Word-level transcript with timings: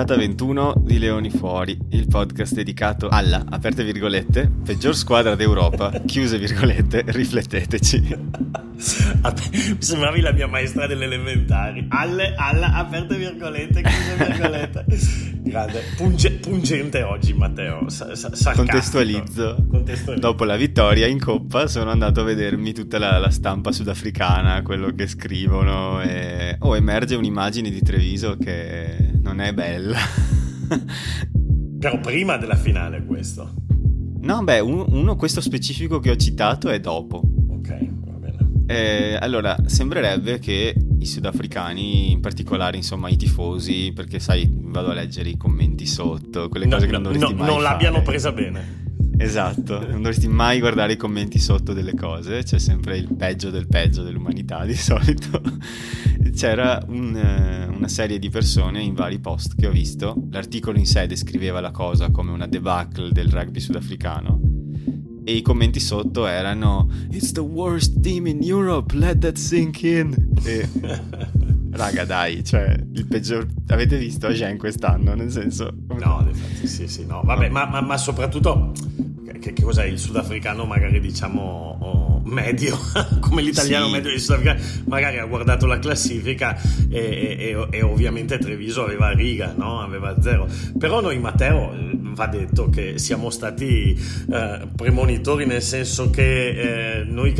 puntata 0.00 0.16
21 0.16 0.74
di 0.78 0.98
Leoni 0.98 1.28
Fuori, 1.28 1.78
il 1.90 2.06
podcast 2.06 2.54
dedicato 2.54 3.08
alla, 3.08 3.44
aperte 3.46 3.84
virgolette, 3.84 4.50
peggior 4.64 4.96
squadra 4.96 5.34
d'Europa, 5.34 5.90
chiuse 6.06 6.38
virgolette, 6.38 7.04
rifletteteci. 7.08 8.00
Mi 8.00 9.76
sembravi 9.78 10.22
la 10.22 10.32
mia 10.32 10.46
maestra 10.46 10.86
delle 10.86 11.04
elementari. 11.04 11.86
Alle, 11.90 12.32
alla, 12.34 12.72
aperte 12.76 13.16
virgolette, 13.16 13.82
chiuse 13.82 14.16
virgolette. 14.16 14.84
Grande, 15.42 15.82
Punge, 15.96 16.30
pungente 16.32 17.02
oggi 17.02 17.34
Matteo. 17.34 17.88
Sa, 17.90 18.14
sa, 18.14 18.52
Contestualizzo. 18.52 19.66
Contestualizzo. 19.68 20.26
Dopo 20.26 20.44
la 20.44 20.56
vittoria 20.56 21.06
in 21.08 21.18
Coppa 21.18 21.66
sono 21.66 21.90
andato 21.90 22.20
a 22.20 22.24
vedermi 22.24 22.72
tutta 22.72 22.98
la, 22.98 23.18
la 23.18 23.30
stampa 23.30 23.70
sudafricana, 23.70 24.62
quello 24.62 24.94
che 24.94 25.06
scrivono 25.06 26.00
e... 26.00 26.56
Oh, 26.60 26.74
emerge 26.74 27.16
un'immagine 27.16 27.68
di 27.68 27.82
Treviso 27.82 28.36
che 28.36 29.09
non 29.30 29.40
è 29.40 29.52
bella. 29.52 29.98
Però 31.78 32.00
prima 32.00 32.36
della 32.36 32.56
finale 32.56 33.04
questo. 33.04 33.54
No, 34.22 34.42
beh, 34.42 34.58
uno, 34.58 34.84
uno 34.88 35.16
questo 35.16 35.40
specifico 35.40 35.98
che 36.00 36.10
ho 36.10 36.16
citato 36.16 36.68
è 36.68 36.80
dopo. 36.80 37.22
Ok. 37.48 37.98
Eh, 38.66 39.16
allora, 39.20 39.56
sembrerebbe 39.66 40.38
che 40.38 40.74
i 40.98 41.06
sudafricani, 41.06 42.12
in 42.12 42.20
particolare, 42.20 42.76
insomma, 42.76 43.08
i 43.08 43.16
tifosi, 43.16 43.92
perché 43.92 44.20
sai, 44.20 44.48
vado 44.52 44.90
a 44.90 44.94
leggere 44.94 45.28
i 45.28 45.36
commenti 45.36 45.86
sotto, 45.86 46.48
quelle 46.48 46.66
no, 46.66 46.74
cose 46.74 46.86
che 46.86 46.92
non 46.92 47.02
dovresti 47.02 47.32
no, 47.32 47.38
mai 47.38 47.46
Non 47.46 47.60
fare. 47.60 47.68
l'abbiano 47.68 48.02
presa 48.02 48.30
bene. 48.32 48.88
Esatto, 49.22 49.78
non 49.80 49.96
dovresti 49.96 50.28
mai 50.28 50.60
guardare 50.60 50.94
i 50.94 50.96
commenti 50.96 51.38
sotto 51.38 51.72
delle 51.74 51.94
cose, 51.94 52.42
c'è 52.42 52.58
sempre 52.58 52.96
il 52.96 53.14
peggio 53.14 53.50
del 53.50 53.66
peggio 53.66 54.02
dell'umanità 54.02 54.64
di 54.64 54.74
solito. 54.74 55.42
C'era 56.34 56.82
un, 56.88 57.14
eh, 57.14 57.66
una 57.66 57.88
serie 57.88 58.18
di 58.18 58.30
persone 58.30 58.80
in 58.80 58.94
vari 58.94 59.18
post 59.18 59.56
che 59.56 59.66
ho 59.66 59.70
visto, 59.70 60.28
l'articolo 60.30 60.78
in 60.78 60.86
sé 60.86 61.06
descriveva 61.06 61.60
la 61.60 61.70
cosa 61.70 62.10
come 62.10 62.30
una 62.30 62.46
debacle 62.46 63.12
del 63.12 63.28
rugby 63.30 63.60
sudafricano 63.60 64.40
e 65.24 65.34
i 65.34 65.42
commenti 65.42 65.80
sotto 65.80 66.26
erano 66.26 66.88
It's 67.10 67.32
the 67.32 67.40
worst 67.40 68.00
team 68.00 68.26
in 68.26 68.42
Europe, 68.42 68.96
let 68.96 69.18
that 69.18 69.36
sink 69.36 69.82
in. 69.82 70.14
E, 70.44 70.68
raga, 71.72 72.04
dai, 72.04 72.42
cioè, 72.44 72.74
il 72.94 73.06
peggior. 73.06 73.46
Avete 73.68 73.96
visto 73.96 74.26
Agen 74.26 74.58
quest'anno? 74.58 75.14
Nel 75.14 75.30
senso. 75.30 75.72
No, 75.88 76.24
infatti, 76.26 76.66
sì, 76.66 76.88
sì, 76.88 77.06
no. 77.06 77.22
Vabbè, 77.22 77.46
no. 77.46 77.52
Ma, 77.52 77.66
ma, 77.66 77.80
ma, 77.80 77.96
soprattutto. 77.96 78.72
Che, 79.40 79.52
che, 79.54 79.62
cos'è 79.62 79.84
il 79.84 79.98
sudafricano, 79.98 80.66
magari 80.66 81.00
diciamo 81.00 81.76
oh, 81.80 82.22
medio, 82.24 82.78
come 83.20 83.42
l'italiano 83.42 83.86
sì. 83.86 83.92
medio 83.92 84.10
di 84.10 84.18
sudafricano, 84.18 84.60
magari 84.84 85.18
ha 85.18 85.24
guardato 85.24 85.66
la 85.66 85.78
classifica 85.78 86.60
e, 86.90 86.98
e, 87.38 87.66
e, 87.70 87.82
ovviamente 87.82 88.38
Treviso 88.38 88.84
aveva 88.84 89.10
riga, 89.12 89.54
no? 89.56 89.80
aveva 89.80 90.20
zero. 90.20 90.46
Però 90.78 91.00
noi, 91.00 91.18
Matteo, 91.18 91.74
va 92.20 92.26
detto 92.26 92.68
che 92.68 92.98
siamo 92.98 93.30
stati 93.30 93.98
eh, 94.30 94.68
premonitori 94.76 95.46
nel 95.46 95.62
senso 95.62 96.10
che 96.10 96.98
eh, 97.00 97.04
noi 97.04 97.32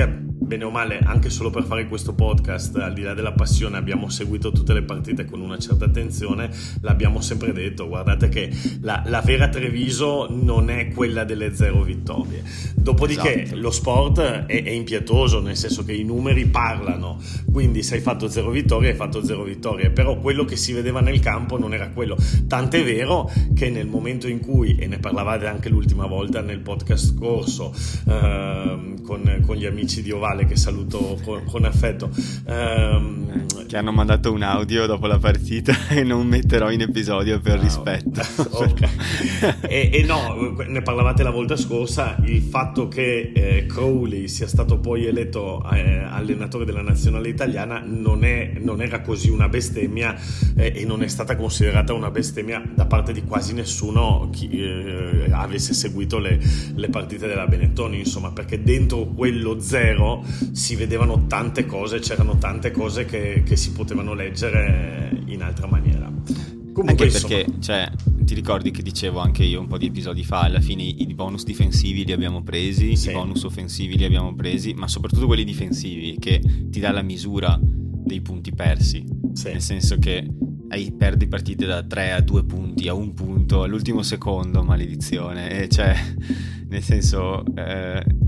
bene 0.51 0.65
o 0.65 0.71
male, 0.71 0.99
anche 0.99 1.31
solo 1.31 1.49
per 1.49 1.63
fare 1.63 1.87
questo 1.87 2.13
podcast, 2.13 2.75
al 2.75 2.93
di 2.93 3.03
là 3.03 3.15
della 3.15 3.31
passione, 3.31 3.77
abbiamo 3.77 4.09
seguito 4.09 4.51
tutte 4.51 4.73
le 4.73 4.83
partite 4.83 5.25
con 5.25 5.41
una 5.41 5.57
certa 5.59 5.85
attenzione, 5.85 6.51
l'abbiamo 6.81 7.21
sempre 7.21 7.53
detto, 7.53 7.87
guardate 7.87 8.29
che 8.29 8.51
la, 8.81 9.01
la 9.07 9.21
vera 9.21 9.49
Treviso 9.49 10.27
non 10.29 10.69
è 10.69 10.89
quella 10.89 11.23
delle 11.23 11.55
zero 11.55 11.85
vittorie. 11.85 12.43
Dopodiché 12.75 13.45
esatto. 13.45 13.61
lo 13.61 13.71
sport 13.71 14.21
è, 14.21 14.65
è, 14.65 14.71
impietoso, 14.71 15.41
nel 15.41 15.57
senso 15.57 15.85
che 15.85 15.93
i 15.93 16.03
numeri 16.03 16.47
parlano, 16.47 17.21
quindi 17.53 17.85
se 17.85 17.95
hai 17.95 18.01
fatto 18.01 18.29
zero 18.29 18.51
vittorie 18.51 18.91
hai 18.91 18.97
fatto 18.97 19.25
zero 19.25 19.45
vittorie, 19.45 19.91
però 19.91 20.19
quello 20.19 20.45
che 20.45 20.57
si 20.57 20.73
vedeva 20.73 21.01
nel 21.01 21.21
campo 21.21 21.59
non 21.59 21.75
era 21.75 21.91
quello. 21.91 22.17
Tant'è 22.49 22.83
vero 22.83 23.31
che 23.55 23.71
nel 23.71 23.87
momento 23.87 24.27
in 24.27 24.41
cui, 24.41 24.75
e 24.75 24.89
ne 24.89 24.99
parlavate 24.99 25.47
anche 25.47 25.69
l'ultima 25.69 26.07
volta 26.07 26.41
nel 26.41 26.59
podcast 26.59 27.15
scorso 27.15 27.73
eh, 28.09 28.95
con, 29.05 29.43
con 29.47 29.57
gli 29.57 29.67
amici 29.67 30.03
di 30.03 30.11
Ovale, 30.11 30.40
che 30.47 30.57
saluto 30.57 31.19
con, 31.25 31.45
con 31.45 31.65
affetto. 31.65 32.11
Um, 32.47 33.47
che 33.71 33.77
hanno 33.77 33.93
mandato 33.93 34.33
un 34.33 34.43
audio 34.43 34.85
dopo 34.87 35.07
la 35.07 35.19
partita 35.19 35.73
e 35.91 36.03
non 36.03 36.27
metterò 36.27 36.73
in 36.73 36.81
episodio 36.81 37.39
per 37.39 37.59
no. 37.59 37.63
rispetto. 37.63 38.21
ok. 38.51 38.89
e, 39.61 39.91
e, 39.93 40.03
no, 40.03 40.57
ne 40.67 40.83
parlavate 40.83 41.23
la 41.23 41.31
volta 41.31 41.55
scorsa, 41.55 42.17
il 42.25 42.43
fatto 42.43 42.89
che 42.89 43.31
eh, 43.33 43.67
Crowley 43.67 44.27
sia 44.27 44.49
stato 44.49 44.81
poi 44.81 45.07
eletto 45.07 45.65
eh, 45.71 45.99
allenatore 45.99 46.65
della 46.65 46.83
nazionale 46.83 47.29
italiana 47.29 47.81
non, 47.87 48.25
è, 48.25 48.55
non 48.59 48.83
era 48.83 49.03
così 49.03 49.31
una 49.31 49.49
bestemmia 49.49 50.19
eh, 50.57 50.73
e 50.75 50.85
non 50.85 51.05
è 51.05 51.09
stata 51.09 51.37
considerata 51.37 51.93
una 51.93 52.11
bestemmia 52.11 52.61
da 52.75 52.87
parte 52.87 53.13
di 53.13 53.23
quasi 53.23 53.55
nessuno 53.55 54.31
chi 54.33 54.49
eh, 54.51 55.29
avesse 55.31 55.75
seguito 55.75 56.19
le, 56.19 56.41
le 56.75 56.89
partite 56.89 57.29
della 57.29 57.47
Benettoni, 57.47 58.01
insomma, 58.01 58.33
perché 58.33 58.65
dentro 58.65 59.07
quello 59.07 59.61
zero 59.61 60.25
si 60.53 60.75
vedevano 60.77 61.27
tante 61.27 61.67
cose, 61.67 61.99
c'erano 61.99 62.39
tante 62.39 62.71
cose 62.71 63.05
che, 63.05 63.43
che 63.45 63.57
si 63.57 63.73
potevano 63.73 64.15
leggere 64.15 65.23
in 65.27 65.43
altra 65.43 65.67
maniera. 65.67 66.11
Comunque, 66.73 67.07
anche 67.07 67.09
perché, 67.09 67.41
insomma... 67.41 67.61
cioè, 67.61 67.91
ti 68.25 68.35
ricordi 68.35 68.71
che 68.71 68.83
dicevo 68.83 69.19
anche 69.19 69.43
io 69.43 69.61
un 69.61 69.67
po' 69.67 69.79
di 69.79 69.87
episodi 69.87 70.25
fa, 70.25 70.43
alla 70.43 70.61
fine 70.61 70.83
i 70.83 71.13
bonus 71.15 71.45
difensivi 71.45 72.05
li 72.05 72.13
abbiamo 72.13 72.43
presi, 72.43 72.97
sì. 72.97 73.11
i 73.11 73.13
bonus 73.13 73.43
offensivi 73.45 73.97
li 73.97 74.05
abbiamo 74.05 74.35
presi, 74.35 74.73
ma 74.73 74.87
soprattutto 74.87 75.27
quelli 75.27 75.45
difensivi 75.45 76.17
che 76.19 76.41
ti 76.41 76.81
dà 76.81 76.93
la 76.93 77.03
misura 77.03 77.59
dei 77.61 78.21
punti 78.21 78.53
persi. 78.53 79.05
Sì. 79.33 79.49
Nel 79.49 79.61
senso 79.61 79.99
che 79.99 80.27
hai, 80.69 80.93
perdi 80.93 81.27
partite 81.27 81.67
da 81.67 81.83
3 81.83 82.13
a 82.13 82.21
2 82.21 82.45
punti, 82.45 82.89
a 82.89 82.95
un 82.95 83.15
punto, 83.15 83.65
all'ultimo 83.65 84.03
secondo, 84.03 84.63
maledizione. 84.63 85.63
E 85.63 85.69
cioè, 85.69 85.95
nel 86.69 86.83
senso... 86.83 87.45
Eh, 87.55 88.20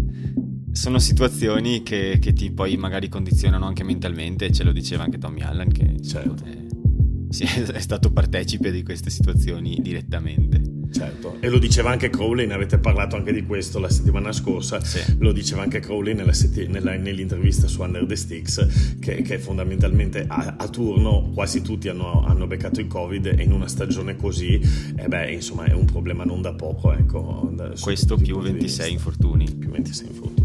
sono 0.82 0.98
situazioni 0.98 1.84
che, 1.84 2.18
che, 2.20 2.32
ti 2.32 2.50
poi 2.50 2.76
magari 2.76 3.08
condizionano 3.08 3.66
anche 3.66 3.84
mentalmente, 3.84 4.50
ce 4.50 4.64
lo 4.64 4.72
diceva 4.72 5.04
anche 5.04 5.16
Tommy 5.16 5.40
Allen 5.42 5.70
che 5.70 6.02
certo. 6.02 6.42
è, 6.44 7.70
è, 7.70 7.78
stato 7.78 8.10
partecipe 8.10 8.72
di 8.72 8.82
queste 8.82 9.08
situazioni 9.08 9.78
direttamente. 9.80 10.60
Certo, 10.92 11.36
e 11.38 11.48
lo 11.50 11.60
diceva 11.60 11.90
anche 11.90 12.10
Crowley, 12.10 12.48
ne 12.48 12.54
avete 12.54 12.78
parlato 12.78 13.14
anche 13.14 13.32
di 13.32 13.44
questo 13.44 13.78
la 13.78 13.88
settimana 13.88 14.32
scorsa, 14.32 14.82
sì. 14.82 15.18
lo 15.20 15.30
diceva 15.30 15.62
anche 15.62 15.78
Crowley 15.78 16.14
nella 16.14 16.32
setti- 16.32 16.66
nella, 16.66 16.96
nell'intervista 16.96 17.68
su 17.68 17.80
Under 17.80 18.04
the 18.04 18.16
Sticks, 18.16 18.96
che, 18.98 19.22
che 19.22 19.38
fondamentalmente 19.38 20.24
a, 20.26 20.56
a, 20.58 20.68
turno 20.68 21.30
quasi 21.32 21.62
tutti 21.62 21.88
hanno, 21.88 22.24
hanno, 22.24 22.48
beccato 22.48 22.80
il 22.80 22.88
Covid 22.88 23.26
e 23.38 23.42
in 23.44 23.52
una 23.52 23.68
stagione 23.68 24.16
così, 24.16 24.60
eh 24.96 25.06
beh, 25.06 25.30
insomma 25.30 25.64
è 25.64 25.72
un 25.72 25.84
problema 25.84 26.24
non 26.24 26.42
da 26.42 26.52
poco. 26.54 26.92
Ecco, 26.92 27.52
da, 27.54 27.72
questo 27.80 28.16
più 28.16 28.40
26 28.40 28.90
infortuni. 28.90 29.48
Più 29.48 29.70
26 29.70 30.06
infortuni. 30.08 30.41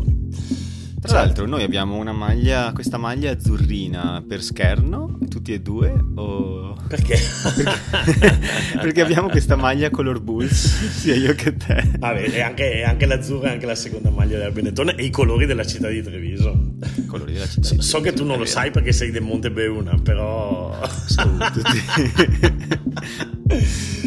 Tra 1.07 1.19
l'altro 1.19 1.47
noi 1.47 1.63
abbiamo 1.63 1.95
una 1.95 2.12
maglia, 2.12 2.73
questa 2.73 2.97
maglia 2.97 3.31
azzurrina 3.31 4.22
per 4.28 4.44
scherno, 4.44 5.18
tutti 5.29 5.53
e 5.53 5.62
due, 5.62 5.90
o... 6.16 6.75
Perché? 6.88 7.18
perché, 7.56 8.40
perché 8.79 9.01
abbiamo 9.01 9.29
questa 9.29 9.56
maglia 9.56 9.90
color 9.90 10.19
bulls, 10.19 10.90
sia 11.00 11.16
io 11.16 11.34
che 11.34 11.56
te. 11.56 11.91
Vabbè, 11.97 12.29
e 12.29 12.41
anche, 12.41 12.84
anche 12.84 13.06
l'azzurra 13.06 13.50
è 13.50 13.51
anche 13.53 13.66
la 13.66 13.75
seconda 13.75 14.09
maglia 14.09 14.38
della 14.38 14.51
Benetton 14.51 14.96
e 14.97 15.06
i 15.06 15.09
colori 15.09 15.46
della 15.46 15.66
città 15.66 15.88
di 15.88 16.03
Treviso. 16.03 16.75
I 16.96 17.06
colori 17.06 17.31
della 17.34 17.47
città 17.47 17.67
so, 17.67 17.73
di 17.73 17.79
Treviso. 17.79 17.97
So 17.97 18.01
che 18.01 18.13
tu 18.13 18.25
non 18.25 18.38
lo 18.38 18.46
sai 18.46 18.72
perché 18.72 18.91
sei 18.91 19.09
del 19.12 19.23
Monte 19.23 19.50
Beuna, 19.50 19.97
però... 20.01 20.78
Sono 21.06 21.38
tutti... 21.51 21.81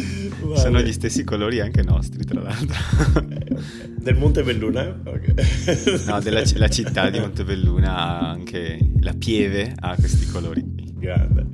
Sono 0.57 0.81
gli 0.81 0.91
stessi 0.91 1.23
colori 1.23 1.59
anche 1.59 1.83
nostri, 1.83 2.23
tra 2.25 2.41
l'altro. 2.41 2.77
Del 4.01 4.15
Montebelluna? 4.15 5.01
Okay. 5.03 6.05
no, 6.05 6.19
della 6.19 6.43
la 6.55 6.69
città 6.69 7.09
di 7.09 7.19
Montebelluna 7.19 7.95
ha 7.95 8.29
anche 8.29 8.79
la 8.99 9.13
Pieve 9.13 9.73
ha 9.79 9.95
questi 9.95 10.25
colori. 10.27 10.80
Grande. 11.01 11.47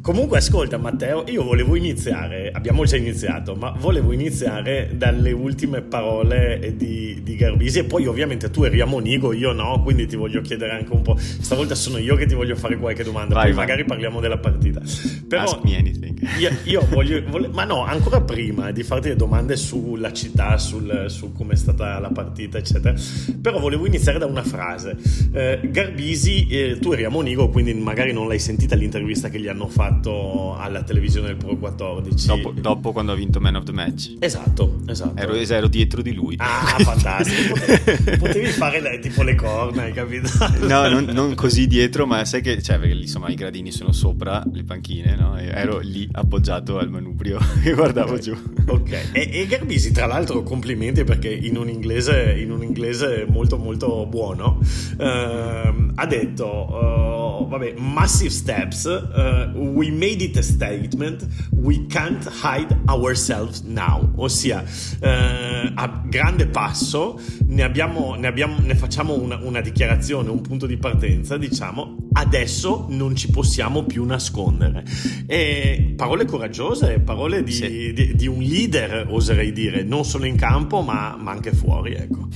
Comunque, 0.00 0.38
ascolta, 0.38 0.78
Matteo, 0.78 1.24
io 1.26 1.42
volevo 1.42 1.74
iniziare, 1.74 2.50
abbiamo 2.52 2.84
già 2.84 2.96
iniziato, 2.96 3.56
ma 3.56 3.74
volevo 3.78 4.12
iniziare 4.12 4.90
dalle 4.94 5.32
ultime 5.32 5.80
parole 5.80 6.74
di, 6.76 7.20
di 7.22 7.36
Garbisi. 7.36 7.80
E 7.80 7.84
poi, 7.84 8.06
ovviamente, 8.06 8.50
tu 8.50 8.62
eri 8.62 8.80
a 8.80 8.84
Monigo, 8.84 9.32
io 9.32 9.52
no, 9.52 9.80
quindi 9.82 10.06
ti 10.06 10.14
voglio 10.14 10.40
chiedere 10.40 10.72
anche 10.72 10.92
un 10.92 11.02
po'. 11.02 11.16
Stavolta 11.18 11.74
sono 11.74 11.98
io 11.98 12.14
che 12.14 12.26
ti 12.26 12.34
voglio 12.34 12.54
fare 12.54 12.76
qualche 12.78 13.02
domanda, 13.02 13.34
vai, 13.34 13.46
poi 13.46 13.52
vai. 13.54 13.64
magari 13.64 13.84
parliamo 13.84 14.20
della 14.20 14.38
partita. 14.38 14.80
Però, 15.28 15.42
Ask 15.42 15.62
me 15.64 15.76
anything. 15.76 16.20
Io, 16.38 16.50
io 16.64 16.86
voglio, 16.88 17.22
voglio, 17.28 17.50
ma 17.52 17.64
no, 17.64 17.84
ancora 17.84 18.20
prima 18.20 18.70
di 18.70 18.84
farti 18.84 19.08
le 19.08 19.16
domande 19.16 19.56
sulla 19.56 20.12
città, 20.12 20.58
sul, 20.58 21.06
su 21.08 21.32
come 21.32 21.54
è 21.54 21.56
stata 21.56 21.98
la 21.98 22.10
partita, 22.10 22.58
eccetera. 22.58 22.94
Però 23.40 23.58
volevo 23.58 23.86
iniziare 23.86 24.18
da 24.18 24.26
una 24.26 24.42
frase. 24.42 24.96
Eh, 25.32 25.60
Garbisi, 25.70 26.46
eh, 26.48 26.78
tu 26.80 26.92
eri 26.92 27.04
a 27.04 27.08
Monigo, 27.08 27.48
quindi 27.50 27.72
magari 27.74 28.12
non 28.12 28.26
l'hai 28.26 28.38
sentita 28.40 28.74
all'interno 28.74 28.91
l'intervista 28.92 29.30
che 29.30 29.40
gli 29.40 29.48
hanno 29.48 29.68
fatto 29.68 30.54
alla 30.56 30.82
televisione 30.82 31.28
del 31.28 31.36
Pro 31.36 31.56
14. 31.56 32.26
Dopo, 32.26 32.52
dopo 32.52 32.92
quando 32.92 33.12
ha 33.12 33.14
vinto 33.14 33.40
Man 33.40 33.54
of 33.54 33.64
the 33.64 33.72
Match. 33.72 34.16
Esatto, 34.18 34.80
esatto. 34.86 35.18
Ero, 35.20 35.34
ero 35.34 35.66
dietro 35.68 36.02
di 36.02 36.12
lui. 36.12 36.36
Ah, 36.38 36.76
fantastico. 36.78 37.54
Potevi, 37.54 38.18
potevi 38.18 38.46
fare 38.48 38.80
le, 38.80 38.98
tipo 38.98 39.22
le 39.22 39.34
corna, 39.34 39.82
hai 39.82 39.92
capito? 39.92 40.28
no, 40.66 40.88
non, 40.88 41.04
non, 41.04 41.34
così 41.34 41.66
dietro, 41.66 42.06
ma 42.06 42.24
sai 42.26 42.42
che, 42.42 42.60
cioè, 42.62 42.78
perché 42.78 42.94
insomma 42.94 43.28
i 43.28 43.34
gradini 43.34 43.72
sono 43.72 43.92
sopra 43.92 44.42
le 44.52 44.64
panchine, 44.64 45.16
no? 45.16 45.38
E 45.38 45.46
ero 45.46 45.78
lì 45.78 46.06
appoggiato 46.12 46.78
al 46.78 46.90
manubrio 46.90 47.38
e 47.64 47.72
guardavo 47.72 48.10
okay. 48.12 48.22
giù. 48.22 48.36
Ok, 48.66 49.08
e, 49.12 49.30
e, 49.32 49.46
Garbisi, 49.46 49.92
tra 49.92 50.06
l'altro, 50.06 50.42
complimenti 50.42 51.04
perché 51.04 51.32
in 51.32 51.56
un 51.56 51.68
inglese, 51.68 52.36
in 52.38 52.50
un 52.50 52.62
inglese 52.62 53.24
molto 53.28 53.56
molto 53.56 54.06
buono, 54.06 54.58
uh, 54.98 55.92
ha 55.94 56.06
detto, 56.06 56.46
uh, 56.46 57.21
vabbè, 57.52 57.74
massive 57.76 58.30
steps, 58.30 58.84
uh, 58.84 59.52
we 59.54 59.90
made 59.90 60.22
it 60.22 60.36
a 60.38 60.42
statement, 60.42 61.26
we 61.50 61.86
can't 61.86 62.26
hide 62.26 62.74
ourselves 62.88 63.62
now, 63.62 64.10
ossia 64.16 64.64
eh, 65.00 65.72
a 65.74 66.02
grande 66.06 66.46
passo 66.46 67.20
ne, 67.46 67.62
abbiamo, 67.62 68.14
ne, 68.14 68.26
abbiamo, 68.26 68.56
ne 68.58 68.74
facciamo 68.74 69.14
una, 69.14 69.38
una 69.42 69.60
dichiarazione, 69.60 70.30
un 70.30 70.40
punto 70.40 70.66
di 70.66 70.78
partenza, 70.78 71.36
diciamo, 71.36 72.08
adesso 72.12 72.86
non 72.88 73.14
ci 73.14 73.30
possiamo 73.30 73.84
più 73.84 74.04
nascondere. 74.04 74.84
E 75.26 75.92
parole 75.94 76.24
coraggiose, 76.24 77.00
parole 77.00 77.42
di, 77.42 77.52
sì. 77.52 77.92
di, 77.92 78.14
di 78.14 78.26
un 78.26 78.40
leader, 78.40 79.08
oserei 79.10 79.52
dire, 79.52 79.82
non 79.82 80.04
solo 80.04 80.24
in 80.24 80.36
campo 80.36 80.80
ma, 80.80 81.16
ma 81.20 81.30
anche 81.30 81.52
fuori, 81.52 81.92
ecco. 81.92 82.28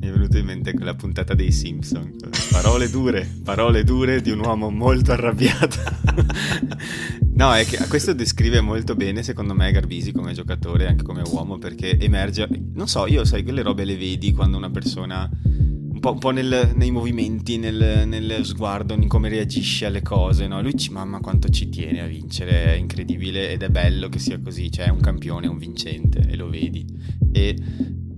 Mi 0.00 0.08
è 0.08 0.12
venuto 0.12 0.38
in 0.38 0.46
mente 0.46 0.72
quella 0.72 0.94
puntata 0.94 1.34
dei 1.34 1.52
Simpson. 1.52 2.16
Parole 2.50 2.88
dure, 2.88 3.28
parole 3.44 3.84
dure 3.84 4.22
di 4.22 4.30
un 4.30 4.38
uomo 4.38 4.70
molto 4.70 5.12
arrabbiato. 5.12 5.76
no, 7.34 7.52
è 7.52 7.66
che 7.66 7.76
questo 7.86 8.14
descrive 8.14 8.62
molto 8.62 8.94
bene, 8.94 9.22
secondo 9.22 9.52
me, 9.52 9.70
Garbisi 9.70 10.12
come 10.12 10.32
giocatore, 10.32 10.86
anche 10.86 11.02
come 11.02 11.20
uomo, 11.30 11.58
perché 11.58 11.98
emerge. 11.98 12.48
Non 12.72 12.88
so, 12.88 13.06
io 13.06 13.26
sai, 13.26 13.42
quelle 13.42 13.60
robe 13.60 13.84
le 13.84 13.98
vedi 13.98 14.32
quando 14.32 14.56
una 14.56 14.70
persona 14.70 15.28
un 15.44 15.98
po', 16.00 16.12
un 16.12 16.18
po 16.18 16.30
nel, 16.30 16.72
nei 16.76 16.90
movimenti, 16.90 17.58
nel, 17.58 18.04
nel, 18.06 18.46
sguardo, 18.46 18.94
in 18.94 19.06
come 19.06 19.28
reagisce 19.28 19.84
alle 19.84 20.00
cose. 20.00 20.46
No? 20.46 20.62
Lui, 20.62 20.78
ci, 20.78 20.90
mamma, 20.92 21.20
quanto 21.20 21.50
ci 21.50 21.68
tiene 21.68 22.00
a 22.00 22.06
vincere, 22.06 22.64
è 22.64 22.72
incredibile 22.72 23.50
ed 23.50 23.62
è 23.62 23.68
bello 23.68 24.08
che 24.08 24.18
sia 24.18 24.40
così. 24.40 24.72
Cioè, 24.72 24.86
è 24.86 24.90
un 24.90 25.00
campione, 25.00 25.44
è 25.44 25.50
un 25.50 25.58
vincente 25.58 26.26
e 26.26 26.36
lo 26.36 26.48
vedi. 26.48 26.86
E 27.32 27.54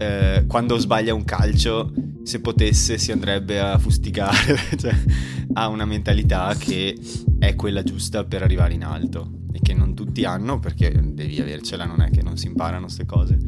eh, 0.03 0.47
quando 0.47 0.79
sbaglia 0.79 1.15
un 1.15 1.25
calcio, 1.25 1.93
se 2.23 2.41
potesse, 2.41 2.99
si 2.99 3.13
andrebbe 3.13 3.61
a 3.61 3.79
fustigare. 3.79 4.57
cioè, 4.77 4.95
ha 5.55 5.69
una 5.69 5.85
mentalità 5.85 6.55
che 6.59 6.97
è 7.39 7.55
quella 7.55 7.83
giusta 7.83 8.25
per 8.25 8.43
arrivare 8.43 8.75
in 8.75 8.85
alto 8.85 9.41
e 9.53 9.59
che 9.61 9.75
non 9.75 9.95
tutti 9.95 10.25
hanno 10.25 10.59
perché 10.59 10.91
devi 10.91 11.41
avercela, 11.41 11.85
non 11.85 12.01
è 12.01 12.11
che 12.11 12.23
non 12.23 12.37
si 12.37 12.47
imparano 12.47 12.85
queste 12.85 13.05
cose. 13.07 13.39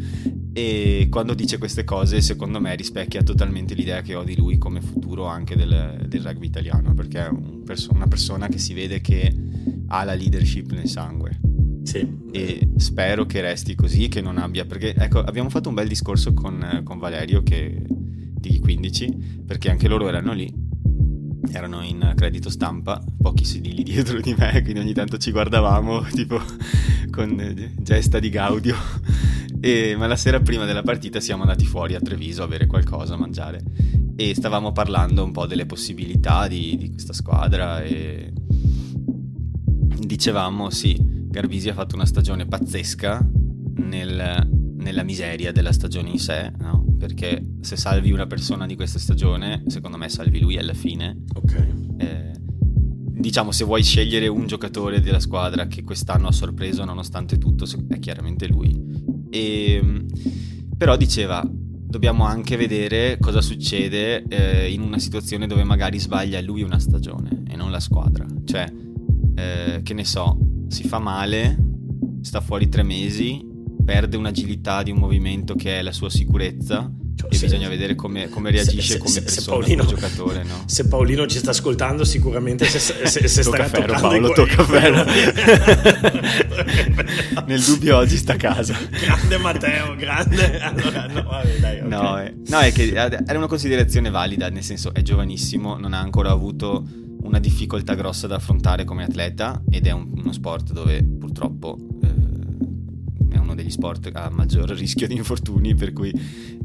E 0.52 1.08
quando 1.10 1.34
dice 1.34 1.58
queste 1.58 1.84
cose, 1.84 2.20
secondo 2.20 2.60
me 2.60 2.74
rispecchia 2.76 3.22
totalmente 3.22 3.74
l'idea 3.74 4.02
che 4.02 4.14
ho 4.14 4.22
di 4.22 4.36
lui 4.36 4.58
come 4.58 4.80
futuro 4.80 5.26
anche 5.26 5.56
del, 5.56 6.06
del 6.06 6.22
rugby 6.22 6.46
italiano, 6.46 6.94
perché 6.94 7.26
è 7.26 7.28
un 7.28 7.62
perso- 7.64 7.92
una 7.92 8.06
persona 8.06 8.48
che 8.48 8.58
si 8.58 8.74
vede 8.74 9.00
che 9.00 9.34
ha 9.88 10.04
la 10.04 10.14
leadership 10.14 10.70
nel 10.72 10.88
sangue. 10.88 11.40
Sì. 11.84 12.06
E 12.32 12.68
spero 12.76 13.26
che 13.26 13.40
resti 13.40 13.74
così, 13.74 14.08
che 14.08 14.20
non 14.20 14.38
abbia. 14.38 14.64
Perché 14.64 14.94
ecco, 14.94 15.20
abbiamo 15.20 15.50
fatto 15.50 15.68
un 15.68 15.74
bel 15.74 15.86
discorso 15.86 16.34
con, 16.34 16.80
con 16.82 16.98
Valerio 16.98 17.42
che, 17.42 17.84
di 17.86 18.58
15, 18.58 19.42
perché 19.46 19.70
anche 19.70 19.86
loro 19.86 20.08
erano 20.08 20.32
lì 20.32 20.72
erano 21.52 21.82
in 21.82 22.14
credito 22.16 22.50
stampa, 22.50 23.04
pochi 23.20 23.44
sedili 23.44 23.82
dietro 23.84 24.20
di 24.20 24.34
me, 24.36 24.60
quindi 24.62 24.80
ogni 24.80 24.94
tanto 24.94 25.18
ci 25.18 25.30
guardavamo 25.30 26.02
tipo 26.10 26.40
con 27.10 27.72
gesta 27.78 28.18
di 28.18 28.30
gaudio. 28.30 28.74
E, 29.60 29.94
ma 29.96 30.06
la 30.06 30.16
sera 30.16 30.40
prima 30.40 30.64
della 30.64 30.82
partita 30.82 31.20
siamo 31.20 31.42
andati 31.42 31.64
fuori 31.64 31.94
a 31.94 32.00
Treviso 32.00 32.42
a 32.42 32.48
bere 32.48 32.66
qualcosa, 32.66 33.14
a 33.14 33.18
mangiare 33.18 33.62
e 34.16 34.34
stavamo 34.34 34.72
parlando 34.72 35.24
un 35.24 35.32
po' 35.32 35.46
delle 35.46 35.66
possibilità 35.66 36.46
di, 36.46 36.76
di 36.76 36.90
questa 36.90 37.12
squadra 37.12 37.82
e 37.82 38.32
dicevamo 39.98 40.70
sì, 40.70 40.96
Garbisi 41.34 41.68
ha 41.68 41.74
fatto 41.74 41.96
una 41.96 42.06
stagione 42.06 42.46
pazzesca 42.46 43.28
nel, 43.78 44.48
nella 44.76 45.02
miseria 45.02 45.50
della 45.50 45.72
stagione 45.72 46.10
in 46.10 46.20
sé, 46.20 46.52
no? 46.60 46.84
perché 46.96 47.56
se 47.60 47.74
salvi 47.74 48.12
una 48.12 48.28
persona 48.28 48.66
di 48.66 48.76
questa 48.76 49.00
stagione, 49.00 49.64
secondo 49.66 49.96
me 49.96 50.08
salvi 50.08 50.38
lui 50.38 50.58
alla 50.58 50.74
fine. 50.74 51.24
Ok. 51.34 51.66
Eh, 51.98 52.30
diciamo, 52.38 53.50
se 53.50 53.64
vuoi 53.64 53.82
scegliere 53.82 54.28
un 54.28 54.46
giocatore 54.46 55.00
della 55.00 55.18
squadra 55.18 55.66
che 55.66 55.82
quest'anno 55.82 56.28
ha 56.28 56.32
sorpreso 56.32 56.84
nonostante 56.84 57.36
tutto, 57.36 57.66
è 57.88 57.98
chiaramente 57.98 58.46
lui. 58.46 59.26
E, 59.28 59.72
ehm, 59.72 60.06
però 60.78 60.96
diceva, 60.96 61.44
dobbiamo 61.50 62.26
anche 62.26 62.54
vedere 62.54 63.18
cosa 63.18 63.40
succede 63.40 64.22
eh, 64.28 64.72
in 64.72 64.82
una 64.82 65.00
situazione 65.00 65.48
dove 65.48 65.64
magari 65.64 65.98
sbaglia 65.98 66.40
lui 66.40 66.62
una 66.62 66.78
stagione 66.78 67.42
e 67.48 67.56
non 67.56 67.72
la 67.72 67.80
squadra. 67.80 68.24
Cioè, 68.44 68.72
eh, 69.34 69.80
che 69.82 69.94
ne 69.94 70.04
so, 70.04 70.38
si 70.74 70.88
fa 70.88 70.98
male, 70.98 71.56
sta 72.20 72.40
fuori 72.40 72.68
tre 72.68 72.82
mesi, 72.82 73.40
perde 73.84 74.16
un'agilità 74.16 74.82
di 74.82 74.90
un 74.90 74.98
movimento 74.98 75.54
che 75.54 75.78
è 75.78 75.82
la 75.82 75.92
sua 75.92 76.10
sicurezza 76.10 76.92
cioè, 77.14 77.32
e 77.32 77.36
se, 77.36 77.46
bisogna 77.46 77.68
vedere 77.68 77.94
come, 77.94 78.28
come 78.28 78.50
reagisce 78.50 78.94
se, 78.94 78.98
come 78.98 79.10
se, 79.10 79.22
persona, 79.22 79.58
Paolino, 79.58 79.84
come 79.84 79.96
giocatore. 79.96 80.42
No? 80.42 80.64
Se 80.66 80.88
Paolino 80.88 81.28
ci 81.28 81.38
sta 81.38 81.50
ascoltando, 81.50 82.04
sicuramente 82.04 82.64
se, 82.64 82.80
se, 82.80 83.28
se 83.28 83.42
tocca 83.44 83.68
ferro, 83.68 84.00
Paolo, 84.00 84.32
tocca 84.32 84.64
ferro. 84.64 85.04
Nel 87.46 87.62
dubbio 87.62 87.98
oggi 87.98 88.16
sta 88.16 88.32
a 88.32 88.36
casa. 88.36 88.76
Grande 89.00 89.38
Matteo, 89.38 89.94
grande. 89.94 90.58
Allora, 90.58 91.06
no, 91.06 91.22
vabbè, 91.22 91.58
dai, 91.60 91.78
okay. 91.78 91.88
no, 91.88 92.18
è, 92.18 92.34
no, 92.46 92.58
è 92.58 92.72
che 92.72 92.92
era 92.92 93.38
una 93.38 93.46
considerazione 93.46 94.10
valida, 94.10 94.48
nel 94.48 94.64
senso 94.64 94.92
è 94.92 95.02
giovanissimo, 95.02 95.76
non 95.76 95.92
ha 95.92 96.00
ancora 96.00 96.32
avuto 96.32 96.84
una 97.22 97.38
difficoltà 97.38 97.94
grossa 97.94 98.26
da 98.26 98.36
affrontare 98.36 98.84
come 98.84 99.04
atleta 99.04 99.62
ed 99.70 99.86
è 99.86 99.90
un, 99.90 100.10
uno 100.14 100.32
sport 100.32 100.72
dove 100.72 101.02
purtroppo 101.02 101.78
è 103.34 103.38
uno 103.38 103.54
degli 103.54 103.70
sport 103.70 104.10
a 104.12 104.30
maggior 104.30 104.70
rischio 104.70 105.08
di 105.08 105.16
infortuni, 105.16 105.74
per 105.74 105.92
cui 105.92 106.12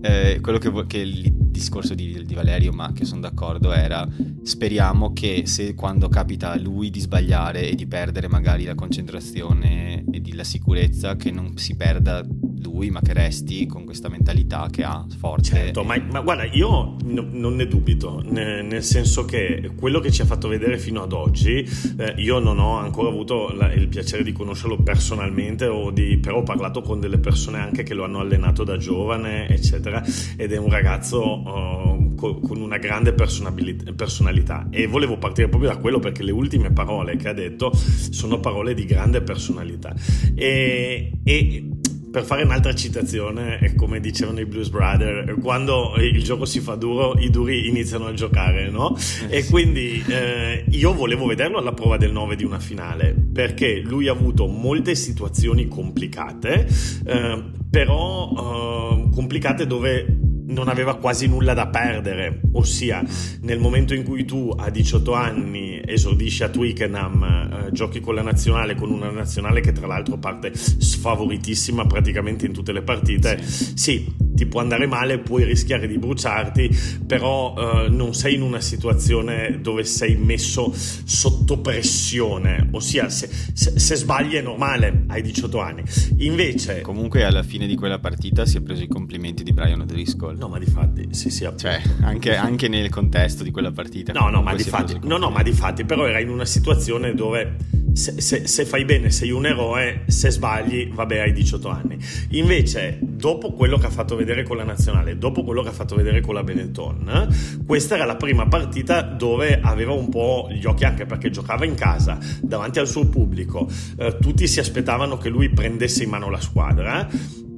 eh, 0.01 0.39
quello 0.41 0.57
che, 0.59 0.71
che, 0.85 0.97
il 0.99 1.31
discorso 1.33 1.93
di, 1.95 2.23
di, 2.25 2.33
Valerio, 2.33 2.71
ma 2.71 2.93
che 2.93 3.05
sono 3.05 3.21
d'accordo, 3.21 3.73
era 3.73 4.07
speriamo 4.43 5.11
che 5.11 5.43
se 5.45 5.73
quando 5.73 6.07
capita 6.09 6.51
a 6.51 6.57
lui 6.57 6.89
di 6.89 6.99
sbagliare 6.99 7.69
e 7.69 7.75
di 7.75 7.87
perdere 7.87 8.27
magari 8.27 8.63
la 8.63 8.75
concentrazione 8.75 10.05
e 10.11 10.21
di, 10.21 10.33
la 10.33 10.43
sicurezza, 10.43 11.15
che 11.15 11.31
non 11.31 11.57
si 11.57 11.75
perda 11.75 12.25
lui, 12.61 12.89
ma 12.89 13.01
che 13.01 13.13
resti 13.13 13.65
con 13.65 13.85
questa 13.85 14.09
mentalità 14.09 14.67
che 14.69 14.83
ha 14.83 15.05
forte. 15.17 15.43
Certo, 15.49 15.83
ma, 15.83 15.97
ma 16.11 16.21
guarda, 16.21 16.45
io 16.45 16.95
no, 17.03 17.27
non 17.31 17.55
ne 17.55 17.67
dubito, 17.67 18.21
ne, 18.25 18.61
nel 18.61 18.83
senso 18.83 19.25
che 19.25 19.71
quello 19.75 19.99
che 19.99 20.11
ci 20.11 20.21
ha 20.21 20.25
fatto 20.25 20.47
vedere 20.47 20.77
fino 20.77 21.01
ad 21.01 21.13
oggi, 21.13 21.67
eh, 21.97 22.13
io 22.17 22.39
non 22.39 22.59
ho 22.59 22.77
ancora 22.77 23.09
avuto 23.09 23.51
la, 23.53 23.71
il 23.73 23.87
piacere 23.87 24.23
di 24.23 24.31
conoscerlo 24.31 24.77
personalmente, 24.77 25.69
di, 25.93 26.17
però 26.17 26.37
ho 26.37 26.43
parlato 26.43 26.81
con 26.81 26.99
delle 26.99 27.19
persone 27.19 27.59
anche 27.59 27.83
che 27.83 27.93
lo 27.93 28.03
hanno 28.03 28.19
allenato 28.19 28.63
da 28.63 28.77
giovane, 28.77 29.47
eccetera, 29.47 30.03
ed 30.37 30.51
è 30.51 30.57
un 30.57 30.69
ragazzo 30.69 31.41
uh, 31.41 32.15
co, 32.15 32.39
con 32.39 32.61
una 32.61 32.77
grande 32.77 33.13
personalità. 33.13 34.67
E 34.69 34.87
volevo 34.87 35.17
partire 35.17 35.47
proprio 35.47 35.71
da 35.71 35.77
quello 35.77 35.99
perché 35.99 36.23
le 36.23 36.31
ultime 36.31 36.71
parole 36.71 37.15
che 37.15 37.29
ha 37.29 37.33
detto 37.33 37.71
sono 37.73 38.39
parole 38.39 38.73
di 38.73 38.85
grande 38.85 39.21
personalità. 39.21 39.93
e, 40.35 41.11
e 41.23 41.68
per 42.11 42.23
fare 42.23 42.43
un'altra 42.43 42.73
citazione, 42.73 43.59
è 43.59 43.75
come 43.75 43.99
dicevano 43.99 44.39
i 44.39 44.45
Blues 44.45 44.69
Brothers, 44.69 45.39
quando 45.41 45.93
il 45.97 46.23
gioco 46.23 46.45
si 46.45 46.59
fa 46.59 46.75
duro, 46.75 47.17
i 47.19 47.29
duri 47.29 47.67
iniziano 47.67 48.07
a 48.07 48.13
giocare, 48.13 48.69
no? 48.69 48.97
Eh, 49.29 49.37
e 49.37 49.45
quindi 49.45 50.03
eh, 50.07 50.65
io 50.69 50.93
volevo 50.93 51.25
vederlo 51.25 51.57
alla 51.57 51.73
prova 51.73 51.97
del 51.97 52.11
9 52.11 52.35
di 52.35 52.43
una 52.43 52.59
finale, 52.59 53.15
perché 53.33 53.79
lui 53.79 54.07
ha 54.07 54.11
avuto 54.11 54.47
molte 54.47 54.95
situazioni 54.95 55.67
complicate, 55.67 56.67
eh, 57.05 57.43
però 57.69 58.31
eh, 58.31 59.09
complicate 59.13 59.67
dove 59.67 60.28
non 60.49 60.67
aveva 60.67 60.95
quasi 60.95 61.27
nulla 61.27 61.53
da 61.53 61.67
perdere, 61.67 62.41
ossia 62.53 63.03
nel 63.41 63.59
momento 63.59 63.93
in 63.93 64.03
cui 64.03 64.25
tu 64.25 64.53
a 64.55 64.69
18 64.69 65.13
anni 65.13 65.81
esordisci 65.83 66.43
a 66.43 66.49
Twickenham, 66.49 67.23
eh, 67.67 67.71
giochi 67.71 67.99
con 67.99 68.15
la 68.15 68.21
nazionale, 68.21 68.75
con 68.75 68.91
una 68.91 69.09
nazionale 69.09 69.61
che 69.61 69.71
tra 69.71 69.87
l'altro 69.87 70.17
parte 70.17 70.51
sfavoritissima 70.53 71.85
praticamente 71.85 72.45
in 72.45 72.53
tutte 72.53 72.71
le 72.71 72.81
partite, 72.81 73.41
sì, 73.41 74.27
ti 74.39 74.45
può 74.45 74.61
andare 74.61 74.87
male, 74.87 75.19
puoi 75.19 75.43
rischiare 75.43 75.85
di 75.85 75.97
bruciarti, 75.97 76.69
però 77.05 77.55
eh, 77.57 77.89
non 77.89 78.13
sei 78.13 78.35
in 78.35 78.41
una 78.41 78.61
situazione 78.61 79.59
dove 79.61 79.83
sei 79.83 80.15
messo 80.15 80.71
sotto 80.73 81.59
pressione, 81.59 82.69
ossia 82.71 83.09
se, 83.09 83.29
se, 83.53 83.77
se 83.77 83.95
sbagli 83.95 84.35
è 84.35 84.41
normale, 84.41 85.03
hai 85.07 85.21
18 85.21 85.59
anni. 85.59 85.83
Invece... 86.19 86.81
Comunque 86.81 87.25
alla 87.25 87.43
fine 87.43 87.67
di 87.67 87.75
quella 87.75 87.99
partita 87.99 88.45
si 88.45 88.57
è 88.57 88.61
preso 88.61 88.81
i 88.81 88.87
complimenti 88.87 89.43
di 89.43 89.51
Brian 89.51 89.81
O'Driscoll. 89.81 90.37
No, 90.39 90.47
ma 90.47 90.57
di 90.57 90.67
fatti, 90.67 91.09
sì, 91.11 91.29
sì, 91.29 91.45
Cioè, 91.53 91.81
anche, 91.99 92.33
anche, 92.33 92.69
nel 92.69 92.89
contesto 92.89 93.43
di 93.43 93.51
quella 93.51 93.73
partita. 93.73 94.13
No, 94.13 94.29
no, 94.29 94.41
ma 94.41 94.55
di 94.55 94.63
fatti, 94.63 94.97
no, 95.03 95.17
no, 95.17 95.29
ma 95.29 95.43
di 95.43 95.51
fatti, 95.51 95.83
però 95.83 96.07
era 96.07 96.21
in 96.21 96.29
una 96.29 96.45
situazione 96.45 97.13
dove 97.13 97.57
se, 97.91 98.21
se, 98.21 98.47
se, 98.47 98.63
fai 98.63 98.85
bene 98.85 99.09
sei 99.09 99.31
un 99.31 99.45
eroe, 99.45 100.03
se 100.07 100.29
sbagli, 100.31 100.93
vabbè, 100.93 101.19
hai 101.19 101.33
18 101.33 101.67
anni. 101.67 101.97
Invece, 102.29 102.99
dopo 103.01 103.51
quello 103.51 103.77
che 103.77 103.87
ha 103.87 103.89
fatto 103.89 104.15
vedere 104.15 104.43
con 104.43 104.55
la 104.55 104.63
nazionale, 104.63 105.17
dopo 105.17 105.43
quello 105.43 105.61
che 105.61 105.67
ha 105.67 105.73
fatto 105.73 105.95
vedere 105.95 106.21
con 106.21 106.35
la 106.35 106.43
Benetton, 106.43 107.27
questa 107.65 107.95
era 107.95 108.05
la 108.05 108.15
prima 108.15 108.47
partita 108.47 109.01
dove 109.01 109.59
aveva 109.61 109.91
un 109.91 110.07
po' 110.07 110.47
gli 110.51 110.65
occhi 110.65 110.85
anche 110.85 111.05
perché 111.05 111.29
giocava 111.31 111.65
in 111.65 111.75
casa, 111.75 112.17
davanti 112.41 112.79
al 112.79 112.87
suo 112.87 113.05
pubblico, 113.09 113.67
eh, 113.97 114.15
tutti 114.21 114.47
si 114.47 114.61
aspettavano 114.61 115.17
che 115.17 115.27
lui 115.27 115.49
prendesse 115.49 116.03
in 116.03 116.09
mano 116.09 116.29
la 116.29 116.39
squadra 116.39 117.09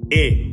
e 0.08 0.51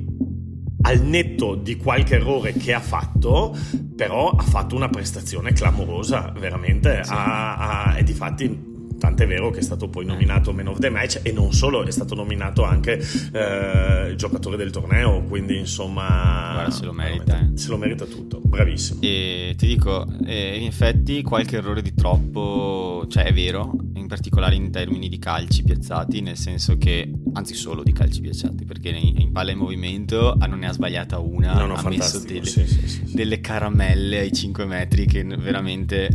al 0.89 1.03
netto 1.03 1.55
di 1.55 1.77
qualche 1.77 2.15
errore 2.15 2.55
che 2.55 2.73
ha 2.73 2.81
fatto, 2.81 3.55
però 3.95 4.31
ha 4.31 4.43
fatto 4.43 4.75
una 4.75 4.89
prestazione 4.89 5.53
clamorosa, 5.53 6.33
veramente. 6.39 7.05
Sì. 7.05 7.13
Ha, 7.13 7.57
ha, 7.57 7.99
e 7.99 8.03
di 8.03 8.15
fatti 8.15 8.68
Tant'è 8.99 9.27
vero 9.27 9.51
che 9.51 9.61
è 9.61 9.63
stato 9.63 9.89
poi 9.89 10.05
nominato 10.05 10.53
Man 10.53 10.69
of 10.69 10.79
the 10.79 10.91
Match 10.91 11.21
e 11.23 11.33
non 11.33 11.53
solo, 11.53 11.85
è 11.85 11.91
stato 11.91 12.15
nominato 12.15 12.65
anche 12.65 13.01
eh, 13.33 14.15
giocatore 14.17 14.57
del 14.57 14.71
torneo, 14.71 15.23
quindi 15.23 15.57
insomma... 15.57 16.51
Guarda, 16.55 16.71
se 16.71 16.85
lo 16.85 16.93
merita. 16.93 17.39
Eh. 17.39 17.57
Se 17.57 17.69
lo 17.69 17.77
merita 17.77 18.05
tutto, 18.05 18.41
bravissimo. 18.43 19.01
E 19.03 19.55
ti 19.57 19.67
dico, 19.67 20.07
eh, 20.25 20.59
in 20.59 20.67
effetti 20.67 21.23
qualche 21.23 21.57
errore 21.57 21.83
di 21.83 21.95
troppo, 21.95 23.07
cioè 23.09 23.25
è 23.25 23.33
vero, 23.33 23.73
in 23.95 24.07
particolare 24.09 24.57
in 24.57 24.71
termini 24.71 25.09
di 25.09 25.19
calci 25.19 25.63
piazzati, 25.63 26.21
nel 26.21 26.37
senso 26.37 26.77
che, 26.77 27.11
anzi 27.35 27.55
solo 27.55 27.83
di 27.83 27.93
calci 27.93 28.21
piazzati, 28.21 28.65
perché 28.65 28.89
in, 28.89 29.21
in 29.21 29.33
palla 29.33 29.53
in 29.53 29.59
movimento 29.59 30.37
non 30.49 30.59
ne 30.59 30.67
ha 30.67 30.73
sbagliata 30.73 31.19
una, 31.19 31.55
no, 31.55 31.67
no, 31.67 31.75
ha 31.75 31.89
messo 31.89 32.19
delle, 32.19 32.45
sì, 32.45 32.67
sì, 32.67 32.89
sì, 32.89 33.15
delle 33.15 33.41
caramelle 33.41 34.19
ai 34.19 34.33
5 34.33 34.65
metri 34.65 35.07
che 35.07 35.23
veramente 35.25 36.09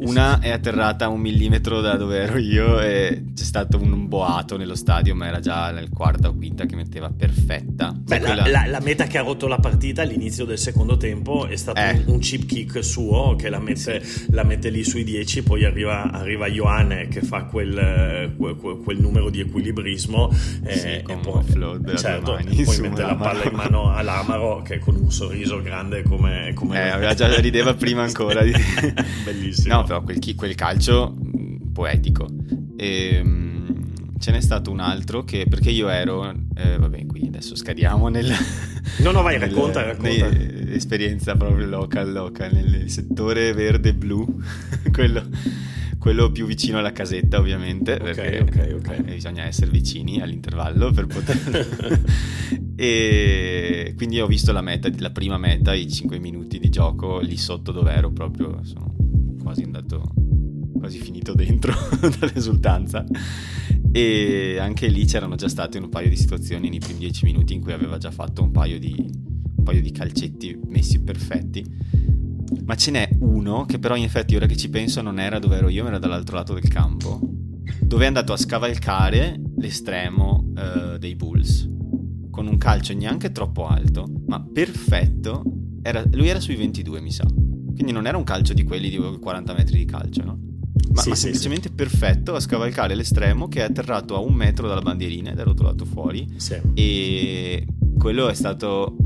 una 0.00 0.40
è 0.40 0.50
atterrata 0.50 1.06
a 1.06 1.08
un 1.08 1.20
millimetro 1.20 1.80
da 1.80 1.96
dove 1.96 2.18
ero 2.18 2.38
io 2.38 2.80
e 2.80 3.24
c'è 3.34 3.44
stato 3.44 3.78
un 3.78 4.08
boato 4.08 4.56
nello 4.56 4.74
stadio, 4.74 5.14
ma 5.14 5.26
era 5.26 5.40
già 5.40 5.70
nel 5.70 5.88
quarta 5.90 6.28
o 6.28 6.34
quinta 6.34 6.66
che 6.66 6.76
metteva 6.76 7.10
perfetta. 7.10 7.94
Beh, 7.96 8.20
quella... 8.20 8.48
la, 8.48 8.66
la, 8.66 8.80
meta 8.80 9.06
che 9.06 9.18
ha 9.18 9.22
rotto 9.22 9.46
la 9.46 9.58
partita 9.58 10.02
all'inizio 10.02 10.44
del 10.44 10.58
secondo 10.58 10.96
tempo 10.96 11.46
è 11.46 11.56
stato 11.56 11.80
eh. 11.80 12.02
un, 12.06 12.14
un, 12.14 12.18
chip 12.18 12.46
kick 12.46 12.84
suo 12.84 13.36
che 13.36 13.48
la 13.48 13.58
mette, 13.58 14.02
sì. 14.04 14.26
la 14.30 14.44
mette 14.44 14.70
lì 14.70 14.84
sui 14.84 15.04
10, 15.04 15.42
poi 15.42 15.64
arriva, 15.64 16.10
arriva 16.10 16.46
Ioane 16.46 17.08
che 17.08 17.20
fa 17.22 17.44
quel, 17.44 18.34
quel, 18.36 18.56
quel, 18.56 18.98
numero 18.98 19.30
di 19.30 19.40
equilibrismo 19.40 20.30
eh, 20.64 20.76
sì, 20.76 20.88
e, 20.88 21.18
poi, 21.22 21.42
flood 21.44 21.94
certo, 21.96 22.32
mani, 22.32 22.62
poi 22.62 22.80
mette 22.80 23.02
la 23.02 23.14
palla 23.14 23.44
in 23.44 23.54
mano 23.54 23.92
all'Amaro 23.92 24.62
che 24.62 24.78
con 24.78 24.96
un 24.96 25.10
sorriso 25.10 25.60
grande 25.62 26.02
come... 26.02 26.52
come... 26.54 26.84
Eh, 26.84 26.88
aveva 26.88 27.14
già 27.14 27.28
rideva 27.40 27.74
prima 27.74 28.02
ancora. 28.02 28.42
Bellissimo. 29.24 29.67
No, 29.68 29.82
però 29.84 30.02
quel, 30.02 30.18
quel 30.34 30.54
calcio 30.54 31.14
mm, 31.14 31.72
poetico. 31.72 32.26
E, 32.76 33.14
ehm, 33.16 33.48
ce 34.18 34.32
n'è 34.32 34.40
stato 34.40 34.70
un 34.70 34.80
altro 34.80 35.22
che, 35.24 35.46
perché 35.48 35.70
io 35.70 35.88
ero, 35.88 36.28
eh, 36.56 36.76
vabbè, 36.78 37.06
qui 37.06 37.26
adesso 37.26 37.54
scadiamo 37.54 38.08
nel... 38.08 38.32
No, 39.00 39.10
no, 39.12 39.22
vai, 39.22 39.36
nel, 39.38 39.48
racconta, 39.48 39.82
racconta. 39.82 40.28
Esperienza 40.72 41.36
proprio 41.36 41.66
local, 41.66 42.10
local, 42.10 42.52
nel 42.52 42.90
settore 42.90 43.52
verde-blu, 43.52 44.40
quello, 44.90 45.22
quello, 45.98 46.32
più 46.32 46.46
vicino 46.46 46.78
alla 46.78 46.92
casetta 46.92 47.38
ovviamente, 47.38 47.92
okay, 47.92 48.04
perché 48.14 48.40
okay, 48.40 48.72
okay. 48.72 49.02
bisogna 49.02 49.44
essere 49.44 49.70
vicini 49.70 50.20
all'intervallo 50.20 50.90
per 50.90 51.06
poter... 51.06 52.02
e 52.74 53.92
quindi 53.96 54.20
ho 54.20 54.26
visto 54.26 54.50
la 54.52 54.62
meta, 54.62 54.88
la 54.96 55.10
prima 55.10 55.36
meta, 55.36 55.74
i 55.74 55.90
5 55.90 56.18
minuti 56.18 56.58
di 56.58 56.70
gioco 56.70 57.20
lì 57.20 57.36
sotto 57.36 57.70
dove 57.70 57.92
ero 57.92 58.10
proprio, 58.10 58.60
sono 58.62 58.88
quasi 59.48 59.62
andato 59.62 60.12
quasi 60.78 60.98
finito 60.98 61.32
dentro 61.32 61.72
dall'esultanza. 62.20 63.04
E 63.90 64.58
anche 64.60 64.88
lì 64.88 65.06
c'erano 65.06 65.36
già 65.36 65.48
state 65.48 65.78
un 65.78 65.88
paio 65.88 66.10
di 66.10 66.16
situazioni 66.16 66.68
nei 66.68 66.78
primi 66.78 66.98
dieci 66.98 67.24
minuti 67.24 67.54
in 67.54 67.62
cui 67.62 67.72
aveva 67.72 67.96
già 67.96 68.10
fatto 68.10 68.42
un 68.42 68.50
paio 68.50 68.78
di, 68.78 68.94
un 68.98 69.64
paio 69.64 69.80
di 69.80 69.90
calcetti 69.90 70.58
messi 70.66 71.00
perfetti. 71.00 71.64
Ma 72.64 72.74
ce 72.74 72.90
n'è 72.90 73.08
uno 73.20 73.64
che 73.64 73.78
però 73.78 73.96
in 73.96 74.04
effetti 74.04 74.36
ora 74.36 74.46
che 74.46 74.56
ci 74.56 74.68
penso 74.68 75.00
non 75.00 75.18
era 75.18 75.38
dove 75.38 75.56
ero 75.56 75.68
io 75.68 75.82
ma 75.82 75.88
era 75.88 75.98
dall'altro 75.98 76.36
lato 76.36 76.54
del 76.54 76.68
campo 76.68 77.20
dove 77.82 78.04
è 78.04 78.06
andato 78.06 78.32
a 78.32 78.38
scavalcare 78.38 79.38
l'estremo 79.56 80.52
uh, 80.54 80.96
dei 80.96 81.14
Bulls 81.14 81.68
con 82.30 82.46
un 82.46 82.56
calcio 82.56 82.94
neanche 82.94 83.32
troppo 83.32 83.66
alto 83.66 84.06
ma 84.26 84.42
perfetto. 84.42 85.42
Era, 85.80 86.04
lui 86.12 86.28
era 86.28 86.40
sui 86.40 86.56
22 86.56 87.00
mi 87.00 87.12
sa 87.12 87.26
quindi 87.78 87.92
non 87.92 88.08
era 88.08 88.16
un 88.16 88.24
calcio 88.24 88.54
di 88.54 88.64
quelli 88.64 88.90
di 88.90 88.96
40 88.96 89.54
metri 89.54 89.78
di 89.78 89.84
calcio, 89.84 90.24
no? 90.24 90.38
Ma, 90.90 91.00
sì, 91.00 91.10
ma 91.10 91.14
semplicemente 91.14 91.68
sì. 91.68 91.74
perfetto 91.74 92.34
a 92.34 92.40
scavalcare 92.40 92.96
l'estremo 92.96 93.46
che 93.46 93.60
è 93.60 93.62
atterrato 93.62 94.16
a 94.16 94.18
un 94.18 94.34
metro 94.34 94.66
dalla 94.66 94.80
bandierina 94.80 95.30
ed 95.30 95.38
è 95.38 95.44
rotolato 95.44 95.84
fuori. 95.84 96.26
Sì. 96.38 96.60
E 96.74 97.66
quello 97.96 98.28
è 98.28 98.34
stato. 98.34 98.96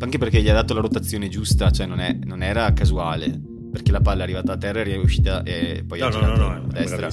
Anche 0.00 0.18
perché 0.18 0.42
gli 0.42 0.48
ha 0.48 0.54
dato 0.54 0.74
la 0.74 0.80
rotazione 0.80 1.28
giusta, 1.28 1.70
cioè 1.70 1.86
non, 1.86 2.00
è, 2.00 2.18
non 2.24 2.42
era 2.42 2.72
casuale. 2.72 3.40
Perché 3.70 3.92
la 3.92 4.00
palla 4.00 4.20
è 4.20 4.22
arrivata 4.24 4.54
a 4.54 4.56
terra 4.56 4.80
e 4.80 4.92
è 4.92 4.96
uscita 4.96 5.44
e 5.44 5.84
poi 5.86 6.00
no, 6.00 6.06
ha 6.06 6.10
no, 6.10 6.26
no, 6.26 6.36
no, 6.36 6.46
a 6.48 6.60
destra. 6.66 7.08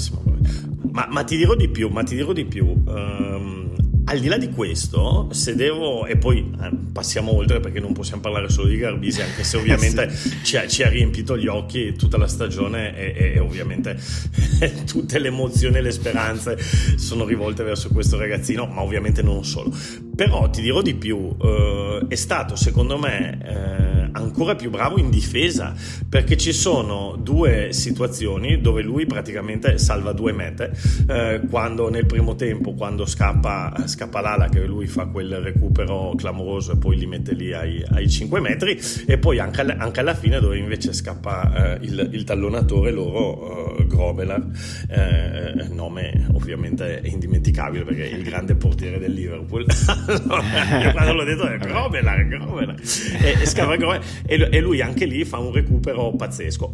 Ma, 0.92 1.08
ma, 1.12 1.24
ti 1.24 1.38
dirò 1.38 1.56
di 1.56 1.70
più, 1.70 1.90
ma 1.90 2.02
ti 2.02 2.16
dirò 2.16 2.34
di 2.34 2.46
più. 2.46 2.66
Um, 2.66 3.74
al 4.12 4.20
di 4.20 4.28
là 4.28 4.38
di 4.38 4.50
questo, 4.50 5.30
se 5.32 5.56
devo, 5.56 6.06
e 6.06 6.18
poi 6.18 6.54
eh, 6.62 6.70
passiamo 6.92 7.34
oltre 7.34 7.62
perché 7.62 7.80
non 7.80 7.94
possiamo 7.94 8.22
parlare 8.22 8.50
solo 8.50 8.68
di 8.68 8.76
Garbisi, 8.76 9.22
anche 9.22 9.44
se 9.46 9.56
ovviamente 9.58 10.12
sì. 10.12 10.44
ci, 10.44 10.58
ha, 10.58 10.68
ci, 10.68 10.84
ha, 10.84 10.90
riempito 10.90 11.38
gli 11.38 11.48
occhi 11.48 11.94
tutta 11.94 12.18
la 12.18 12.28
stagione 12.28 12.94
e, 12.98 13.14
e, 13.16 13.32
e 13.36 13.40
ovviamente 13.40 13.98
tutte 14.86 15.18
le 15.18 15.30
emozioni 15.30 15.78
e 15.78 15.82
le 15.82 15.92
speranze 15.92 16.58
sono 16.98 17.24
rivolte 17.24 17.64
verso 17.64 17.88
questo 17.90 18.18
ragazzino, 18.18 18.66
ma 18.66 18.82
ovviamente 18.82 19.22
non 19.22 19.46
solo. 19.46 19.74
Però 20.14 20.50
ti 20.50 20.62
dirò 20.62 20.82
di 20.82 20.94
più, 20.94 21.34
eh, 21.42 22.06
è 22.10 22.16
stato 22.16 22.58
secondo 22.58 22.98
me 22.98 23.40
eh, 23.42 23.91
ancora 24.14 24.56
più 24.56 24.70
bravo 24.70 25.00
in 25.00 25.10
difesa 25.10 25.74
perché 26.08 26.38
ci 26.38 26.54
sono 26.54 27.18
due 27.18 27.74
situazioni 27.74 28.60
dove 28.62 28.82
lui 28.82 29.06
praticamente 29.06 29.78
salva 29.78 30.12
due 30.12 30.32
mete, 30.32 30.72
eh, 31.08 31.42
quando 31.50 31.90
nel 31.90 32.06
primo 32.06 32.36
tempo, 32.36 32.74
quando 32.74 33.06
scappa, 33.06 33.74
scappa 33.86 34.22
l'ala 34.22 34.50
che 34.50 34.66
lui 34.66 34.88
fa 34.88 35.06
quel 35.06 35.40
recupero 35.40 36.14
clamoroso 36.16 36.74
e 36.74 36.78
poi 36.78 36.98
li 36.98 37.06
mette 37.06 37.34
lì 37.34 37.54
ai, 37.54 37.84
ai 37.92 38.10
5 38.10 38.40
metri 38.40 38.80
e 39.06 39.18
poi 39.18 39.40
anche, 39.40 39.62
anche, 39.62 40.00
alla 40.00 40.14
fine 40.14 40.40
dove 40.40 40.58
invece 40.58 40.94
scappa 40.94 41.76
eh, 41.76 41.86
il, 41.86 42.10
il, 42.12 42.24
tallonatore 42.24 42.92
loro, 42.92 43.78
uh, 43.78 43.88
Grobelar, 43.88 44.46
eh, 44.90 45.68
nome 45.70 46.28
ovviamente 46.34 47.02
indimenticabile 47.04 47.84
perché 47.84 48.10
è 48.10 48.16
il 48.16 48.24
grande 48.24 48.56
portiere 48.56 49.00
del 49.00 49.14
Liverpool. 49.14 49.66
quando 50.94 51.14
l'ho 51.14 51.24
detto 51.24 51.48
è 51.48 51.58
Grobelar, 51.58 52.28
Grobelar. 52.28 52.76
E, 53.22 53.42
e, 53.42 53.46
scappa 53.46 53.76
Grobelar, 53.76 54.01
e, 54.26 54.60
lui 54.60 54.82
anche 54.82 55.06
lì 55.06 55.24
fa 55.26 55.38
un 55.40 55.52
recupero 55.52 56.16
pazzesco 56.16 56.70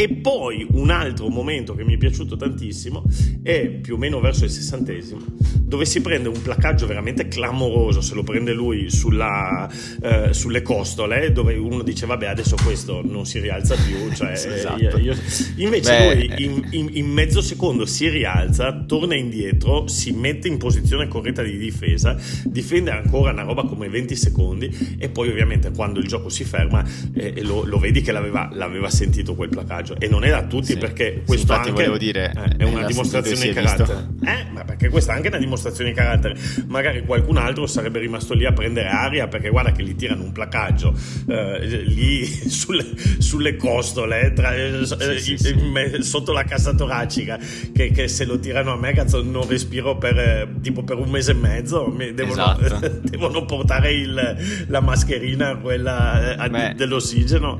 e 0.00 0.08
poi 0.08 0.66
un 0.70 0.88
altro 0.88 1.28
momento 1.28 1.74
che 1.74 1.84
mi 1.84 1.92
è 1.92 1.96
piaciuto 1.98 2.34
tantissimo 2.34 3.04
è 3.42 3.68
più 3.68 3.96
o 3.96 3.98
meno 3.98 4.18
verso 4.18 4.44
il 4.44 4.50
sessantesimo, 4.50 5.20
dove 5.60 5.84
si 5.84 6.00
prende 6.00 6.30
un 6.30 6.40
placaggio 6.40 6.86
veramente 6.86 7.28
clamoroso, 7.28 8.00
se 8.00 8.14
lo 8.14 8.22
prende 8.22 8.54
lui 8.54 8.88
sulla, 8.88 9.70
eh, 10.00 10.32
sulle 10.32 10.62
costole, 10.62 11.32
dove 11.32 11.54
uno 11.56 11.82
dice 11.82 12.06
vabbè 12.06 12.28
adesso 12.28 12.56
questo 12.64 13.02
non 13.04 13.26
si 13.26 13.40
rialza 13.40 13.76
più, 13.76 14.10
cioè, 14.16 14.30
esatto. 14.30 14.80
io, 14.80 14.96
io... 14.96 15.14
invece 15.56 15.98
Beh, 15.98 16.14
lui 16.14 16.26
eh. 16.28 16.42
in, 16.44 16.66
in, 16.70 16.88
in, 16.94 17.06
mezzo 17.06 17.42
secondo 17.42 17.84
si 17.84 18.08
rialza, 18.08 18.84
torna 18.86 19.14
indietro, 19.14 19.86
si 19.86 20.12
mette 20.12 20.48
in 20.48 20.56
posizione 20.56 21.08
corretta 21.08 21.42
di 21.42 21.58
difesa, 21.58 22.16
difende 22.44 22.90
ancora 22.90 23.32
una 23.32 23.42
roba 23.42 23.64
come 23.64 23.90
20 23.90 24.16
secondi 24.16 24.96
e 24.98 25.10
poi 25.10 25.28
ovviamente 25.28 25.70
quando 25.72 25.98
il 26.00 26.06
gioco 26.06 26.30
si 26.30 26.44
ferma 26.44 26.82
eh, 27.12 27.42
lo, 27.42 27.64
lo, 27.64 27.78
vedi 27.78 28.00
che 28.00 28.12
l'aveva, 28.12 28.48
l'aveva 28.52 28.88
sentito 28.88 29.34
quel 29.34 29.50
placaggio 29.50 29.89
personaggio 29.90 29.96
e 29.98 30.08
non 30.08 30.24
è 30.24 30.30
da 30.30 30.44
tutti 30.44 30.72
sì. 30.72 30.76
perché 30.76 31.22
questo 31.26 31.52
sì, 31.52 31.68
anche 31.68 31.98
dire, 31.98 32.32
eh, 32.36 32.56
è 32.58 32.64
una 32.64 32.86
dimostrazione 32.86 33.46
di 33.46 33.52
carattere. 33.52 34.08
Eh, 34.24 34.46
ma 34.52 34.64
perché 34.64 34.88
questa 34.88 35.12
è 35.12 35.16
anche 35.16 35.28
una 35.28 35.38
dimostrazione 35.38 35.90
di 35.90 35.96
carattere. 35.96 36.36
Magari 36.66 37.04
qualcun 37.04 37.36
altro 37.36 37.66
sarebbe 37.66 37.98
rimasto 37.98 38.34
lì 38.34 38.44
a 38.44 38.52
prendere 38.52 38.88
aria 38.88 39.28
perché 39.28 39.48
guarda 39.48 39.72
che 39.72 39.82
gli 39.82 39.94
tirano 39.94 40.22
un 40.22 40.32
placaggio 40.32 40.94
eh, 41.28 41.66
lì 41.86 42.24
sulle, 42.48 42.86
sulle 43.18 43.56
costole, 43.56 44.32
tra, 44.32 44.54
eh, 44.54 44.84
sì, 45.18 45.54
me, 45.54 46.02
sotto 46.02 46.32
la 46.32 46.44
cassa 46.44 46.74
toracica, 46.74 47.38
che, 47.72 47.90
che, 47.90 48.08
se 48.08 48.24
lo 48.24 48.38
tirano 48.38 48.72
a 48.72 48.76
me, 48.76 48.92
cazzo, 48.92 49.22
non 49.22 49.46
respiro 49.48 49.96
per 49.96 50.18
eh, 50.18 50.48
tipo 50.60 50.82
per 50.82 50.98
un 50.98 51.10
mese 51.10 51.32
e 51.32 51.34
mezzo. 51.34 51.86
Mi 51.86 52.12
devono, 52.12 52.58
esatto. 52.58 53.00
devono 53.02 53.44
portare 53.44 53.92
il, 53.92 54.66
la 54.68 54.80
mascherina, 54.80 55.56
quella 55.56 56.44
eh, 56.44 56.48
Beh, 56.48 56.74
dell'ossigeno. 56.74 57.58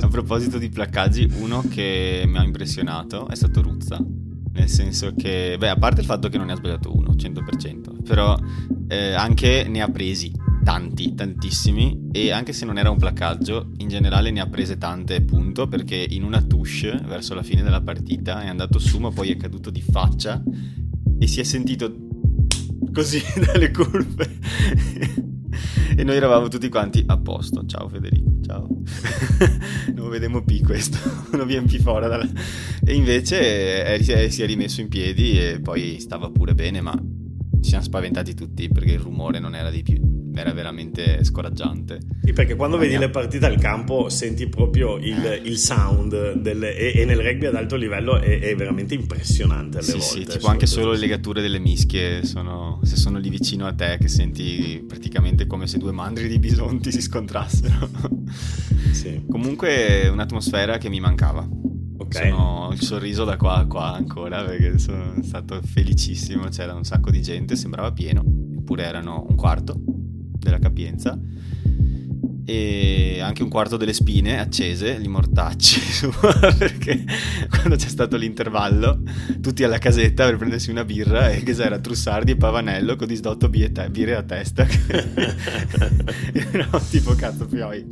A 0.00 0.08
proposito 0.08 0.58
di 0.58 0.68
placaggi, 0.68 1.28
uno 1.38 1.62
che 1.68 2.24
mi 2.26 2.38
ha 2.38 2.44
impressionato 2.44 3.28
è 3.28 3.34
stato 3.34 3.62
Ruzza. 3.62 3.98
Nel 4.52 4.68
senso 4.68 5.14
che, 5.16 5.56
beh, 5.58 5.68
a 5.68 5.76
parte 5.76 6.00
il 6.00 6.06
fatto 6.06 6.28
che 6.28 6.36
non 6.36 6.46
ne 6.46 6.52
ha 6.52 6.56
sbagliato 6.56 6.94
uno, 6.94 7.10
100%, 7.10 8.02
però 8.04 8.38
eh, 8.88 9.12
anche 9.12 9.66
ne 9.68 9.82
ha 9.82 9.88
presi. 9.88 10.32
tanti, 10.62 11.14
tantissimi 11.14 12.08
e 12.10 12.30
anche 12.30 12.54
se 12.54 12.64
non 12.64 12.78
era 12.78 12.88
un 12.88 12.96
placcaggio, 12.96 13.72
in 13.78 13.88
generale 13.88 14.30
ne 14.30 14.40
ha 14.40 14.48
prese 14.48 14.78
tante, 14.78 15.20
punto, 15.20 15.68
perché 15.68 16.06
in 16.08 16.24
una 16.24 16.40
touche 16.40 16.98
verso 17.04 17.34
la 17.34 17.42
fine 17.42 17.62
della 17.62 17.82
partita 17.82 18.42
è 18.42 18.48
andato 18.48 18.78
su 18.78 18.98
ma 18.98 19.10
poi 19.10 19.30
è 19.30 19.36
caduto 19.36 19.68
di 19.68 19.82
faccia 19.82 20.42
e 21.18 21.26
si 21.26 21.40
è 21.40 21.42
sentito 21.42 21.94
così 22.92 23.20
dalle 23.44 23.70
curve 23.70 24.38
e 25.96 26.04
noi 26.04 26.16
eravamo 26.16 26.48
tutti 26.48 26.68
quanti 26.68 27.04
a 27.06 27.16
posto. 27.18 27.64
Ciao 27.66 27.88
Federico, 27.88 28.30
ciao. 28.44 28.68
non 29.94 30.08
vediamo 30.08 30.42
più 30.42 30.60
questo, 30.60 30.98
non 31.36 31.46
viene 31.46 31.66
più 31.66 31.80
fuori. 31.80 32.08
Dalla... 32.08 32.28
E 32.84 32.94
invece 32.94 33.84
è, 33.84 33.98
è, 33.98 34.28
si 34.28 34.42
è 34.42 34.46
rimesso 34.46 34.80
in 34.80 34.88
piedi 34.88 35.38
e 35.38 35.60
poi 35.60 35.98
stava 36.00 36.30
pure 36.30 36.54
bene, 36.54 36.80
ma 36.80 36.92
ci 37.60 37.68
siamo 37.68 37.84
spaventati 37.84 38.34
tutti 38.34 38.68
perché 38.68 38.92
il 38.92 39.00
rumore 39.00 39.38
non 39.38 39.54
era 39.54 39.70
di 39.70 39.82
più 39.82 40.13
era 40.40 40.52
veramente 40.52 41.22
scoraggiante. 41.22 42.00
Sì, 42.22 42.32
perché 42.32 42.56
quando 42.56 42.76
vedi 42.76 42.96
le 42.96 43.10
partite 43.10 43.46
al 43.46 43.58
campo 43.58 44.08
senti 44.08 44.48
proprio 44.48 44.96
il, 44.96 45.40
il 45.44 45.56
sound 45.58 46.34
del, 46.34 46.62
e, 46.64 46.92
e, 46.94 47.04
nel 47.04 47.18
rugby 47.18 47.46
ad 47.46 47.54
alto 47.54 47.76
livello 47.76 48.18
è, 48.18 48.40
è 48.40 48.54
veramente 48.54 48.94
impressionante 48.94 49.78
alle 49.78 49.86
sì, 49.86 49.92
volte. 49.92 50.32
Sì, 50.32 50.38
tipo 50.38 50.46
anche 50.48 50.66
solo 50.66 50.92
le 50.92 50.98
legature 50.98 51.40
delle 51.40 51.58
mischie, 51.58 52.24
sono, 52.24 52.80
se 52.82 52.96
sono 52.96 53.18
lì 53.18 53.28
vicino 53.28 53.66
a 53.66 53.72
te 53.72 53.98
che 54.00 54.08
senti 54.08 54.82
praticamente 54.86 55.46
come 55.46 55.66
se 55.66 55.78
due 55.78 55.92
mandri 55.92 56.28
di 56.28 56.38
bisonti 56.38 56.90
si 56.90 57.00
scontrassero. 57.00 57.88
Sì. 58.94 59.24
Comunque 59.28 60.08
un'atmosfera 60.08 60.78
che 60.78 60.88
mi 60.88 61.00
mancava. 61.00 61.46
Okay. 61.96 62.30
Sono 62.30 62.70
il 62.72 62.80
sorriso 62.80 63.24
da 63.24 63.36
qua 63.36 63.56
a 63.56 63.66
qua 63.66 63.92
ancora 63.92 64.44
perché 64.44 64.78
sono 64.78 65.14
stato 65.22 65.60
felicissimo, 65.62 66.44
c'era 66.48 66.74
un 66.74 66.84
sacco 66.84 67.10
di 67.10 67.20
gente, 67.20 67.56
sembrava 67.56 67.92
pieno, 67.92 68.22
eppure 68.56 68.84
erano 68.84 69.26
un 69.28 69.34
quarto 69.34 69.93
della 70.44 70.60
capienza 70.60 71.18
e 72.46 73.20
anche 73.22 73.42
un 73.42 73.48
quarto 73.48 73.76
delle 73.76 73.94
spine 73.94 74.38
accese, 74.38 75.00
gli 75.00 75.08
mortacci, 75.08 75.80
perché 76.58 77.04
quando 77.48 77.76
c'è 77.76 77.88
stato 77.88 78.16
l'intervallo, 78.16 79.00
tutti 79.40 79.64
alla 79.64 79.78
casetta 79.78 80.26
per 80.26 80.36
prendersi 80.36 80.70
una 80.70 80.84
birra 80.84 81.30
e 81.30 81.42
che 81.42 81.54
c'era 81.54 81.78
Trussardi 81.78 82.32
e 82.32 82.36
Pavanello 82.36 82.96
con 82.96 83.06
disdotto 83.06 83.48
birre 83.48 84.14
a 84.14 84.22
testa. 84.22 84.66
Eravamo 86.32 86.84
tipo 86.90 87.14
cazzo 87.14 87.48
fioi. 87.48 87.86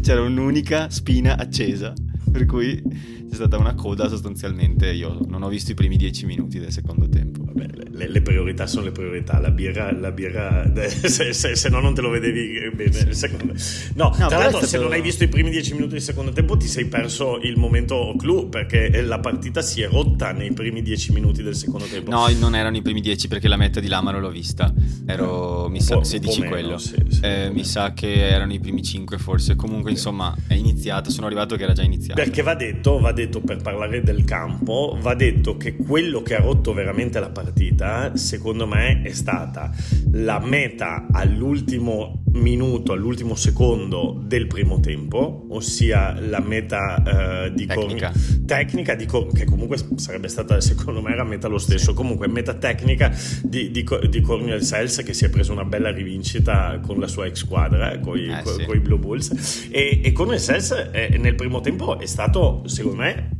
C'era 0.00 0.20
un'unica 0.20 0.90
spina 0.90 1.38
accesa, 1.38 1.92
per 2.30 2.44
cui 2.44 2.82
c'è 2.82 3.34
stata 3.34 3.56
una 3.56 3.74
coda 3.74 4.08
sostanzialmente. 4.08 4.90
Io 4.90 5.20
non 5.26 5.42
ho 5.42 5.48
visto 5.48 5.70
i 5.70 5.74
primi 5.74 5.96
dieci 5.96 6.26
minuti 6.26 6.58
del 6.58 6.72
secondo 6.72 7.08
tempo 7.08 7.35
le, 7.56 8.08
le, 8.08 8.22
priorità 8.22 8.66
sono 8.66 8.84
le 8.84 8.92
priorità. 8.92 9.40
La 9.40 9.50
birra, 9.50 9.92
la 9.92 10.10
birra 10.10 10.70
se, 10.86 11.32
se, 11.32 11.56
se, 11.56 11.68
no 11.68 11.80
non 11.80 11.94
te 11.94 12.02
lo 12.02 12.10
vedevi 12.10 12.70
bene. 12.74 13.12
Secondo... 13.14 13.54
No, 13.94 14.14
no, 14.18 14.28
tra 14.28 14.38
l'altro, 14.38 14.66
se 14.66 14.78
non 14.78 14.92
hai 14.92 15.00
visto 15.00 15.24
i 15.24 15.28
primi 15.28 15.50
dieci 15.50 15.72
minuti 15.72 15.92
del 15.92 16.02
secondo 16.02 16.32
tempo, 16.32 16.56
ti 16.56 16.66
sei 16.66 16.86
perso 16.86 17.38
il 17.40 17.56
momento 17.56 18.14
clou 18.18 18.48
perché 18.48 19.02
la 19.02 19.18
partita 19.18 19.62
si 19.62 19.80
è 19.80 19.88
rotta 19.88 20.32
nei 20.32 20.52
primi 20.52 20.82
dieci 20.82 21.12
minuti 21.12 21.42
del 21.42 21.56
secondo 21.56 21.86
tempo. 21.86 22.10
No, 22.10 22.26
non 22.38 22.54
erano 22.54 22.76
i 22.76 22.82
primi 22.82 23.00
dieci 23.00 23.28
perché 23.28 23.48
la 23.48 23.56
metta 23.56 23.80
di 23.80 23.88
Lamaro 23.88 24.20
l'ho 24.20 24.30
vista. 24.30 24.72
Ero, 25.06 25.68
mi 25.70 25.80
sa, 25.80 26.02
se 26.04 26.18
dici 26.18 26.42
quello. 26.42 26.76
Sì, 26.78 26.96
sì, 27.08 27.20
eh, 27.22 27.50
mi 27.50 27.64
sa 27.64 27.94
che 27.94 28.28
erano 28.28 28.52
i 28.52 28.60
primi 28.60 28.82
cinque, 28.82 29.18
forse. 29.18 29.56
Comunque, 29.56 29.90
sì. 29.90 29.96
insomma, 29.96 30.36
è 30.46 30.54
iniziato. 30.54 31.10
Sono 31.10 31.26
arrivato 31.26 31.56
che 31.56 31.62
era 31.62 31.72
già 31.72 31.82
iniziato. 31.82 32.20
Perché 32.20 32.42
va 32.42 32.54
detto, 32.54 32.98
va 32.98 33.12
detto 33.12 33.40
per 33.40 33.62
parlare 33.62 34.02
del 34.02 34.24
campo, 34.24 34.98
va 35.00 35.14
detto 35.14 35.56
che 35.56 35.76
quello 35.76 36.22
che 36.22 36.36
ha 36.36 36.40
rotto 36.40 36.74
veramente 36.74 37.18
la 37.18 37.30
partita 37.30 37.45
partita, 37.46 38.16
secondo 38.16 38.66
me, 38.66 39.02
è 39.02 39.12
stata 39.12 39.70
la 40.12 40.40
meta 40.40 41.06
all'ultimo 41.12 42.24
minuto, 42.32 42.92
all'ultimo 42.92 43.36
secondo 43.36 44.20
del 44.20 44.48
primo 44.48 44.80
tempo, 44.80 45.46
ossia 45.50 46.18
la 46.18 46.40
meta 46.40 47.46
uh, 47.46 47.54
di 47.54 47.66
tecnica, 47.66 48.10
cor- 48.10 48.44
tecnica 48.44 48.94
di 48.96 49.06
cor- 49.06 49.32
che 49.32 49.44
comunque 49.44 49.78
sarebbe 49.94 50.26
stata, 50.26 50.60
secondo 50.60 51.00
me, 51.00 51.12
era 51.12 51.22
meta 51.22 51.46
lo 51.46 51.58
stesso. 51.58 51.90
Sì. 51.90 51.94
Comunque, 51.94 52.26
meta 52.26 52.54
tecnica 52.54 53.14
di, 53.42 53.70
di, 53.70 53.84
di 54.10 54.20
Cornel 54.20 54.62
Sels 54.62 55.02
che 55.04 55.14
si 55.14 55.24
è 55.24 55.30
preso 55.30 55.52
una 55.52 55.64
bella 55.64 55.90
rivincita 55.90 56.80
con 56.80 56.98
la 56.98 57.06
sua 57.06 57.26
ex 57.26 57.36
squadra, 57.36 57.92
eh, 57.92 58.00
con 58.00 58.18
i 58.18 58.26
eh, 58.26 58.42
sì. 58.44 58.80
Blue 58.80 58.98
Bulls. 58.98 59.68
E, 59.70 60.00
e 60.02 60.12
Cornel 60.12 60.40
Sels 60.40 60.90
eh, 60.90 61.16
nel 61.18 61.36
primo 61.36 61.60
tempo 61.60 61.96
è 61.98 62.06
stato, 62.06 62.62
secondo 62.66 62.98
me, 62.98 63.35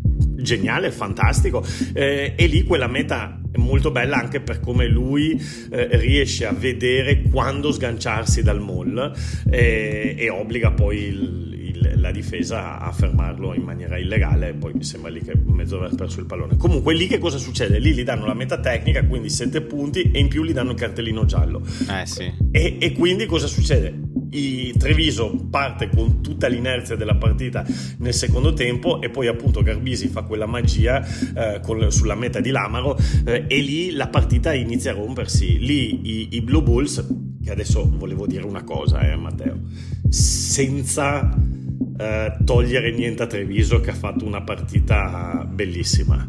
geniale, 0.47 0.91
fantastico. 0.93 1.67
Eh, 1.93 2.33
e 2.37 2.47
lì 2.47 2.63
quella 2.63 2.87
meta 2.87 3.41
è 3.51 3.59
molto 3.59 3.91
bella 3.91 4.17
anche 4.17 4.41
per 4.41 4.61
come 4.61 4.87
lui 4.87 5.39
eh, 5.71 5.89
riesce 5.99 6.47
a 6.47 6.53
vedere 6.53 7.23
quando 7.23 7.73
sganciarsi 7.73 8.43
dal 8.43 8.61
mall 8.61 9.13
eh, 9.51 10.15
e 10.17 10.31
obbliga 10.31 10.71
poi 10.71 10.99
il, 10.99 11.47
la 11.97 12.13
difesa 12.13 12.79
a 12.79 12.93
fermarlo 12.93 13.55
in 13.55 13.63
maniera 13.63 13.99
illegale. 13.99 14.55
Poi 14.55 14.73
mi 14.75 14.85
sembra 14.85 15.11
lì 15.11 15.21
che 15.21 15.35
mezzo 15.45 15.77
aver 15.77 15.95
perso 15.95 16.21
il 16.21 16.27
pallone. 16.27 16.57
Comunque, 16.57 16.95
lì 16.95 17.07
che 17.07 17.19
cosa 17.19 17.39
succede? 17.39 17.79
Lì 17.79 17.93
gli 17.93 18.05
danno 18.05 18.27
la 18.27 18.35
meta 18.35 18.61
tecnica, 18.61 19.05
quindi 19.05 19.29
7 19.29 19.63
punti, 19.63 20.11
e 20.13 20.19
in 20.19 20.29
più 20.29 20.45
gli 20.45 20.53
danno 20.53 20.71
il 20.71 20.77
cartellino 20.77 21.25
giallo. 21.25 21.63
Eh 21.91 22.07
sì. 22.07 22.33
E, 22.51 22.77
e 22.79 22.93
quindi 22.93 23.27
cosa 23.27 23.47
succede? 23.47 24.16
I 24.31 24.75
Treviso 24.77 25.35
parte 25.51 25.89
con 25.89 26.21
tutta 26.23 26.47
l'inerzia 26.49 26.97
della 26.97 27.17
partita 27.17 27.65
nel 27.99 28.15
secondo 28.15 28.53
tempo 28.53 29.01
e 29.01 29.11
poi 29.11 29.27
appunto 29.27 29.63
Garbisi 29.63 30.09
fa 30.09 30.23
quella 30.23 30.47
magia 30.47 31.05
eh, 31.35 31.61
con, 31.61 31.91
sulla 31.91 32.15
meta 32.15 32.41
di 32.41 32.51
Lamaro 32.51 32.97
eh, 33.25 33.45
e 33.47 33.61
lì 33.61 33.93
la 33.93 34.09
partita 34.09 34.53
inizia 34.53 34.93
a 34.93 34.95
rompersi. 34.95 35.59
Lì 35.59 36.01
i, 36.09 36.29
i 36.37 36.41
Blue 36.43 36.63
Bulls, 36.63 37.07
che 37.43 37.51
adesso 37.51 37.89
volevo 37.97 38.27
dire 38.27 38.45
una 38.45 38.65
cosa, 38.65 39.01
eh, 39.01 39.17
Matteo, 39.17 39.61
senza 40.09 41.35
eh, 41.99 42.37
togliere 42.45 42.93
niente 42.93 43.23
a 43.23 43.27
Treviso 43.27 43.81
che 43.81 43.91
ha 43.91 43.95
fatto 43.95 44.25
una 44.25 44.43
partita 44.43 45.49
bellissima, 45.51 46.29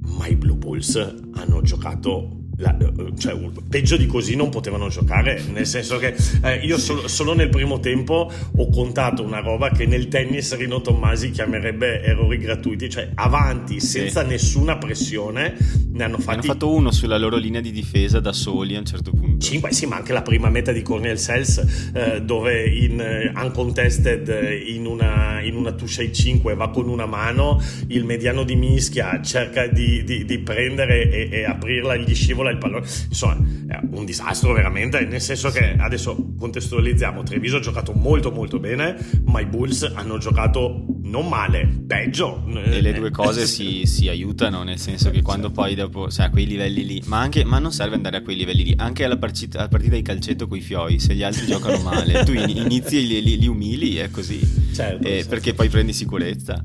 ma 0.00 0.26
i 0.26 0.36
Blue 0.36 0.56
Bulls 0.56 0.96
hanno 1.32 1.62
giocato 1.62 2.45
la, 2.58 2.76
cioè, 3.18 3.38
peggio 3.68 3.96
di 3.96 4.06
così 4.06 4.34
non 4.34 4.48
potevano 4.48 4.88
giocare, 4.88 5.42
nel 5.52 5.66
senso 5.66 5.98
che 5.98 6.14
eh, 6.42 6.56
io 6.56 6.78
solo, 6.78 7.06
solo, 7.08 7.34
nel 7.34 7.48
primo 7.48 7.80
tempo 7.80 8.30
ho 8.56 8.68
contato 8.70 9.22
una 9.22 9.40
roba 9.40 9.70
che 9.70 9.86
nel 9.86 10.08
tennis 10.08 10.56
Rino 10.56 10.80
Tommasi 10.80 11.30
chiamerebbe 11.30 12.02
errori 12.02 12.38
gratuiti, 12.38 12.88
cioè 12.88 13.10
avanti 13.14 13.80
senza 13.80 14.22
sì. 14.22 14.28
nessuna 14.28 14.78
pressione 14.78 15.54
ne 15.92 16.04
hanno 16.04 16.18
fatti... 16.18 16.30
hanno 16.38 16.52
fatto 16.52 16.72
uno 16.72 16.90
sulla 16.90 17.18
loro 17.18 17.36
linea 17.36 17.60
di 17.60 17.72
difesa 17.72 18.20
da 18.20 18.32
soli 18.32 18.74
a 18.74 18.78
un 18.78 18.86
certo 18.86 19.10
punto. 19.10 19.44
5, 19.44 19.72
sì, 19.72 19.86
ma 19.86 19.96
anche 19.96 20.12
la 20.12 20.22
prima 20.22 20.48
meta 20.48 20.72
di 20.72 20.82
Cornel 20.82 21.18
Sels 21.18 21.90
eh, 21.94 22.22
dove 22.22 22.66
in 22.66 23.32
uh, 23.34 23.38
uncontested 23.38 24.28
in 24.66 24.86
una, 24.86 25.40
in 25.42 25.56
una 25.56 25.72
touche 25.72 26.02
ai 26.02 26.12
5 26.12 26.54
va 26.54 26.70
con 26.70 26.88
una 26.88 27.06
mano, 27.06 27.60
il 27.88 28.04
mediano 28.04 28.44
di 28.44 28.56
mischia 28.56 29.20
cerca 29.22 29.66
di, 29.66 30.04
di, 30.04 30.24
di 30.24 30.38
prendere 30.38 31.10
e, 31.10 31.28
e 31.30 31.44
aprirla 31.44 31.96
gli 31.96 32.14
scivola 32.14 32.45
vola 32.46 32.50
il 32.50 32.58
pallone. 32.58 32.86
Insomma, 33.08 33.36
è 33.66 33.80
un 33.90 34.04
disastro 34.04 34.52
veramente, 34.52 35.04
nel 35.04 35.20
senso 35.20 35.50
che 35.50 35.74
adesso 35.76 36.34
contestualizziamo, 36.38 37.22
Treviso 37.22 37.56
ha 37.56 37.60
giocato 37.60 37.92
molto 37.92 38.30
molto 38.30 38.58
bene, 38.58 38.96
ma 39.24 39.40
i 39.40 39.46
Bulls 39.46 39.82
hanno 39.82 40.18
giocato 40.18 40.84
non 41.02 41.28
male, 41.28 41.66
peggio. 41.86 42.44
E 42.64 42.80
le 42.80 42.92
due 42.92 43.10
cose 43.10 43.46
si, 43.46 43.86
si 43.86 44.08
aiutano, 44.08 44.62
nel 44.62 44.78
senso 44.78 45.10
che 45.10 45.22
quando 45.22 45.50
poi 45.50 45.74
dopo, 45.74 46.10
sai, 46.10 46.26
a 46.26 46.30
quei 46.30 46.46
livelli 46.46 46.84
lì, 46.84 47.02
ma, 47.06 47.20
anche, 47.20 47.44
ma 47.44 47.58
non 47.58 47.72
serve 47.72 47.96
andare 47.96 48.18
a 48.18 48.22
quei 48.22 48.36
livelli 48.36 48.64
lì, 48.64 48.74
anche 48.76 49.04
alla 49.04 49.18
partita, 49.18 49.58
alla 49.58 49.68
partita 49.68 49.94
di 49.94 50.02
calcetto 50.02 50.46
con 50.46 50.58
i 50.58 50.60
fioi, 50.60 50.98
se 50.98 51.14
gli 51.14 51.22
altri 51.22 51.46
giocano 51.46 51.82
male, 51.82 52.24
tu 52.24 52.32
inizi 52.32 52.98
e 52.98 53.00
li, 53.00 53.22
li, 53.22 53.38
li 53.38 53.46
umili, 53.46 53.96
è 53.96 54.10
così, 54.10 54.38
certo, 54.74 55.06
eh, 55.06 55.10
certo. 55.10 55.28
perché 55.28 55.54
poi 55.54 55.68
prendi 55.68 55.92
sicurezza. 55.92 56.62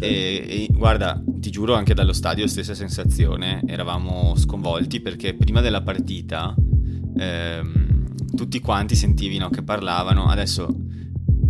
E, 0.00 0.66
e, 0.68 0.68
guarda, 0.72 1.22
ti 1.26 1.50
giuro, 1.50 1.74
anche 1.74 1.92
dallo 1.92 2.14
stadio 2.14 2.46
stessa 2.46 2.74
sensazione, 2.74 3.60
eravamo 3.66 4.34
sconvolti 4.36 5.00
perché 5.00 5.34
prima 5.34 5.60
della 5.60 5.82
partita 5.82 6.54
ehm, 7.16 8.34
tutti 8.34 8.60
quanti 8.60 8.96
sentivi 8.96 9.36
no, 9.36 9.50
che 9.50 9.62
parlavano, 9.62 10.26
adesso 10.26 10.68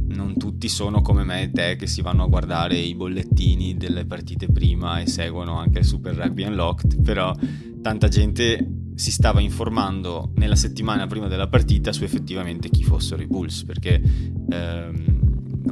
non 0.08 0.36
tutti 0.36 0.68
sono 0.68 1.00
come 1.00 1.22
me 1.22 1.42
e 1.42 1.50
te 1.52 1.76
che 1.76 1.86
si 1.86 2.02
vanno 2.02 2.24
a 2.24 2.28
guardare 2.28 2.76
i 2.76 2.94
bollettini 2.96 3.76
delle 3.76 4.04
partite 4.04 4.48
prima 4.48 4.98
e 4.98 5.06
seguono 5.06 5.56
anche 5.56 5.78
il 5.78 5.84
Super 5.84 6.16
Rugby 6.16 6.42
Unlocked, 6.42 7.02
però 7.02 7.32
tanta 7.80 8.08
gente 8.08 8.90
si 8.96 9.12
stava 9.12 9.40
informando 9.40 10.32
nella 10.34 10.56
settimana 10.56 11.06
prima 11.06 11.28
della 11.28 11.48
partita 11.48 11.92
su 11.92 12.02
effettivamente 12.02 12.68
chi 12.68 12.82
fossero 12.82 13.22
i 13.22 13.26
Bulls, 13.26 13.64
perché 13.64 14.02
ehm, 14.50 15.29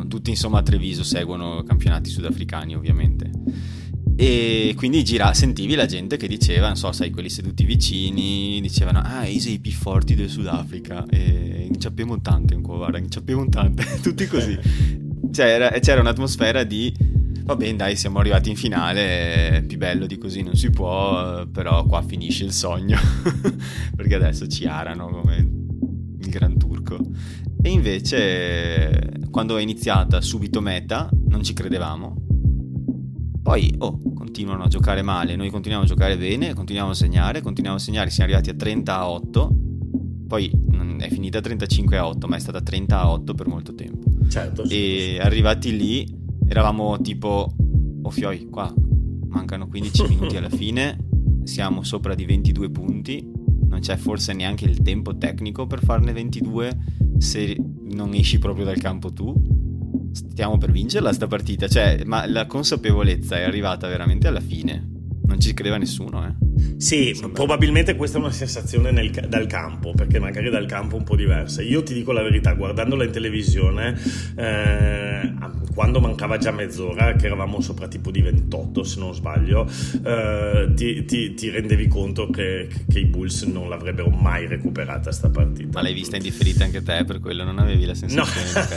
tutti 0.09 0.31
insomma 0.31 0.59
a 0.59 0.63
Treviso 0.63 1.05
seguono 1.05 1.63
campionati 1.63 2.11
sudafricani 2.11 2.75
ovviamente. 2.75 3.31
E 4.21 4.75
quindi 4.77 5.05
gira, 5.05 5.33
sentivi 5.33 5.77
la 5.77 5.87
gente 5.87 6.17
che 6.17 6.27
diceva, 6.27 6.67
non 6.67 6.75
so, 6.75 6.91
sai, 6.91 7.11
quelli 7.11 7.31
seduti 7.31 7.65
vicini, 7.65 8.61
dicevano, 8.61 8.99
ah, 8.99 9.23
sei 9.23 9.53
i 9.53 9.59
più 9.61 9.71
forti 9.71 10.17
del 10.17 10.29
Sudafrica, 10.29 11.07
e 11.09 11.69
inciappiamo 11.73 12.21
tante 12.21 12.55
ancora, 12.55 12.79
guarda, 12.79 12.99
inciappiamo 12.99 13.49
tante, 13.49 13.85
tutti 14.03 14.27
così. 14.27 14.59
C'era, 15.31 15.71
c'era 15.79 16.01
un'atmosfera 16.01 16.65
di, 16.65 16.93
va 17.45 17.55
bene, 17.55 17.77
dai, 17.77 17.95
siamo 17.95 18.19
arrivati 18.19 18.51
in 18.51 18.57
finale, 18.57 19.63
più 19.65 19.79
bello 19.79 20.07
di 20.07 20.19
così 20.19 20.43
non 20.43 20.57
si 20.57 20.71
può, 20.71 21.47
però 21.47 21.85
qua 21.85 22.03
finisce 22.03 22.43
il 22.43 22.53
sogno, 22.53 22.99
perché 23.95 24.17
adesso 24.17 24.49
ci 24.49 24.67
arano 24.67 25.11
come 25.11 25.37
il 26.19 26.29
gran 26.29 26.59
turco. 26.59 26.99
E 27.69 27.71
invece, 27.71 29.27
quando 29.31 29.59
è 29.59 29.61
iniziata 29.61 30.23
subito 30.23 30.63
meta, 30.63 31.11
non 31.27 31.43
ci 31.43 31.53
credevamo. 31.53 32.17
Poi, 33.43 33.75
oh, 33.77 34.01
continuano 34.15 34.63
a 34.63 34.69
giocare 34.69 35.03
male, 35.03 35.37
noi 35.37 35.51
continuiamo 35.51 35.85
a 35.85 35.87
giocare 35.87 36.17
bene, 36.17 36.55
continuiamo 36.55 36.93
a 36.93 36.95
segnare, 36.95 37.43
continuiamo 37.43 37.77
a 37.77 37.81
segnare, 37.81 38.09
siamo 38.09 38.31
arrivati 38.31 38.49
a 38.49 38.55
30 38.55 38.97
a 38.97 39.11
8. 39.11 39.57
Poi 40.29 40.51
è 40.97 41.11
finita 41.11 41.41
35 41.41 41.99
a 41.99 42.07
8, 42.07 42.27
ma 42.27 42.37
è 42.37 42.39
stata 42.39 42.63
30 42.63 42.99
a 42.99 43.11
8 43.11 43.35
per 43.35 43.49
molto 43.49 43.75
tempo. 43.75 44.09
Certo. 44.31 44.63
E 44.63 44.67
sì. 44.67 45.19
arrivati 45.21 45.77
lì, 45.77 46.11
eravamo 46.49 46.99
tipo, 47.03 47.55
oh 48.01 48.11
fioi, 48.11 48.49
qua 48.49 48.73
mancano 49.27 49.69
15 49.69 50.05
minuti 50.09 50.39
alla 50.39 50.49
fine, 50.49 50.97
siamo 51.45 51.83
sopra 51.83 52.15
di 52.15 52.25
22 52.25 52.71
punti, 52.71 53.31
non 53.67 53.81
c'è 53.81 53.99
forse 53.99 54.33
neanche 54.33 54.65
il 54.65 54.81
tempo 54.81 55.19
tecnico 55.19 55.67
per 55.67 55.85
farne 55.85 56.15
22 56.15 56.97
se 57.19 57.57
non 57.91 58.15
esci 58.15 58.39
proprio 58.39 58.65
dal 58.65 58.79
campo 58.79 59.13
tu. 59.13 59.35
Stiamo 60.13 60.57
per 60.59 60.71
vincerla 60.71 61.13
sta 61.13 61.27
partita, 61.27 61.69
cioè, 61.69 62.03
ma 62.05 62.27
la 62.27 62.47
consapevolezza 62.47 63.37
è 63.37 63.43
arrivata 63.43 63.87
veramente 63.89 64.27
alla 64.27 64.41
fine. 64.41 64.97
Non 65.25 65.39
ci 65.39 65.53
credeva 65.53 65.77
nessuno, 65.77 66.27
eh. 66.27 66.35
Sì, 66.79 67.13
Sembra. 67.15 67.29
probabilmente 67.29 67.95
questa 67.97 68.19
è 68.19 68.21
una 68.21 68.31
sensazione 68.31 68.91
nel, 68.91 69.11
dal 69.11 69.47
campo, 69.47 69.93
perché 69.93 70.19
magari 70.19 70.49
dal 70.49 70.67
campo 70.67 70.97
è 70.97 70.99
un 70.99 71.05
po' 71.05 71.17
diversa. 71.17 71.61
Io 71.63 71.83
ti 71.83 71.93
dico 71.93 72.13
la 72.13 72.23
verità, 72.23 72.55
guardandola 72.55 73.05
in 73.05 73.11
televisione, 73.11 73.95
eh, 74.37 75.35
quando 75.79 76.01
mancava 76.01 76.39
già 76.39 76.51
mezz'ora, 76.51 77.13
che 77.13 77.27
eravamo 77.27 77.61
sopra 77.61 77.87
tipo 77.87 78.11
di 78.11 78.21
28 78.21 78.83
se 78.83 78.99
non 78.99 79.15
sbaglio, 79.15 79.65
eh, 80.05 80.73
ti, 80.75 81.05
ti, 81.05 81.35
ti, 81.35 81.51
rendevi 81.51 81.87
conto 81.87 82.31
che, 82.31 82.69
che, 82.91 82.99
i 82.99 83.05
Bulls 83.05 83.43
non 83.43 83.69
l'avrebbero 83.69 84.11
mai 84.11 84.47
recuperata 84.47 85.13
sta 85.13 85.31
partita. 85.31 85.71
Ma 85.75 85.83
l'hai 85.83 85.95
vista 85.95 86.17
in 86.17 86.23
differita 86.23 86.65
anche 86.65 86.83
te, 86.83 87.05
per 87.05 87.21
quello 87.21 87.45
non 87.45 87.59
avevi 87.59 87.85
la 87.85 87.95
sensazione? 87.95 88.71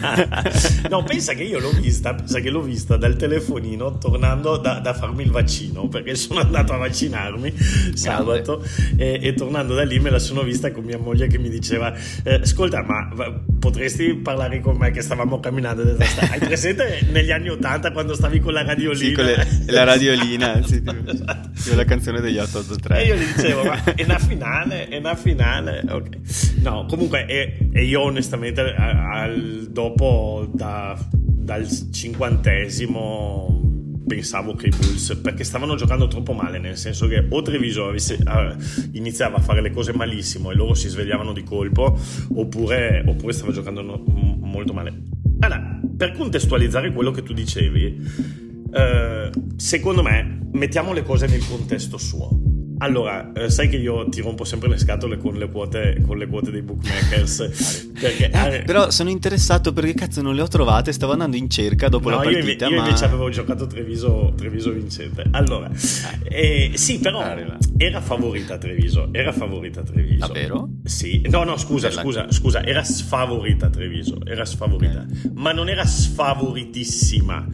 No, 0.00 0.88
no 0.98 1.02
pensa 1.02 1.34
che 1.34 1.42
io 1.42 1.58
l'ho 1.58 1.72
vista, 1.72 2.14
pensa 2.14 2.38
che 2.38 2.50
l'ho 2.50 2.62
vista 2.62 2.96
dal 2.96 3.16
telefonino 3.16 3.98
tornando 3.98 4.58
da, 4.58 4.78
da 4.78 4.94
farmi 4.94 5.24
il 5.24 5.30
vaccino, 5.30 5.88
perché 5.88 6.14
sono 6.14 6.40
andato 6.40 6.72
a 6.72 6.76
vaccinare 6.76 7.28
fermarmi 7.28 7.54
sabato 7.94 8.62
e, 8.96 9.18
e, 9.22 9.34
tornando 9.34 9.74
da 9.74 9.84
lì 9.84 9.98
me 10.00 10.10
la 10.10 10.18
sono 10.18 10.42
vista 10.42 10.70
con 10.72 10.84
mia 10.84 10.98
moglie 10.98 11.26
che 11.26 11.38
mi 11.38 11.48
diceva 11.48 11.94
eh, 12.24 12.34
ascolta 12.34 12.82
ma 12.82 13.08
potresti 13.58 14.14
parlare 14.14 14.60
con 14.60 14.76
me 14.76 14.90
che 14.90 15.00
stavamo 15.00 15.40
camminando 15.40 15.96
hai 16.30 16.38
presente 16.38 17.06
negli 17.10 17.30
anni 17.30 17.48
80 17.48 17.92
quando 17.92 18.14
stavi 18.14 18.40
con 18.40 18.52
la 18.52 18.62
radiolina? 18.62 18.96
Sì, 18.96 19.12
con 19.12 19.24
le, 19.24 19.46
la 19.66 19.84
radiolina 19.84 20.62
sì, 20.66 20.82
esatto. 20.84 21.74
la 21.74 21.84
canzone 21.84 22.20
degli 22.20 22.38
883 22.38 22.98
e 22.98 23.06
io 23.06 23.14
gli 23.16 23.24
dicevo 23.34 23.64
ma 23.64 23.84
è 23.84 24.04
una 24.04 24.18
finale 24.18 24.88
è 24.88 24.98
una 24.98 25.14
finale. 25.14 25.82
Ok. 25.88 26.08
No 26.62 26.86
comunque 26.88 27.26
e, 27.26 27.68
e 27.72 27.84
io 27.84 28.02
onestamente 28.02 28.60
al, 28.60 29.68
dopo 29.70 30.48
da, 30.52 30.98
dal 31.12 31.66
cinquantesimo 31.90 33.67
pensavo 34.08 34.54
che 34.54 34.66
i 34.66 34.70
Bulls, 34.70 35.20
perché 35.22 35.44
stavano 35.44 35.76
giocando 35.76 36.08
troppo 36.08 36.32
male, 36.32 36.58
nel 36.58 36.76
senso 36.76 37.06
che 37.06 37.24
o 37.28 37.42
Treviso 37.42 37.94
iniziava 38.92 39.36
a 39.36 39.40
fare 39.40 39.60
le 39.60 39.70
cose 39.70 39.92
malissimo 39.92 40.50
e 40.50 40.54
loro 40.54 40.74
si 40.74 40.88
svegliavano 40.88 41.32
di 41.32 41.44
colpo, 41.44 41.96
oppure, 42.34 43.04
oppure 43.06 43.32
stava 43.32 43.52
giocando 43.52 43.82
no, 43.82 44.02
molto 44.40 44.72
male. 44.72 44.92
Allora, 45.38 45.80
per 45.96 46.12
contestualizzare 46.12 46.92
quello 46.92 47.12
che 47.12 47.22
tu 47.22 47.32
dicevi, 47.32 48.10
uh, 48.70 49.54
secondo 49.56 50.02
me 50.02 50.40
mettiamo 50.52 50.92
le 50.92 51.02
cose 51.02 51.26
nel 51.28 51.46
contesto 51.46 51.98
suo. 51.98 52.47
Allora, 52.78 53.32
eh, 53.32 53.50
sai 53.50 53.68
che 53.68 53.76
io 53.76 54.08
ti 54.08 54.20
rompo 54.20 54.44
sempre 54.44 54.68
le 54.68 54.78
scatole 54.78 55.16
con 55.16 55.34
le 55.34 55.50
quote, 55.50 56.02
con 56.06 56.16
le 56.16 56.26
quote 56.26 56.50
dei 56.50 56.62
bookmakers. 56.62 57.90
perché, 57.98 58.30
eh, 58.30 58.54
eh, 58.56 58.62
però 58.62 58.90
sono 58.90 59.10
interessato 59.10 59.72
perché 59.72 59.94
cazzo 59.94 60.22
non 60.22 60.34
le 60.34 60.42
ho 60.42 60.48
trovate, 60.48 60.92
stavo 60.92 61.12
andando 61.12 61.36
in 61.36 61.50
cerca 61.50 61.88
dopo 61.88 62.10
no, 62.10 62.16
la 62.16 62.22
partita. 62.22 62.66
Io, 62.66 62.74
io 62.74 62.80
ma... 62.80 62.86
invece 62.86 63.04
avevo 63.04 63.28
giocato 63.30 63.66
Treviso, 63.66 64.32
Treviso 64.36 64.70
vincente. 64.70 65.24
Allora, 65.32 65.70
eh, 66.24 66.72
sì, 66.74 66.98
però 66.98 67.24
era 67.76 68.00
favorita 68.00 68.58
Treviso. 68.58 69.08
Era 69.12 69.32
favorita 69.32 69.82
Treviso. 69.82 70.26
Davvero? 70.26 70.68
Sì, 70.84 71.26
no, 71.28 71.44
no, 71.44 71.56
scusa, 71.56 71.90
scusa, 71.90 72.30
scusa, 72.30 72.64
era 72.64 72.84
sfavorita 72.84 73.68
Treviso. 73.70 74.18
Era 74.24 74.44
sfavorita, 74.44 75.04
okay. 75.08 75.32
ma 75.34 75.52
non 75.52 75.68
era 75.68 75.84
sfavoritissima. 75.84 77.46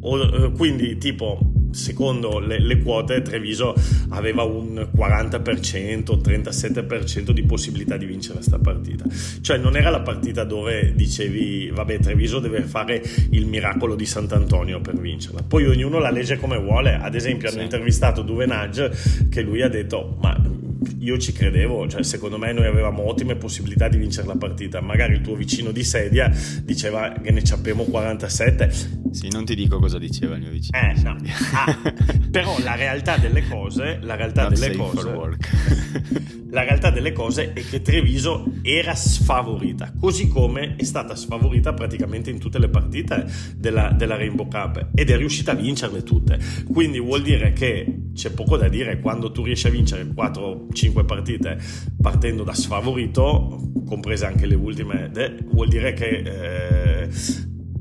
O, 0.00 0.18
eh, 0.18 0.52
quindi, 0.52 0.98
tipo, 0.98 1.38
secondo 1.72 2.38
le, 2.38 2.58
le, 2.60 2.80
quote 2.80 3.22
Treviso 3.22 3.74
aveva 4.10 4.42
un 4.42 4.88
40%, 4.94 6.20
37% 6.20 7.30
di 7.30 7.42
possibilità 7.42 7.96
di 7.96 8.06
vincere 8.06 8.34
questa 8.34 8.58
partita. 8.58 9.04
Cioè 9.40 9.58
non 9.58 9.76
era 9.76 9.90
la 9.90 10.00
partita 10.00 10.44
dove 10.44 10.92
dicevi 10.94 11.70
vabbè 11.70 11.98
Treviso 11.98 12.38
deve 12.38 12.62
fare 12.62 13.02
il 13.30 13.46
miracolo 13.46 13.94
di 13.94 14.06
Sant'Antonio 14.06 14.80
per 14.80 14.98
vincerla. 14.98 15.42
Poi 15.42 15.66
ognuno 15.66 15.98
la 15.98 16.10
legge 16.10 16.36
come 16.36 16.58
vuole. 16.58 16.94
Ad 16.94 17.14
esempio 17.14 17.48
hanno 17.48 17.62
intervistato 17.62 18.22
Duvenage 18.22 18.90
che 19.30 19.42
lui 19.42 19.62
ha 19.62 19.68
detto 19.68 20.16
ma 20.20 20.60
io 20.98 21.18
ci 21.18 21.32
credevo, 21.32 21.88
cioè 21.88 22.02
secondo 22.02 22.38
me 22.38 22.52
noi 22.52 22.66
avevamo 22.66 23.06
ottime 23.06 23.36
possibilità 23.36 23.88
di 23.88 23.96
vincere 23.96 24.26
la 24.26 24.36
partita. 24.36 24.80
Magari 24.80 25.14
il 25.14 25.20
tuo 25.20 25.34
vicino 25.34 25.70
di 25.70 25.84
sedia 25.84 26.30
diceva 26.62 27.12
che 27.22 27.30
ne 27.30 27.44
sappiamo 27.44 27.84
47. 27.84 28.70
Sì, 29.10 29.28
non 29.30 29.44
ti 29.44 29.54
dico 29.54 29.78
cosa 29.78 29.98
diceva 29.98 30.36
il 30.36 30.42
mio 30.42 30.50
vicino. 30.50 30.78
Eh, 30.78 31.00
no. 31.02 31.16
ah, 31.54 31.92
però 32.30 32.58
la 32.60 32.74
realtà 32.74 33.16
delle 33.16 33.46
cose, 33.48 33.98
la 34.02 34.14
realtà 34.14 34.48
Not 34.48 34.58
delle 34.58 34.76
cose 34.76 36.40
La 36.52 36.64
realtà 36.64 36.90
delle 36.90 37.12
cose 37.12 37.54
è 37.54 37.64
che 37.64 37.80
Treviso 37.80 38.44
era 38.60 38.94
sfavorita, 38.94 39.90
così 39.98 40.28
come 40.28 40.76
è 40.76 40.82
stata 40.82 41.16
sfavorita 41.16 41.72
praticamente 41.72 42.28
in 42.28 42.38
tutte 42.38 42.58
le 42.58 42.68
partite 42.68 43.24
della, 43.56 43.90
della 43.90 44.16
Rainbow 44.16 44.46
Cup 44.48 44.88
ed 44.94 45.08
è 45.08 45.16
riuscita 45.16 45.52
a 45.52 45.54
vincerle 45.54 46.02
tutte. 46.02 46.38
Quindi 46.70 47.00
vuol 47.00 47.22
dire 47.22 47.54
che 47.54 48.10
c'è 48.12 48.32
poco 48.32 48.58
da 48.58 48.68
dire 48.68 49.00
quando 49.00 49.32
tu 49.32 49.44
riesci 49.44 49.66
a 49.66 49.70
vincere 49.70 50.04
4-5 50.04 51.06
partite 51.06 51.58
partendo 51.98 52.44
da 52.44 52.52
sfavorito, 52.52 53.72
comprese 53.86 54.26
anche 54.26 54.44
le 54.44 54.54
ultime, 54.54 55.10
vuol 55.46 55.68
dire 55.68 55.94
che 55.94 57.04
eh, 57.04 57.08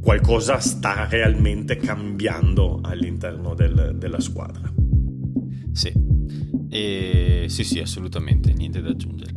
qualcosa 0.02 0.60
sta 0.60 1.08
realmente 1.10 1.76
cambiando 1.76 2.80
all'interno 2.82 3.54
del, 3.54 3.96
della 3.98 4.22
squadra. 4.22 4.72
Sì. 5.74 6.21
E 6.74 7.48
sì, 7.50 7.66
sì, 7.66 7.80
assolutamente, 7.80 8.54
niente 8.54 8.82
da 8.82 8.90
aggiungere. 8.92 9.34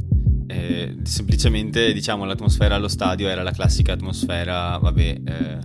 Eh, 0.47 0.99
semplicemente, 1.03 1.93
diciamo, 1.93 2.25
l'atmosfera 2.25 2.77
allo 2.77 2.87
stadio 2.87 3.29
era 3.29 3.43
la 3.43 3.51
classica 3.51 3.93
atmosfera, 3.93 4.79
vabbè, 4.79 5.21
eh, 5.25 5.59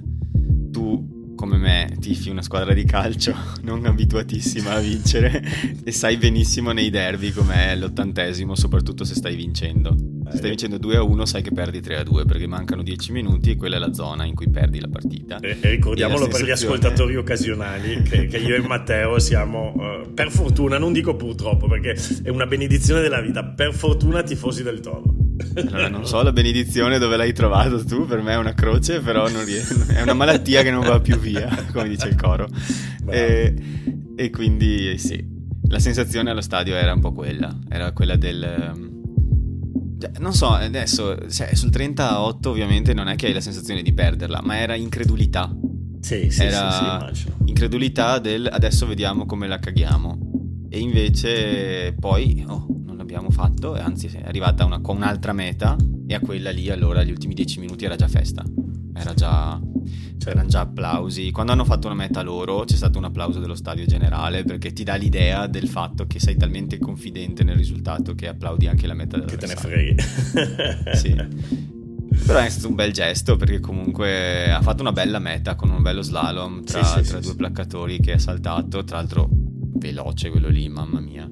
tu 0.72 1.34
come 1.36 1.58
me 1.58 1.96
tifi 2.00 2.30
una 2.30 2.42
squadra 2.42 2.74
di 2.74 2.84
calcio 2.84 3.34
non 3.64 3.86
abituatissima 3.86 4.74
a 4.74 4.80
vincere 4.80 5.42
e 5.86 5.92
sai 5.94 6.18
benissimo 6.18 6.72
nei 6.72 6.90
derby 6.90 7.32
com'è 7.32 7.76
l'ottantesimo, 7.76 8.56
soprattutto 8.56 9.06
se 9.06 9.16
stai 9.16 9.36
vincendo. 9.36 9.96
Se 10.30 10.38
stai 10.38 10.50
vincendo 10.50 10.78
2 10.78 10.96
a 10.96 11.04
1 11.04 11.26
sai 11.26 11.42
che 11.42 11.52
perdi 11.52 11.82
3 11.82 11.98
a 11.98 12.04
2 12.04 12.26
perché 12.26 12.48
mancano 12.48 12.84
10 12.84 13.12
minuti 13.12 13.52
e 13.52 13.56
quella 13.56 13.78
è 13.78 13.80
la 13.80 13.94
zona 13.94 14.26
in 14.26 14.36
cui 14.36 14.50
perdi 14.50 14.80
la 14.80 14.88
partita. 14.88 15.40
E, 15.40 15.58
e 15.60 15.70
ricordiamolo 15.70 16.28
per 16.28 16.44
gli 16.44 16.52
ascoltatori 16.52 17.16
occasionali 17.16 18.02
che, 18.04 18.28
che, 18.28 18.38
io 18.38 18.56
e 18.56 18.60
Matteo 18.60 19.18
siamo, 19.20 19.74
uh, 19.76 20.14
per 20.14 20.30
fortuna, 20.30 20.78
non 20.78 20.94
dico 20.94 21.16
purtroppo 21.16 21.68
perché 21.68 22.00
è 22.24 22.30
una 22.30 22.46
benedizione 22.46 23.02
della 23.02 23.22
vita, 23.22 23.44
per 23.44 23.74
fortuna 23.74 24.22
tifosi 24.22 24.64
del 24.64 24.80
Toro. 24.80 25.16
Allora, 25.56 25.88
non 25.88 26.06
so 26.06 26.22
la 26.22 26.32
benedizione 26.32 27.00
dove 27.00 27.16
l'hai 27.16 27.34
trovato 27.34 27.84
tu, 27.84 28.06
per 28.06 28.22
me 28.22 28.34
è 28.34 28.38
una 28.38 28.54
croce, 28.54 29.00
però 29.00 29.26
riesco, 29.28 29.86
è 29.88 30.02
una 30.02 30.14
malattia 30.14 30.62
che 30.62 30.72
non 30.72 30.86
va 30.86 31.00
più 31.00 31.18
via, 31.18 31.50
come 31.72 31.88
dice 31.88 32.10
il 32.10 32.16
coro. 32.16 32.48
E, 33.08 33.56
e, 34.16 34.30
quindi 34.30 34.98
sì, 34.98 35.26
la 35.70 35.80
sensazione 35.80 36.30
allo 36.30 36.42
stadio 36.42 36.76
era 36.76 36.94
un 36.94 37.00
po' 37.00 37.14
quella, 37.14 37.58
era 37.70 37.92
quella 37.94 38.16
del 38.16 38.74
cioè, 38.76 38.99
non 40.20 40.34
so, 40.34 40.50
adesso 40.50 41.30
cioè, 41.30 41.54
sul 41.56 41.70
38 41.70 42.50
ovviamente 42.50 42.94
non 42.94 43.08
è 43.08 43.16
che 43.16 43.28
hai 43.28 43.34
la 43.34 43.42
sensazione 43.42 43.82
di 43.82 43.94
perderla, 43.94 44.42
ma 44.44 44.58
era 44.58 44.76
incredulità. 44.76 45.54
Sì, 46.02 46.30
sì, 46.30 46.44
era 46.44 47.10
sì, 47.12 47.22
sì, 47.24 47.32
incredulità 47.46 48.20
del 48.20 48.48
adesso 48.50 48.88
vediamo 48.88 49.26
come 49.26 49.48
la 49.48 49.60
caghiamo. 49.60 50.28
E 50.70 50.80
invece 50.80 51.96
poi 52.00 52.46
oh, 52.48 52.68
non 52.86 52.96
l'abbiamo 52.96 53.32
fatto, 53.32 53.74
anzi 53.74 54.08
è 54.08 54.22
arrivata 54.26 54.66
una, 54.66 54.80
con 54.82 54.98
un'altra 54.98 55.34
meta 55.34 55.76
e 56.08 56.14
a 56.14 56.20
quella 56.20 56.52
lì 56.52 56.70
allora 56.70 57.04
gli 57.04 57.12
ultimi 57.12 57.34
10 57.34 57.60
minuti 57.60 57.86
era 57.86 57.96
già 57.96 58.08
festa. 58.08 58.44
Era 59.00 59.14
già 59.14 59.60
c'erano 60.20 60.50
già 60.50 60.62
applausi. 60.62 61.32
Quando 61.32 61.54
hanno 61.54 61.66
fatto 61.66 61.88
una 61.88 61.96
meta 61.96 62.22
loro 62.22 62.64
c'è 62.66 62.76
stato 62.76 63.00
un 63.00 63.06
applauso 63.06 63.40
dello 63.40 63.56
stadio 63.56 63.86
generale 63.86 64.44
perché 64.44 64.72
ti 64.74 64.84
dà 64.84 64.96
l'idea 64.96 65.48
del 65.48 65.68
fatto 65.68 66.06
che 66.06 66.20
sei 66.20 66.38
talmente 66.38 66.78
confidente 66.78 67.44
nel 67.44 67.56
risultato 67.56 68.14
che 68.14 68.28
applaudi 68.28 68.68
anche 68.68 68.86
la 68.86 68.94
meta 68.94 69.20
Che 69.22 69.38
te 69.38 69.48
ne 69.48 69.56
freghi. 69.56 69.96
sì. 70.94 71.16
Però 72.26 72.40
è 72.40 72.50
stato 72.50 72.68
un 72.68 72.76
bel 72.76 72.92
gesto 72.92 73.38
perché 73.38 73.60
comunque 73.60 74.52
ha 74.52 74.62
fatto 74.62 74.82
una 74.82 74.92
bella 74.92 75.20
meta 75.20 75.56
con 75.56 75.70
un 75.70 75.82
bello 75.82 76.02
slalom 76.02 76.64
tra, 76.64 76.84
sì, 76.84 77.04
sì, 77.04 77.10
tra 77.10 77.22
sì, 77.22 77.28
due 77.28 77.36
placcatori 77.36 78.00
che 78.00 78.14
ha 78.14 78.20
saltato. 78.20 78.84
Tra 78.84 78.98
l'altro 78.98 79.30
veloce 79.32 80.30
quello 80.30 80.50
lì, 80.50 80.68
mamma 80.68 81.00
mia. 81.00 81.28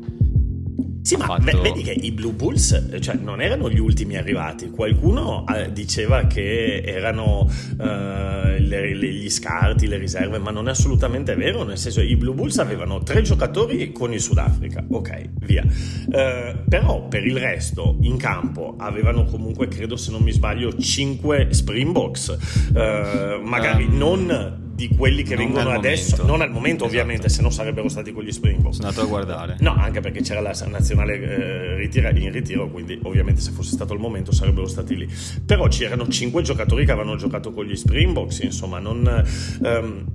Sì, 1.07 1.15
ma 1.15 1.23
fatto... 1.23 1.61
vedi 1.61 1.83
che 1.83 1.93
i 1.93 2.11
Blue 2.11 2.33
Bulls 2.33 2.97
cioè, 2.99 3.15
non 3.15 3.39
erano 3.39 3.69
gli 3.69 3.79
ultimi 3.79 4.17
arrivati. 4.17 4.69
Qualcuno 4.69 5.45
eh, 5.47 5.71
diceva 5.71 6.27
che 6.27 6.81
erano 6.81 7.49
eh, 7.79 8.59
le, 8.59 8.93
le, 8.93 9.13
gli 9.13 9.29
scarti, 9.29 9.87
le 9.87 9.95
riserve, 9.99 10.37
ma 10.37 10.51
non 10.51 10.67
è 10.67 10.71
assolutamente 10.71 11.33
vero. 11.35 11.63
Nel 11.63 11.77
senso, 11.77 12.01
i 12.01 12.17
Blue 12.17 12.33
Bulls 12.33 12.57
avevano 12.57 13.03
tre 13.03 13.21
giocatori 13.21 13.93
con 13.93 14.11
il 14.11 14.19
Sudafrica. 14.19 14.83
Ok, 14.89 15.29
via. 15.45 15.63
Eh, 16.11 16.55
però 16.67 17.07
per 17.07 17.25
il 17.25 17.37
resto, 17.37 17.97
in 18.01 18.17
campo, 18.17 18.75
avevano 18.77 19.23
comunque, 19.23 19.69
credo 19.69 19.95
se 19.95 20.11
non 20.11 20.21
mi 20.21 20.33
sbaglio, 20.33 20.77
cinque 20.77 21.47
Springboks. 21.51 22.37
Eh, 22.75 23.39
magari 23.41 23.85
um... 23.85 23.95
non 23.95 24.65
di 24.77 24.89
quelli 24.95 25.23
che 25.23 25.33
non 25.33 25.45
vengono 25.45 25.71
adesso, 25.71 26.17
momento. 26.17 26.31
non 26.31 26.41
al 26.41 26.51
momento 26.51 26.85
esatto. 26.85 27.01
ovviamente, 27.01 27.29
se 27.29 27.41
no 27.41 27.49
sarebbero 27.49 27.89
stati 27.89 28.11
con 28.11 28.23
gli 28.23 28.31
Springboks. 28.31 28.75
Sono 28.75 28.89
andato 28.89 29.07
a 29.07 29.09
guardare. 29.09 29.57
No, 29.59 29.73
anche 29.73 30.01
perché 30.01 30.21
c'era 30.21 30.39
la 30.39 30.53
nazionale 30.67 31.19
eh, 31.19 31.75
ritira, 31.77 32.11
in 32.11 32.31
ritiro, 32.31 32.69
quindi 32.69 32.99
ovviamente 33.01 33.41
se 33.41 33.49
fosse 33.49 33.71
stato 33.71 33.95
il 33.95 33.99
momento 33.99 34.31
sarebbero 34.31 34.67
stati 34.67 34.95
lì. 34.95 35.09
Però 35.43 35.67
c'erano 35.67 36.07
cinque 36.09 36.43
giocatori 36.43 36.85
che 36.85 36.91
avevano 36.91 37.15
giocato 37.15 37.51
con 37.51 37.65
gli 37.65 37.75
Springboks, 37.75 38.41
insomma, 38.41 38.77
non... 38.77 39.25
Um, 39.61 40.05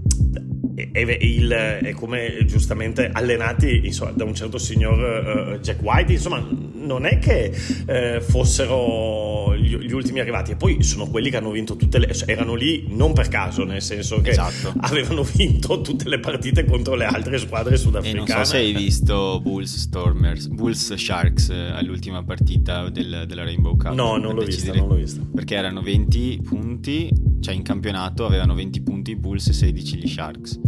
è, 0.74 0.98
il, 1.00 1.50
è, 1.50 1.90
come 1.92 2.44
giustamente 2.46 3.10
allenati 3.12 3.82
insomma, 3.84 4.12
da 4.12 4.24
un 4.24 4.34
certo 4.34 4.56
signor 4.56 5.56
uh, 5.56 5.60
Jack 5.60 5.82
White, 5.82 6.12
insomma 6.12 6.46
non 6.74 7.04
è 7.04 7.18
che 7.18 7.52
uh, 7.52 8.20
fossero 8.22 9.31
gli, 9.78 9.86
gli, 9.86 9.92
ultimi 9.92 10.20
arrivati. 10.20 10.52
E 10.52 10.56
poi 10.56 10.82
sono 10.82 11.06
quelli 11.08 11.30
che 11.30 11.36
hanno 11.36 11.50
vinto 11.50 11.76
tutte 11.76 11.98
le 11.98 12.10
erano 12.26 12.54
lì 12.54 12.86
non 12.88 13.12
per 13.12 13.28
caso 13.28 13.64
nel 13.64 13.82
senso 13.82 14.20
che 14.20 14.30
esatto. 14.30 14.72
avevano 14.80 15.22
vinto 15.22 15.80
tutte 15.80 16.08
le 16.08 16.20
partite 16.20 16.64
contro 16.64 16.94
le 16.94 17.04
altre 17.04 17.38
squadre 17.38 17.76
sudafricane 17.76 18.24
e 18.24 18.26
non 18.34 18.44
so 18.44 18.44
se 18.44 18.56
hai 18.58 18.72
visto 18.72 19.40
Bulls 19.42 19.76
Stormers 19.76 20.46
Bulls 20.48 20.94
Sharks 20.94 21.50
eh, 21.50 21.70
all'ultima 21.72 22.22
partita 22.22 22.88
del, 22.90 23.24
della 23.26 23.44
Rainbow 23.44 23.76
Cup. 23.76 23.94
No 23.94 24.16
non 24.16 24.34
l'ho, 24.34 24.44
vista, 24.44 24.72
non 24.72 24.88
l'ho 24.88 24.94
vista. 24.94 25.20
Perché 25.34 25.54
erano 25.54 25.82
20 25.82 26.40
punti 26.44 27.10
cioè 27.42 27.54
in 27.54 27.62
campionato 27.62 28.24
avevano 28.24 28.54
20 28.54 28.82
punti 28.82 29.10
i 29.10 29.16
Bulls 29.16 29.48
e 29.48 29.52
16 29.52 29.96
gli 29.96 30.08
Sharks. 30.08 30.60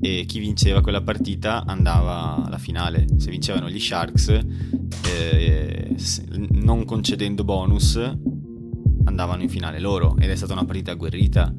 E 0.00 0.24
chi 0.26 0.38
vinceva 0.38 0.80
quella 0.80 1.02
partita 1.02 1.64
andava 1.66 2.44
alla 2.44 2.58
finale. 2.58 3.06
Se 3.18 3.30
vincevano 3.30 3.68
gli 3.68 3.78
Sharks, 3.78 4.28
eh, 4.28 5.94
non 6.50 6.84
concedendo 6.84 7.44
bonus, 7.44 7.98
andavano 9.12 9.42
in 9.42 9.48
finale 9.48 9.78
loro 9.78 10.16
ed 10.18 10.30
è 10.30 10.34
stata 10.34 10.54
una 10.54 10.64
partita 10.64 10.90
agguerrita 10.92 11.54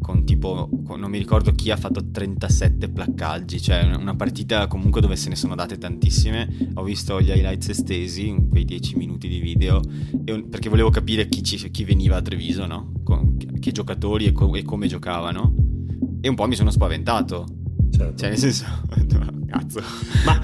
con 0.00 0.24
tipo, 0.24 0.70
con, 0.86 0.98
non 0.98 1.10
mi 1.10 1.18
ricordo 1.18 1.52
chi 1.52 1.70
ha 1.70 1.76
fatto 1.76 2.10
37 2.10 2.88
placcaggi, 2.88 3.60
cioè 3.60 3.94
una 3.94 4.16
partita 4.16 4.66
comunque 4.66 5.02
dove 5.02 5.16
se 5.16 5.28
ne 5.28 5.36
sono 5.36 5.54
date 5.54 5.76
tantissime. 5.76 6.70
Ho 6.74 6.82
visto 6.82 7.20
gli 7.20 7.28
highlights 7.28 7.68
estesi, 7.68 8.34
quei 8.48 8.64
10 8.64 8.96
minuti 8.96 9.28
di 9.28 9.38
video, 9.38 9.82
perché 10.48 10.70
volevo 10.70 10.88
capire 10.88 11.28
chi, 11.28 11.42
ci, 11.42 11.70
chi 11.70 11.84
veniva 11.84 12.16
a 12.16 12.22
Treviso, 12.22 12.64
no? 12.64 12.92
Con, 13.04 13.36
che 13.36 13.70
giocatori 13.70 14.24
e, 14.24 14.32
co- 14.32 14.54
e 14.54 14.62
come 14.62 14.86
giocavano. 14.86 15.54
E 16.22 16.28
un 16.28 16.34
po' 16.34 16.46
mi 16.46 16.56
sono 16.56 16.70
spaventato 16.70 17.44
Certo. 17.98 18.14
Cioè, 18.14 18.28
nel 18.28 18.38
senso, 18.38 18.64
cazzo. 19.48 19.82
Ma 20.24 20.40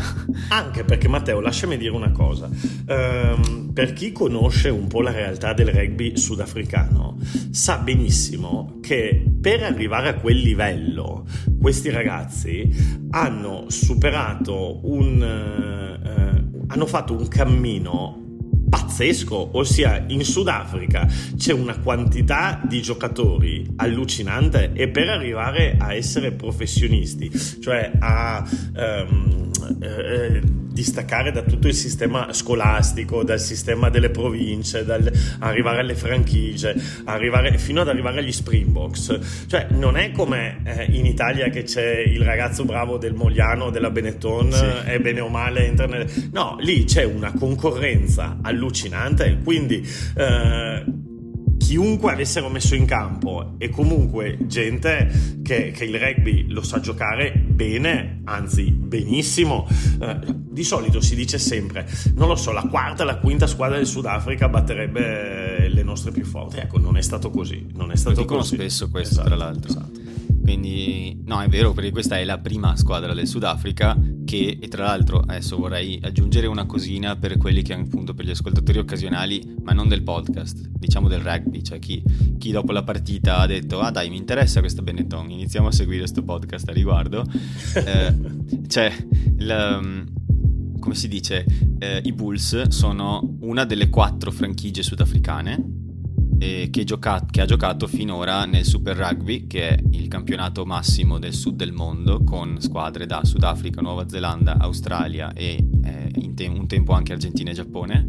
anche 0.48 0.82
perché, 0.82 1.06
Matteo, 1.06 1.40
lasciami 1.40 1.76
dire 1.76 1.92
una 1.92 2.10
cosa. 2.10 2.50
Um, 2.88 3.70
per 3.72 3.92
chi 3.92 4.10
conosce 4.10 4.68
un 4.70 4.88
po' 4.88 5.02
la 5.02 5.12
realtà 5.12 5.52
del 5.52 5.68
rugby 5.68 6.16
sudafricano, 6.16 7.18
sa 7.50 7.78
benissimo 7.78 8.78
che 8.82 9.24
per 9.40 9.62
arrivare 9.62 10.08
a 10.08 10.14
quel 10.14 10.38
livello, 10.38 11.26
questi 11.60 11.90
ragazzi 11.90 12.68
hanno 13.10 13.66
superato 13.68 14.80
un. 14.88 15.22
Uh, 16.02 16.62
hanno 16.66 16.86
fatto 16.86 17.14
un 17.14 17.28
cammino 17.28 18.23
pazzesco, 18.74 19.50
ossia 19.52 20.04
in 20.08 20.24
Sudafrica 20.24 21.06
c'è 21.36 21.52
una 21.52 21.78
quantità 21.78 22.60
di 22.64 22.82
giocatori 22.82 23.64
allucinante 23.76 24.72
e 24.72 24.88
per 24.88 25.08
arrivare 25.10 25.76
a 25.78 25.94
essere 25.94 26.32
professionisti, 26.32 27.30
cioè 27.60 27.92
a 28.00 28.44
um, 28.74 29.50
eh, 29.80 30.42
distaccare 30.74 31.30
da 31.30 31.42
tutto 31.42 31.68
il 31.68 31.74
sistema 31.74 32.32
scolastico, 32.32 33.22
dal 33.22 33.38
sistema 33.38 33.90
delle 33.90 34.10
province, 34.10 34.84
dal, 34.84 35.08
arrivare 35.38 35.78
alle 35.78 35.94
franchigie, 35.94 36.74
arrivare, 37.04 37.56
fino 37.58 37.80
ad 37.80 37.88
arrivare 37.88 38.18
agli 38.18 38.32
Springboks. 38.32 39.46
Cioè, 39.46 39.68
non 39.70 39.96
è 39.96 40.10
come 40.10 40.62
eh, 40.64 40.86
in 40.90 41.06
Italia 41.06 41.48
che 41.48 41.62
c'è 41.62 41.98
il 41.98 42.22
ragazzo 42.22 42.64
bravo 42.64 42.98
del 42.98 43.14
Mogliano, 43.14 43.70
della 43.70 43.90
Benetton, 43.90 44.52
sì. 44.52 44.90
e 44.90 45.00
bene 45.00 45.20
o 45.20 45.28
male 45.28 45.64
entra 45.64 45.86
nel... 45.86 46.10
No, 46.32 46.56
lì 46.58 46.82
c'è 46.84 47.04
una 47.04 47.32
concorrenza 47.32 48.38
allucinante, 48.42 49.38
quindi... 49.44 49.88
Eh, 50.16 51.03
chiunque 51.74 52.12
avessero 52.12 52.48
messo 52.48 52.76
in 52.76 52.84
campo 52.84 53.54
e 53.58 53.68
comunque 53.68 54.38
gente 54.42 55.40
che, 55.42 55.72
che, 55.72 55.84
il 55.84 55.98
rugby 55.98 56.48
lo 56.50 56.62
sa 56.62 56.78
giocare 56.78 57.32
bene, 57.32 58.20
anzi 58.26 58.70
benissimo. 58.70 59.66
Eh, 60.00 60.18
di 60.54 60.62
solito 60.62 61.00
si 61.00 61.16
dice 61.16 61.36
sempre, 61.36 61.84
non 62.14 62.28
lo 62.28 62.36
so, 62.36 62.52
la 62.52 62.62
quarta, 62.70 63.02
la 63.02 63.18
quinta 63.18 63.48
squadra 63.48 63.76
del 63.76 63.86
Sudafrica 63.86 64.48
batterebbe 64.48 65.68
le 65.68 65.82
nostre 65.82 66.12
più 66.12 66.24
forti. 66.24 66.58
Ecco, 66.58 66.78
non 66.78 66.96
è 66.96 67.02
stato 67.02 67.30
così. 67.30 67.66
Non 67.74 67.90
è 67.90 67.96
stato 67.96 68.14
lo 68.14 68.22
dicono 68.22 68.40
così. 68.42 68.54
spesso 68.54 68.88
questo, 68.88 69.14
esatto, 69.14 69.26
tra 69.26 69.36
l'altro. 69.36 69.70
Esatto. 69.70 70.03
Quindi, 70.44 71.22
no, 71.24 71.40
è 71.40 71.48
vero, 71.48 71.72
perché 71.72 71.90
questa 71.90 72.18
è 72.18 72.24
la 72.24 72.36
prima 72.36 72.76
squadra 72.76 73.14
del 73.14 73.26
Sudafrica 73.26 73.98
che, 74.26 74.58
e 74.60 74.68
tra 74.68 74.84
l'altro, 74.84 75.20
adesso 75.20 75.56
vorrei 75.56 75.98
aggiungere 76.02 76.46
una 76.46 76.66
cosina 76.66 77.16
per 77.16 77.38
quelli 77.38 77.62
che, 77.62 77.72
appunto, 77.72 78.12
per 78.12 78.26
gli 78.26 78.30
ascoltatori 78.30 78.78
occasionali, 78.78 79.56
ma 79.62 79.72
non 79.72 79.88
del 79.88 80.02
podcast, 80.02 80.68
diciamo 80.68 81.08
del 81.08 81.20
rugby, 81.20 81.62
cioè 81.62 81.78
chi, 81.78 82.02
chi 82.36 82.50
dopo 82.50 82.72
la 82.72 82.82
partita 82.82 83.38
ha 83.38 83.46
detto, 83.46 83.80
ah 83.80 83.90
dai, 83.90 84.10
mi 84.10 84.18
interessa 84.18 84.60
questa 84.60 84.82
Benetton, 84.82 85.30
iniziamo 85.30 85.68
a 85.68 85.72
seguire 85.72 86.00
questo 86.00 86.22
podcast 86.22 86.68
a 86.68 86.72
riguardo. 86.72 87.24
eh, 87.74 88.14
cioè, 88.68 88.92
il, 89.38 89.78
um, 89.80 90.04
come 90.78 90.94
si 90.94 91.08
dice, 91.08 91.46
eh, 91.78 92.02
i 92.04 92.12
Bulls 92.12 92.68
sono 92.68 93.38
una 93.40 93.64
delle 93.64 93.88
quattro 93.88 94.30
franchigie 94.30 94.82
sudafricane 94.82 95.83
eh, 96.44 96.68
che, 96.70 96.84
gioca- 96.84 97.24
che, 97.30 97.40
ha 97.40 97.46
giocato 97.46 97.86
finora 97.86 98.44
nel 98.44 98.64
Super 98.64 98.96
Rugby, 98.96 99.46
che 99.46 99.70
è 99.70 99.82
il 99.92 100.08
campionato 100.08 100.66
massimo 100.66 101.18
del 101.18 101.32
sud 101.32 101.56
del 101.56 101.72
mondo, 101.72 102.22
con 102.22 102.60
squadre 102.60 103.06
da 103.06 103.24
Sudafrica, 103.24 103.80
Nuova 103.80 104.06
Zelanda, 104.06 104.58
Australia 104.58 105.32
e 105.32 105.66
eh, 105.82 106.34
te- 106.34 106.46
un 106.46 106.66
tempo 106.66 106.92
anche 106.92 107.14
Argentina 107.14 107.50
e 107.50 107.54
Giappone. 107.54 108.06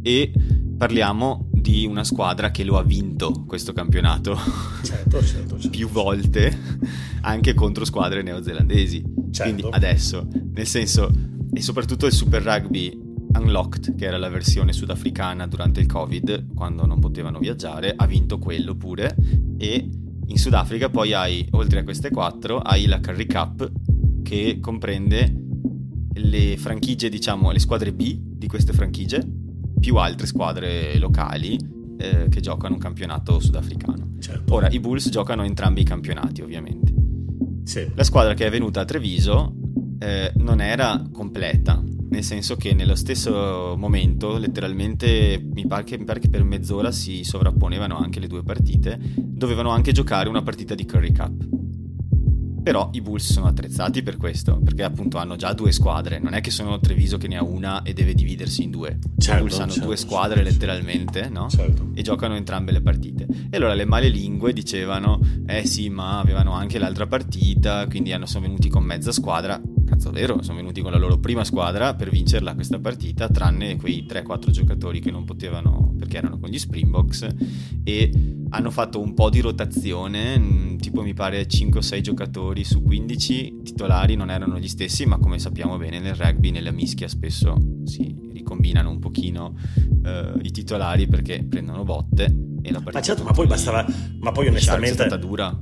E 0.00 0.32
parliamo 0.78 1.50
di 1.52 1.84
una 1.84 2.04
squadra 2.04 2.50
che 2.50 2.64
lo 2.64 2.78
ha 2.78 2.82
vinto 2.82 3.44
questo 3.46 3.72
campionato 3.72 4.38
certo, 4.82 5.22
certo, 5.22 5.58
certo. 5.58 5.68
più 5.68 5.88
volte 5.88 6.56
anche 7.22 7.52
contro 7.52 7.84
squadre 7.84 8.22
neozelandesi. 8.22 9.04
Certo. 9.30 9.42
Quindi 9.42 9.76
adesso, 9.76 10.26
nel 10.54 10.66
senso, 10.66 11.10
e 11.52 11.60
soprattutto 11.60 12.06
il 12.06 12.12
Super 12.12 12.42
Rugby 12.42 13.07
Unlocked, 13.38 13.94
che 13.94 14.06
era 14.06 14.18
la 14.18 14.28
versione 14.28 14.72
sudafricana 14.72 15.46
durante 15.46 15.80
il 15.80 15.86
Covid, 15.86 16.54
quando 16.54 16.84
non 16.86 16.98
potevano 16.98 17.38
viaggiare, 17.38 17.94
ha 17.96 18.06
vinto 18.06 18.38
quello 18.38 18.74
pure. 18.74 19.14
E 19.56 19.88
in 20.26 20.36
Sudafrica 20.36 20.90
poi 20.90 21.12
hai, 21.12 21.46
oltre 21.52 21.80
a 21.80 21.84
queste 21.84 22.10
quattro, 22.10 22.58
hai 22.58 22.86
la 22.86 23.00
Curry 23.00 23.26
Cup, 23.26 23.70
che 24.22 24.58
comprende 24.60 25.34
le 26.14 26.56
franchigie, 26.56 27.08
diciamo, 27.08 27.50
le 27.50 27.58
squadre 27.58 27.92
B 27.92 28.18
di 28.20 28.46
queste 28.46 28.72
franchigie, 28.72 29.26
più 29.78 29.96
altre 29.96 30.26
squadre 30.26 30.98
locali 30.98 31.56
eh, 31.98 32.28
che 32.28 32.40
giocano 32.40 32.74
un 32.74 32.80
campionato 32.80 33.40
sudafricano. 33.40 34.16
Certo. 34.18 34.54
Ora, 34.54 34.68
i 34.68 34.80
Bulls 34.80 35.08
giocano 35.08 35.44
entrambi 35.44 35.82
i 35.82 35.84
campionati, 35.84 36.42
ovviamente. 36.42 36.92
Sì. 37.64 37.90
La 37.94 38.04
squadra 38.04 38.34
che 38.34 38.46
è 38.46 38.50
venuta 38.50 38.80
a 38.80 38.84
Treviso 38.84 39.54
eh, 39.98 40.32
non 40.36 40.60
era 40.60 41.02
completa, 41.12 41.82
nel 42.10 42.24
senso 42.24 42.56
che 42.56 42.72
nello 42.72 42.94
stesso 42.94 43.74
momento, 43.76 44.38
letteralmente, 44.38 45.40
mi 45.42 45.66
pare, 45.66 45.84
che, 45.84 45.98
mi 45.98 46.04
pare, 46.04 46.20
che, 46.20 46.28
per 46.28 46.42
mezz'ora 46.42 46.90
si 46.90 47.22
sovrapponevano 47.22 47.98
anche 47.98 48.20
le 48.20 48.26
due 48.26 48.42
partite, 48.42 48.98
dovevano 49.16 49.70
anche 49.70 49.92
giocare 49.92 50.28
una 50.28 50.42
partita 50.42 50.74
di 50.74 50.86
Curry 50.86 51.12
Cup. 51.12 51.46
Però 52.62 52.90
i 52.92 53.00
Bulls 53.00 53.32
sono 53.32 53.46
attrezzati 53.46 54.02
per 54.02 54.16
questo, 54.16 54.58
perché 54.58 54.82
appunto 54.82 55.16
hanno 55.16 55.36
già 55.36 55.52
due 55.54 55.72
squadre, 55.72 56.18
non 56.18 56.34
è 56.34 56.40
che 56.40 56.50
sono 56.50 56.78
Treviso 56.80 57.16
che 57.16 57.28
ne 57.28 57.36
ha 57.36 57.42
una 57.42 57.82
e 57.82 57.92
deve 57.94 58.14
dividersi 58.14 58.62
in 58.62 58.70
due. 58.70 58.98
Certo, 59.16 59.38
I 59.38 59.46
Bulls 59.46 59.58
hanno 59.60 59.70
certo, 59.70 59.86
due 59.86 59.96
squadre 59.96 60.36
certo, 60.36 60.50
letteralmente, 60.50 61.28
no? 61.30 61.48
Certo. 61.48 61.90
E 61.94 62.02
giocano 62.02 62.36
entrambe 62.36 62.72
le 62.72 62.82
partite. 62.82 63.26
E 63.48 63.56
allora 63.56 63.74
le 63.74 63.86
male 63.86 64.08
lingue 64.08 64.52
dicevano, 64.52 65.20
eh 65.46 65.64
sì, 65.66 65.88
ma 65.88 66.18
avevano 66.18 66.52
anche 66.52 66.78
l'altra 66.78 67.06
partita, 67.06 67.86
quindi 67.86 68.12
hanno, 68.12 68.26
sono 68.26 68.44
venuti 68.44 68.68
con 68.68 68.82
mezza 68.82 69.12
squadra 69.12 69.60
cazzo 69.88 70.10
vero, 70.10 70.42
sono 70.42 70.58
venuti 70.58 70.80
con 70.82 70.92
la 70.92 70.98
loro 70.98 71.18
prima 71.18 71.44
squadra 71.44 71.94
per 71.94 72.10
vincerla 72.10 72.54
questa 72.54 72.78
partita, 72.78 73.28
tranne 73.28 73.76
quei 73.76 74.06
3-4 74.08 74.50
giocatori 74.50 75.00
che 75.00 75.10
non 75.10 75.24
potevano 75.24 75.94
perché 75.98 76.18
erano 76.18 76.38
con 76.38 76.50
gli 76.50 76.58
Springboks 76.58 77.26
e 77.82 78.36
hanno 78.50 78.70
fatto 78.70 79.00
un 79.00 79.14
po' 79.14 79.30
di 79.30 79.40
rotazione, 79.40 80.38
mm, 80.38 80.76
tipo 80.76 81.02
mi 81.02 81.14
pare 81.14 81.46
5-6 81.46 82.00
giocatori 82.00 82.64
su 82.64 82.82
15 82.82 83.62
titolari 83.64 84.14
non 84.14 84.30
erano 84.30 84.58
gli 84.58 84.68
stessi, 84.68 85.06
ma 85.06 85.18
come 85.18 85.38
sappiamo 85.38 85.76
bene 85.76 85.98
nel 85.98 86.14
rugby, 86.14 86.50
nella 86.50 86.70
mischia 86.70 87.08
spesso 87.08 87.56
si 87.84 88.42
combinano 88.44 88.90
un 88.90 88.98
pochino 88.98 89.54
eh, 90.04 90.32
i 90.42 90.50
titolari 90.50 91.06
perché 91.06 91.44
prendono 91.44 91.84
botte 91.84 92.34
ma 92.70 93.00
certo, 93.00 93.22
ma 93.22 93.32
poi 93.32 93.46
bastava. 93.46 93.84
Ma 94.20 94.32
poi 94.32 94.48
onestamente. 94.48 95.06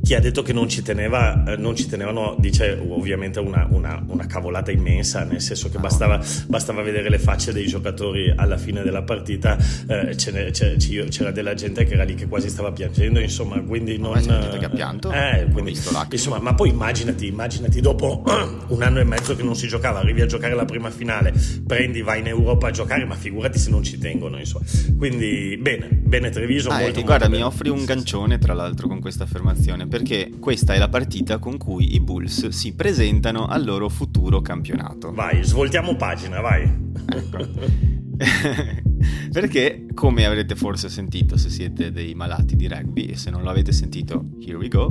Chi 0.02 0.14
ha 0.14 0.20
detto 0.20 0.42
che 0.42 0.52
non 0.52 0.68
ci, 0.68 0.82
teneva, 0.82 1.44
eh, 1.44 1.56
non 1.56 1.76
ci 1.76 1.86
tenevano, 1.86 2.36
dice 2.38 2.78
ovviamente 2.88 3.38
una, 3.38 3.66
una, 3.70 4.02
una, 4.06 4.26
cavolata 4.26 4.70
immensa, 4.70 5.24
nel 5.24 5.40
senso 5.40 5.68
che 5.68 5.78
bastava, 5.78 6.20
bastava, 6.46 6.82
vedere 6.82 7.08
le 7.08 7.18
facce 7.18 7.52
dei 7.52 7.66
giocatori 7.66 8.32
alla 8.34 8.56
fine 8.56 8.82
della 8.82 9.02
partita. 9.02 9.56
Eh, 9.86 10.14
c'era 10.16 11.30
della 11.30 11.54
gente 11.54 11.84
che 11.84 11.94
era 11.94 12.04
lì 12.04 12.14
che 12.14 12.26
quasi 12.26 12.48
stava 12.48 12.72
piangendo, 12.72 13.20
insomma, 13.20 13.60
quindi 13.60 13.98
non. 13.98 14.12
Ma 14.12 14.48
che 14.58 14.64
ha 14.64 14.70
pianto? 14.70 15.12
Eh, 15.12 15.46
quindi, 15.52 15.78
insomma, 16.10 16.38
ma 16.38 16.54
poi 16.54 16.70
immaginati, 16.70 17.26
immaginati 17.26 17.80
dopo 17.80 18.22
un 18.68 18.82
anno 18.82 19.00
e 19.00 19.04
mezzo 19.04 19.36
che 19.36 19.42
non 19.42 19.54
si 19.54 19.68
giocava, 19.68 20.00
arrivi 20.00 20.22
a 20.22 20.26
giocare 20.26 20.54
la 20.54 20.64
prima 20.64 20.90
finale, 20.90 21.32
prendi, 21.66 22.02
vai 22.02 22.20
in 22.20 22.26
Europa 22.26 22.68
a 22.68 22.70
giocare, 22.70 23.04
ma 23.04 23.14
figurati 23.14 23.58
se 23.58 23.70
non 23.70 23.82
ci 23.82 23.98
tengono, 23.98 24.38
insomma. 24.38 24.64
Quindi, 24.96 25.56
bene, 25.60 25.88
bene 25.90 26.30
Treviso. 26.30 26.70
Ah, 26.70 26.78
molto, 26.78 26.95
molto 27.00 27.18
guarda, 27.18 27.28
mi 27.28 27.42
offri 27.42 27.68
un 27.68 27.84
gancione 27.84 28.38
tra 28.38 28.54
l'altro 28.54 28.88
con 28.88 29.00
questa 29.00 29.24
affermazione, 29.24 29.86
perché 29.86 30.32
questa 30.38 30.74
è 30.74 30.78
la 30.78 30.88
partita 30.88 31.38
con 31.38 31.56
cui 31.56 31.94
i 31.94 32.00
Bulls 32.00 32.48
si 32.48 32.74
presentano 32.74 33.46
al 33.46 33.64
loro 33.64 33.88
futuro 33.88 34.40
campionato. 34.40 35.12
Vai, 35.12 35.44
svoltiamo 35.44 35.96
pagina, 35.96 36.40
vai. 36.40 36.62
Ecco. 37.08 37.84
perché 39.30 39.86
come 39.92 40.24
avrete 40.24 40.54
forse 40.54 40.88
sentito 40.88 41.36
se 41.36 41.50
siete 41.50 41.92
dei 41.92 42.14
malati 42.14 42.56
di 42.56 42.66
rugby 42.66 43.06
e 43.06 43.16
se 43.16 43.30
non 43.30 43.42
lo 43.42 43.50
avete 43.50 43.72
sentito 43.72 44.30
here 44.40 44.56
we 44.56 44.68
go 44.68 44.88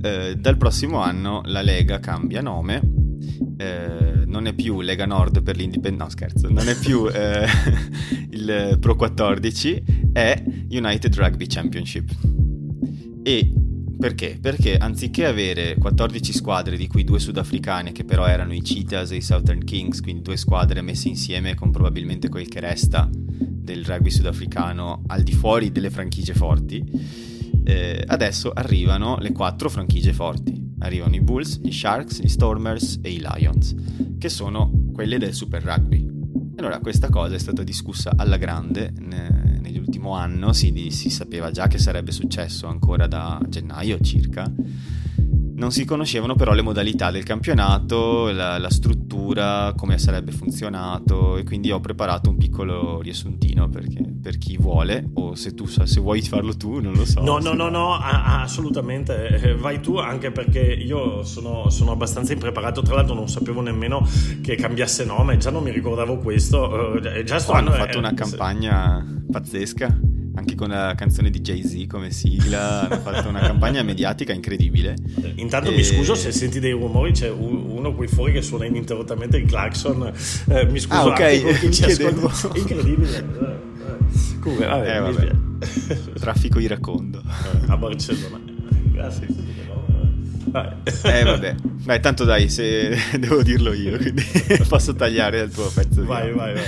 eh, 0.00 0.36
dal 0.36 0.56
prossimo 0.56 1.02
anno 1.02 1.42
la 1.44 1.60
Lega 1.60 2.00
cambia 2.00 2.40
nome 2.40 3.01
eh, 3.56 4.24
non 4.26 4.46
è 4.46 4.54
più 4.54 4.80
Lega 4.80 5.06
Nord 5.06 5.42
per 5.42 5.56
l'indipendenza 5.56 6.04
no 6.04 6.10
scherzo 6.10 6.48
non 6.48 6.68
è 6.68 6.76
più 6.76 7.06
eh, 7.08 7.46
il 8.30 8.78
Pro 8.80 8.96
14 8.96 10.10
è 10.12 10.42
United 10.70 11.14
Rugby 11.14 11.46
Championship 11.46 12.10
e 13.22 13.52
perché? 14.02 14.36
Perché 14.40 14.76
anziché 14.78 15.26
avere 15.26 15.76
14 15.78 16.32
squadre, 16.32 16.76
di 16.76 16.88
cui 16.88 17.04
due 17.04 17.20
sudafricane, 17.20 17.92
che 17.92 18.04
però 18.04 18.26
erano 18.26 18.52
i 18.52 18.60
Cheetahs 18.60 19.12
e 19.12 19.16
i 19.16 19.20
Southern 19.20 19.62
Kings, 19.62 20.00
quindi 20.00 20.22
due 20.22 20.36
squadre 20.36 20.82
messe 20.82 21.06
insieme 21.06 21.54
con 21.54 21.70
probabilmente 21.70 22.28
quel 22.28 22.48
che 22.48 22.58
resta 22.58 23.08
del 23.12 23.84
rugby 23.84 24.10
sudafricano 24.10 25.04
al 25.06 25.22
di 25.22 25.32
fuori 25.32 25.70
delle 25.70 25.88
franchigie 25.88 26.34
forti, 26.34 26.84
eh, 27.64 28.02
adesso 28.06 28.50
arrivano 28.50 29.18
le 29.18 29.32
quattro 29.32 29.68
franchigie 29.68 30.12
forti. 30.12 30.70
Arrivano 30.80 31.14
i 31.14 31.20
Bulls, 31.20 31.60
gli 31.60 31.70
Sharks, 31.70 32.20
gli 32.20 32.28
Stormers 32.28 32.98
e 33.02 33.12
i 33.12 33.22
Lions, 33.22 33.74
che 34.18 34.28
sono 34.28 34.70
quelle 34.92 35.18
del 35.18 35.32
Super 35.32 35.62
Rugby. 35.62 36.10
Allora, 36.56 36.78
questa 36.80 37.08
cosa 37.08 37.34
è 37.34 37.38
stata 37.38 37.62
discussa 37.62 38.12
alla 38.16 38.36
grande 38.36 38.92
nell'ultimo 38.98 40.14
anno, 40.14 40.52
si, 40.52 40.90
si 40.90 41.10
sapeva 41.10 41.50
già 41.50 41.68
che 41.68 41.78
sarebbe 41.78 42.12
successo 42.12 42.66
ancora 42.66 43.06
da 43.06 43.40
gennaio 43.48 44.00
circa 44.00 44.52
non 45.62 45.70
si 45.70 45.84
conoscevano 45.84 46.34
però 46.34 46.54
le 46.54 46.62
modalità 46.62 47.12
del 47.12 47.22
campionato, 47.22 48.32
la, 48.32 48.58
la, 48.58 48.68
struttura, 48.68 49.72
come 49.76 49.96
sarebbe 49.96 50.32
funzionato 50.32 51.36
e 51.36 51.44
quindi 51.44 51.70
ho 51.70 51.78
preparato 51.78 52.30
un 52.30 52.36
piccolo 52.36 53.00
riassuntino 53.00 53.68
perché, 53.68 54.02
per 54.20 54.38
chi 54.38 54.56
vuole 54.56 55.08
o 55.14 55.36
se 55.36 55.54
tu 55.54 55.66
se 55.66 56.00
vuoi 56.00 56.20
farlo 56.22 56.56
tu 56.56 56.80
non 56.80 56.94
lo 56.94 57.04
so. 57.04 57.22
No, 57.22 57.38
no, 57.38 57.52
no, 57.52 57.68
no, 57.68 57.94
assolutamente, 57.94 59.40
eh, 59.40 59.54
vai 59.54 59.80
tu 59.80 59.98
anche 59.98 60.32
perché 60.32 60.58
io 60.58 61.22
sono, 61.22 61.70
sono, 61.70 61.92
abbastanza 61.92 62.32
impreparato, 62.32 62.82
tra 62.82 62.96
l'altro 62.96 63.14
non 63.14 63.28
sapevo 63.28 63.60
nemmeno 63.60 64.04
che 64.42 64.56
cambiasse 64.56 65.04
nome, 65.04 65.36
già 65.36 65.50
non 65.50 65.62
mi 65.62 65.70
ricordavo 65.70 66.18
questo. 66.18 67.00
Eh, 67.00 67.22
già 67.22 67.38
sto 67.38 67.52
oh, 67.52 67.54
hanno 67.54 67.70
fatto 67.70 67.98
una 67.98 68.14
campagna 68.14 69.06
pazzesca 69.30 69.96
anche 70.34 70.54
con 70.54 70.68
la 70.68 70.94
canzone 70.96 71.30
di 71.30 71.40
Jay-Z 71.40 71.86
come 71.86 72.10
sigla, 72.10 72.88
hanno 72.88 73.00
fatto 73.00 73.28
una 73.28 73.40
campagna 73.40 73.82
mediatica 73.82 74.32
incredibile. 74.32 74.96
Intanto 75.36 75.70
e... 75.70 75.76
mi 75.76 75.84
scuso 75.84 76.14
se 76.14 76.32
senti 76.32 76.60
dei 76.60 76.72
rumori, 76.72 77.12
c'è 77.12 77.30
uno 77.30 77.94
qui 77.94 78.06
fuori 78.06 78.32
che 78.32 78.42
suona 78.42 78.66
ininterrottamente 78.66 79.36
il 79.36 79.46
clacson. 79.46 80.12
Eh, 80.48 80.66
mi 80.66 80.78
scuso 80.78 81.00
ah, 81.00 81.06
ok, 81.06 81.42
con 81.42 81.52
chi 81.58 81.70
ci 81.72 81.84
ascolta. 81.84 82.58
Incredibile. 82.58 83.18
Eh, 83.18 83.70
Comunque, 84.40 84.66
vabbè, 84.66 84.96
eh, 84.96 85.00
vabbè. 85.00 85.30
Traffico 86.18 86.58
iracondo. 86.58 87.20
Eh, 87.20 87.70
a 87.70 87.76
Barcellona. 87.76 88.40
Grazie. 88.92 89.50
Eh 90.54 91.24
vabbè, 91.24 91.54
Beh, 91.62 92.00
tanto 92.00 92.24
dai, 92.24 92.50
se 92.50 92.94
devo 93.18 93.42
dirlo 93.42 93.72
io, 93.72 93.96
quindi 93.96 94.22
posso 94.68 94.94
tagliare 94.94 95.40
il 95.40 95.50
tuo 95.50 95.70
pezzo. 95.72 96.04
Vai, 96.04 96.32
vai, 96.32 96.52
vai. 96.54 96.62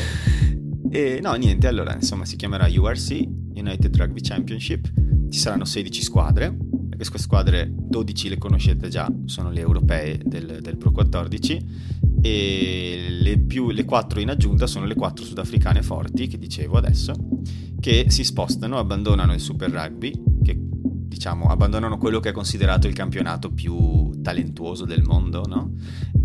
E 0.91 1.19
no, 1.21 1.35
niente, 1.35 1.67
allora 1.67 1.95
insomma 1.95 2.25
si 2.25 2.37
chiamerà 2.37 2.67
URC, 2.67 3.27
United 3.55 3.97
Rugby 3.97 4.21
Championship, 4.21 4.93
ci 5.31 5.39
saranno 5.39 5.65
16 5.65 6.03
squadre, 6.03 6.57
queste 6.97 7.19
squadre 7.19 7.71
12 7.71 8.29
le 8.31 8.39
conoscete 8.39 8.89
già, 8.89 9.13
sono 9.27 9.51
le 9.51 9.61
europee 9.61 10.21
del, 10.25 10.59
del 10.61 10.77
Pro 10.77 10.91
14 10.91 12.03
e 12.21 13.07
le, 13.21 13.39
più, 13.39 13.71
le 13.71 13.85
4 13.85 14.21
in 14.21 14.31
aggiunta 14.31 14.67
sono 14.67 14.87
le 14.87 14.95
4 14.95 15.25
sudafricane 15.25 15.83
forti 15.83 16.27
che 16.27 16.39
dicevo 16.39 16.77
adesso, 16.77 17.15
che 17.81 18.07
si 18.09 18.25
spostano, 18.25 18.79
abbandonano 18.79 19.35
il 19.35 19.41
Super 19.41 19.71
Rugby, 19.71 20.13
che 20.43 20.57
diciamo 20.59 21.47
abbandonano 21.47 21.99
quello 21.99 22.21
che 22.21 22.31
è 22.31 22.33
considerato 22.33 22.87
il 22.87 22.95
campionato 22.95 23.53
più 23.53 24.11
talentuoso 24.23 24.85
del 24.85 25.03
mondo, 25.03 25.45
no? 25.47 25.73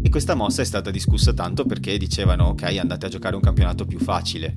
E 0.01 0.09
questa 0.09 0.35
mossa 0.35 0.61
è 0.61 0.65
stata 0.65 0.89
discussa 0.89 1.33
tanto 1.33 1.65
perché 1.65 1.97
dicevano 1.97 2.45
ok 2.45 2.63
andate 2.79 3.05
a 3.05 3.09
giocare 3.09 3.35
un 3.35 3.41
campionato 3.41 3.85
più 3.85 3.99
facile, 3.99 4.55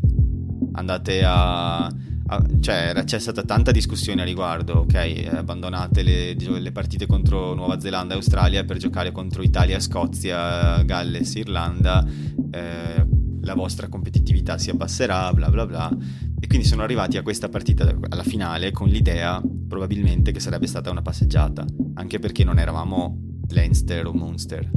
andate 0.73 1.23
a... 1.25 1.93
a 2.33 2.43
cioè 2.61 3.03
c'è 3.05 3.19
stata 3.19 3.43
tanta 3.43 3.71
discussione 3.71 4.23
a 4.23 4.25
riguardo, 4.25 4.75
ok 4.81 5.29
abbandonate 5.33 6.03
le, 6.03 6.35
le 6.35 6.73
partite 6.73 7.07
contro 7.07 7.55
Nuova 7.55 7.81
Zelanda 7.81 8.15
e 8.15 8.17
Australia 8.17 8.65
per 8.65 8.77
giocare 8.79 9.13
contro 9.13 9.43
Italia, 9.43 9.79
Scozia, 9.81 10.83
Galles, 10.83 11.35
Irlanda, 11.35 12.07
eh, 12.51 13.07
la 13.43 13.55
vostra 13.55 13.89
competitività 13.89 14.59
si 14.59 14.71
abbasserà, 14.71 15.33
bla 15.33 15.49
bla 15.51 15.67
bla. 15.67 15.97
E 16.41 16.47
quindi 16.47 16.67
sono 16.67 16.83
arrivati 16.83 17.17
a 17.17 17.23
questa 17.23 17.49
partita 17.49 17.97
alla 18.09 18.25
finale 18.25 18.73
con 18.73 18.89
l'idea 18.89 19.41
probabilmente 19.69 20.33
che 20.33 20.41
sarebbe 20.41 20.67
stata 20.67 20.91
una 20.91 21.03
passeggiata, 21.03 21.65
anche 21.95 22.19
perché 22.19 22.45
non 22.45 22.59
eravamo 22.59 23.19
Leinster 23.49 24.07
o 24.07 24.13
Munster, 24.13 24.69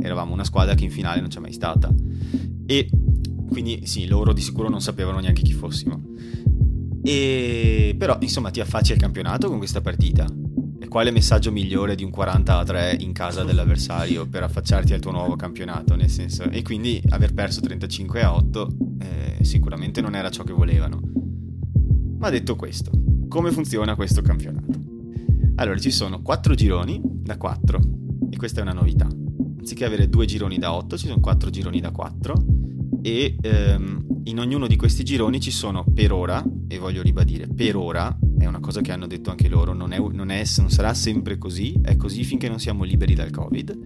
eravamo 0.00 0.32
una 0.32 0.44
squadra 0.44 0.74
che 0.74 0.84
in 0.84 0.90
finale 0.90 1.20
non 1.20 1.28
c'è 1.28 1.40
mai 1.40 1.52
stata. 1.52 1.92
E 2.66 2.90
quindi 3.48 3.86
sì, 3.86 4.06
loro 4.06 4.32
di 4.32 4.42
sicuro 4.42 4.68
non 4.68 4.80
sapevano 4.80 5.18
neanche 5.18 5.42
chi 5.42 5.52
fossimo. 5.52 6.02
E 7.02 7.94
però 7.98 8.16
insomma 8.20 8.50
ti 8.50 8.60
affacci 8.60 8.92
al 8.92 8.98
campionato 8.98 9.48
con 9.48 9.58
questa 9.58 9.80
partita. 9.80 10.26
E 10.80 10.88
quale 10.88 11.10
messaggio 11.10 11.50
migliore 11.50 11.94
di 11.94 12.04
un 12.04 12.10
40 12.10 12.58
a 12.58 12.64
3 12.64 12.96
in 13.00 13.12
casa 13.12 13.44
dell'avversario 13.44 14.26
per 14.26 14.42
affacciarti 14.42 14.92
al 14.92 15.00
tuo 15.00 15.10
nuovo 15.10 15.36
campionato? 15.36 15.96
Nel 15.96 16.10
senso, 16.10 16.44
e 16.44 16.62
quindi 16.62 17.02
aver 17.10 17.34
perso 17.34 17.60
35 17.60 18.22
a 18.22 18.34
8 18.34 18.68
eh, 19.00 19.44
sicuramente 19.44 20.00
non 20.00 20.14
era 20.14 20.30
ciò 20.30 20.44
che 20.44 20.52
volevano. 20.52 21.00
Ma 22.18 22.30
detto 22.30 22.56
questo, 22.56 22.90
come 23.28 23.50
funziona 23.50 23.94
questo 23.94 24.22
campionato? 24.22 24.86
Allora, 25.56 25.78
ci 25.78 25.90
sono 25.90 26.22
4 26.22 26.54
gironi 26.54 27.00
da 27.02 27.36
4 27.36 27.80
e 28.30 28.36
questa 28.36 28.60
è 28.60 28.62
una 28.62 28.72
novità 28.72 29.08
anziché 29.68 29.84
avere 29.84 30.08
due 30.08 30.24
gironi 30.24 30.58
da 30.58 30.72
8 30.72 30.96
ci 30.96 31.06
sono 31.08 31.20
quattro 31.20 31.50
gironi 31.50 31.80
da 31.80 31.90
4 31.90 32.44
e 33.08 33.36
ehm, 33.40 34.20
in 34.24 34.38
ognuno 34.38 34.66
di 34.66 34.76
questi 34.76 35.02
gironi 35.02 35.40
ci 35.40 35.50
sono 35.50 35.84
per 35.94 36.12
ora, 36.12 36.44
e 36.68 36.78
voglio 36.78 37.00
ribadire, 37.00 37.48
per 37.48 37.74
ora, 37.76 38.14
è 38.38 38.44
una 38.44 38.60
cosa 38.60 38.82
che 38.82 38.92
hanno 38.92 39.06
detto 39.06 39.30
anche 39.30 39.48
loro, 39.48 39.72
non, 39.72 39.92
è, 39.92 39.98
non, 39.98 40.30
è, 40.30 40.44
non 40.58 40.70
sarà 40.70 40.92
sempre 40.92 41.38
così, 41.38 41.80
è 41.82 41.96
così 41.96 42.22
finché 42.24 42.48
non 42.48 42.60
siamo 42.60 42.84
liberi 42.84 43.14
dal 43.14 43.30
Covid. 43.30 43.78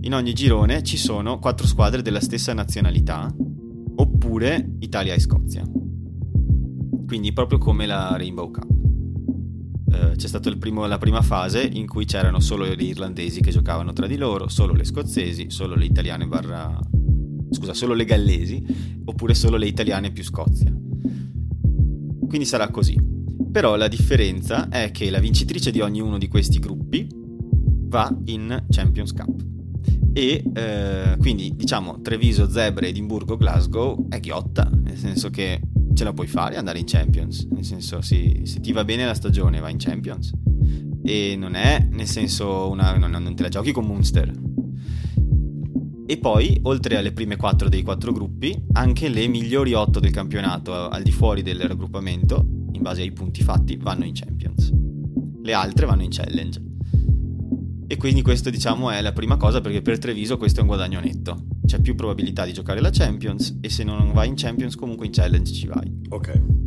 In 0.00 0.14
ogni 0.14 0.32
girone 0.32 0.82
ci 0.82 0.96
sono 0.96 1.38
quattro 1.38 1.66
squadre 1.66 2.02
della 2.02 2.20
stessa 2.20 2.52
nazionalità, 2.52 3.32
oppure 3.94 4.72
Italia 4.80 5.14
e 5.14 5.20
Scozia. 5.20 5.64
Quindi 7.06 7.32
proprio 7.32 7.58
come 7.58 7.86
la 7.86 8.16
Rainbow 8.16 8.50
Cup. 8.50 8.66
Eh, 9.92 10.16
c'è 10.16 10.26
stata 10.26 10.50
la 10.50 10.98
prima 10.98 11.22
fase 11.22 11.62
in 11.62 11.86
cui 11.86 12.04
c'erano 12.04 12.40
solo 12.40 12.66
gli 12.66 12.82
irlandesi 12.82 13.40
che 13.40 13.52
giocavano 13.52 13.92
tra 13.92 14.08
di 14.08 14.16
loro, 14.16 14.48
solo 14.48 14.72
le 14.72 14.84
scozzesi, 14.84 15.50
solo 15.50 15.76
le 15.76 15.84
italiane 15.84 16.26
barra... 16.26 16.76
scusa, 17.50 17.74
solo 17.74 17.94
le 17.94 18.04
gallesi, 18.04 18.64
oppure 19.04 19.34
solo 19.34 19.56
le 19.56 19.66
italiane 19.66 20.12
più 20.12 20.22
Scozia. 20.22 20.72
Quindi 22.26 22.44
sarà 22.44 22.68
così. 22.70 22.98
Però 23.50 23.76
la 23.76 23.88
differenza 23.88 24.68
è 24.68 24.90
che 24.90 25.08
la 25.10 25.18
vincitrice 25.18 25.70
di 25.70 25.80
ognuno 25.80 26.18
di 26.18 26.28
questi 26.28 26.58
gruppi 26.58 27.08
va 27.88 28.14
in 28.26 28.64
Champions 28.68 29.12
Cup. 29.12 29.44
E 30.12 30.42
eh, 30.54 31.16
quindi 31.18 31.54
diciamo 31.54 32.00
Treviso, 32.00 32.50
Zebre, 32.50 32.88
Edimburgo, 32.88 33.36
Glasgow 33.36 34.08
è 34.08 34.18
ghiotta, 34.18 34.70
nel 34.72 34.96
senso 34.96 35.30
che 35.30 35.60
ce 35.94 36.04
la 36.04 36.12
puoi 36.12 36.26
fare 36.26 36.56
andare 36.56 36.78
in 36.78 36.84
Champions. 36.86 37.46
Nel 37.50 37.64
senso, 37.64 38.00
sì, 38.02 38.42
se 38.44 38.60
ti 38.60 38.72
va 38.72 38.84
bene 38.84 39.04
la 39.06 39.14
stagione, 39.14 39.60
vai 39.60 39.72
in 39.72 39.78
Champions. 39.78 40.32
E 41.02 41.36
non 41.36 41.54
è, 41.54 41.86
nel 41.90 42.06
senso, 42.06 42.68
una, 42.68 42.96
non, 42.96 43.10
non 43.10 43.34
te 43.34 43.42
la 43.42 43.48
giochi 43.48 43.72
con 43.72 43.86
Munster. 43.86 44.32
E 46.08 46.18
poi, 46.18 46.60
oltre 46.62 46.96
alle 46.96 47.12
prime 47.12 47.36
quattro 47.36 47.68
dei 47.68 47.82
quattro 47.82 48.12
gruppi, 48.12 48.56
anche 48.72 49.08
le 49.08 49.26
migliori 49.26 49.72
otto 49.72 49.98
del 49.98 50.12
campionato 50.12 50.72
al 50.88 51.02
di 51.02 51.10
fuori 51.10 51.42
del 51.42 51.60
raggruppamento, 51.60 52.46
in 52.72 52.80
base 52.80 53.02
ai 53.02 53.10
punti 53.10 53.42
fatti, 53.42 53.76
vanno 53.76 54.04
in 54.04 54.14
Champions. 54.14 54.72
Le 55.42 55.52
altre 55.52 55.84
vanno 55.84 56.02
in 56.02 56.10
Challenge. 56.10 56.62
E 57.88 57.96
quindi 57.96 58.22
questo 58.22 58.50
diciamo 58.50 58.90
è 58.90 59.00
la 59.00 59.12
prima 59.12 59.36
cosa 59.36 59.60
perché 59.60 59.82
per 59.82 59.98
Treviso 59.98 60.36
questo 60.36 60.58
è 60.58 60.62
un 60.62 60.68
guadagno 60.68 61.00
netto. 61.00 61.44
C'è 61.64 61.80
più 61.80 61.96
probabilità 61.96 62.44
di 62.44 62.52
giocare 62.52 62.80
la 62.80 62.90
Champions 62.90 63.58
e 63.60 63.68
se 63.68 63.82
non 63.82 64.12
vai 64.12 64.28
in 64.28 64.34
Champions 64.36 64.76
comunque 64.76 65.06
in 65.06 65.12
Challenge 65.12 65.52
ci 65.52 65.66
vai. 65.66 65.92
Ok. 66.10 66.65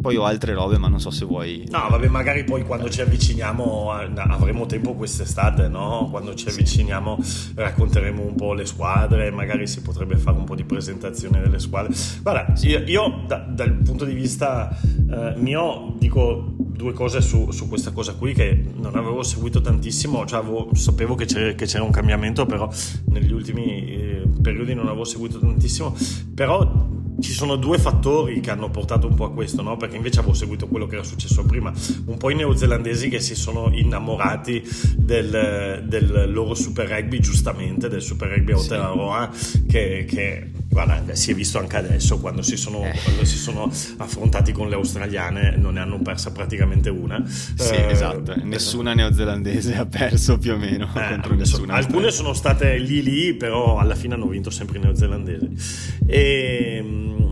Poi 0.00 0.16
ho 0.16 0.24
altre 0.24 0.54
robe, 0.54 0.78
ma 0.78 0.88
non 0.88 1.00
so 1.00 1.10
se 1.10 1.24
vuoi. 1.24 1.66
No, 1.70 1.88
vabbè, 1.90 2.08
magari 2.08 2.44
poi 2.44 2.64
quando 2.64 2.88
ci 2.88 3.00
avviciniamo 3.00 3.90
avremo 3.90 4.66
tempo 4.66 4.94
quest'estate, 4.94 5.68
no? 5.68 6.08
Quando 6.10 6.34
ci 6.34 6.48
avviciniamo 6.48 7.18
racconteremo 7.54 8.22
un 8.22 8.34
po' 8.34 8.52
le 8.52 8.64
squadre, 8.64 9.30
magari 9.30 9.66
si 9.66 9.82
potrebbe 9.82 10.16
fare 10.16 10.36
un 10.36 10.44
po' 10.44 10.54
di 10.54 10.64
presentazione 10.64 11.40
delle 11.40 11.58
squadre. 11.58 11.94
Guarda, 12.22 12.52
io, 12.62 12.78
io 12.84 13.24
da, 13.26 13.38
dal 13.38 13.72
punto 13.72 14.04
di 14.04 14.14
vista 14.14 14.76
eh, 15.10 15.34
mio 15.36 15.94
dico 15.98 16.54
due 16.56 16.92
cose 16.92 17.20
su, 17.20 17.50
su, 17.50 17.66
questa 17.66 17.90
cosa 17.90 18.14
qui 18.14 18.32
che 18.32 18.64
non 18.76 18.94
avevo 18.94 19.24
seguito 19.24 19.60
tantissimo, 19.60 20.24
cioè 20.24 20.38
avevo, 20.38 20.68
sapevo 20.74 21.16
che 21.16 21.24
c'era, 21.24 21.52
che 21.54 21.66
c'era, 21.66 21.82
un 21.82 21.90
cambiamento, 21.90 22.46
però 22.46 22.70
negli 23.06 23.32
ultimi 23.32 23.90
eh, 23.90 24.22
periodi 24.40 24.74
non 24.74 24.86
avevo 24.86 25.04
seguito 25.04 25.40
tantissimo, 25.40 25.94
però 26.34 26.86
ci 27.20 27.32
sono 27.32 27.56
due 27.56 27.78
fattori 27.78 28.40
che 28.40 28.50
hanno 28.50 28.70
portato 28.70 29.06
un 29.06 29.14
po' 29.14 29.24
a 29.24 29.32
questo, 29.32 29.62
no? 29.62 29.76
perché 29.76 29.96
invece 29.96 30.20
avevo 30.20 30.34
seguito 30.34 30.66
quello 30.68 30.86
che 30.86 30.94
era 30.94 31.04
successo 31.04 31.44
prima, 31.44 31.72
un 32.06 32.16
po' 32.16 32.30
i 32.30 32.34
neozelandesi 32.34 33.08
che 33.08 33.20
si 33.20 33.34
sono 33.34 33.70
innamorati 33.72 34.62
del, 34.96 35.84
del 35.86 36.30
loro 36.32 36.54
super 36.54 36.88
rugby, 36.88 37.18
giustamente, 37.20 37.88
del 37.88 38.02
super 38.02 38.28
rugby 38.28 38.52
a 38.52 38.56
Aotearoa, 38.56 39.30
sì. 39.32 39.66
che, 39.66 40.04
che 40.08 40.50
guarda, 40.68 41.14
si 41.14 41.32
è 41.32 41.34
visto 41.34 41.58
anche 41.58 41.76
adesso 41.76 42.18
quando 42.18 42.42
si, 42.42 42.56
sono, 42.56 42.84
eh. 42.84 42.98
quando 43.02 43.24
si, 43.24 43.36
sono, 43.36 43.70
affrontati 43.96 44.52
con 44.52 44.68
le 44.68 44.74
australiane, 44.74 45.56
non 45.56 45.74
ne 45.74 45.80
hanno 45.80 45.98
persa 46.00 46.30
praticamente 46.30 46.90
una. 46.90 47.22
Sì, 47.26 47.74
eh, 47.74 47.90
esatto, 47.90 48.34
nessuna 48.42 48.94
neozelandese 48.94 49.76
ha 49.76 49.86
perso 49.86 50.38
più 50.38 50.52
o 50.52 50.56
meno 50.56 50.88
eh, 50.94 51.08
contro 51.08 51.34
nessuna. 51.34 51.74
Alcune 51.74 52.10
sono 52.10 52.32
state 52.32 52.78
lì 52.78 53.02
lì, 53.02 53.34
però 53.34 53.78
alla 53.78 53.94
fine 53.94 54.14
hanno 54.14 54.28
vinto 54.28 54.50
sempre 54.50 54.78
i 54.78 54.80
neozelandesi. 54.80 55.96
E 56.06 56.84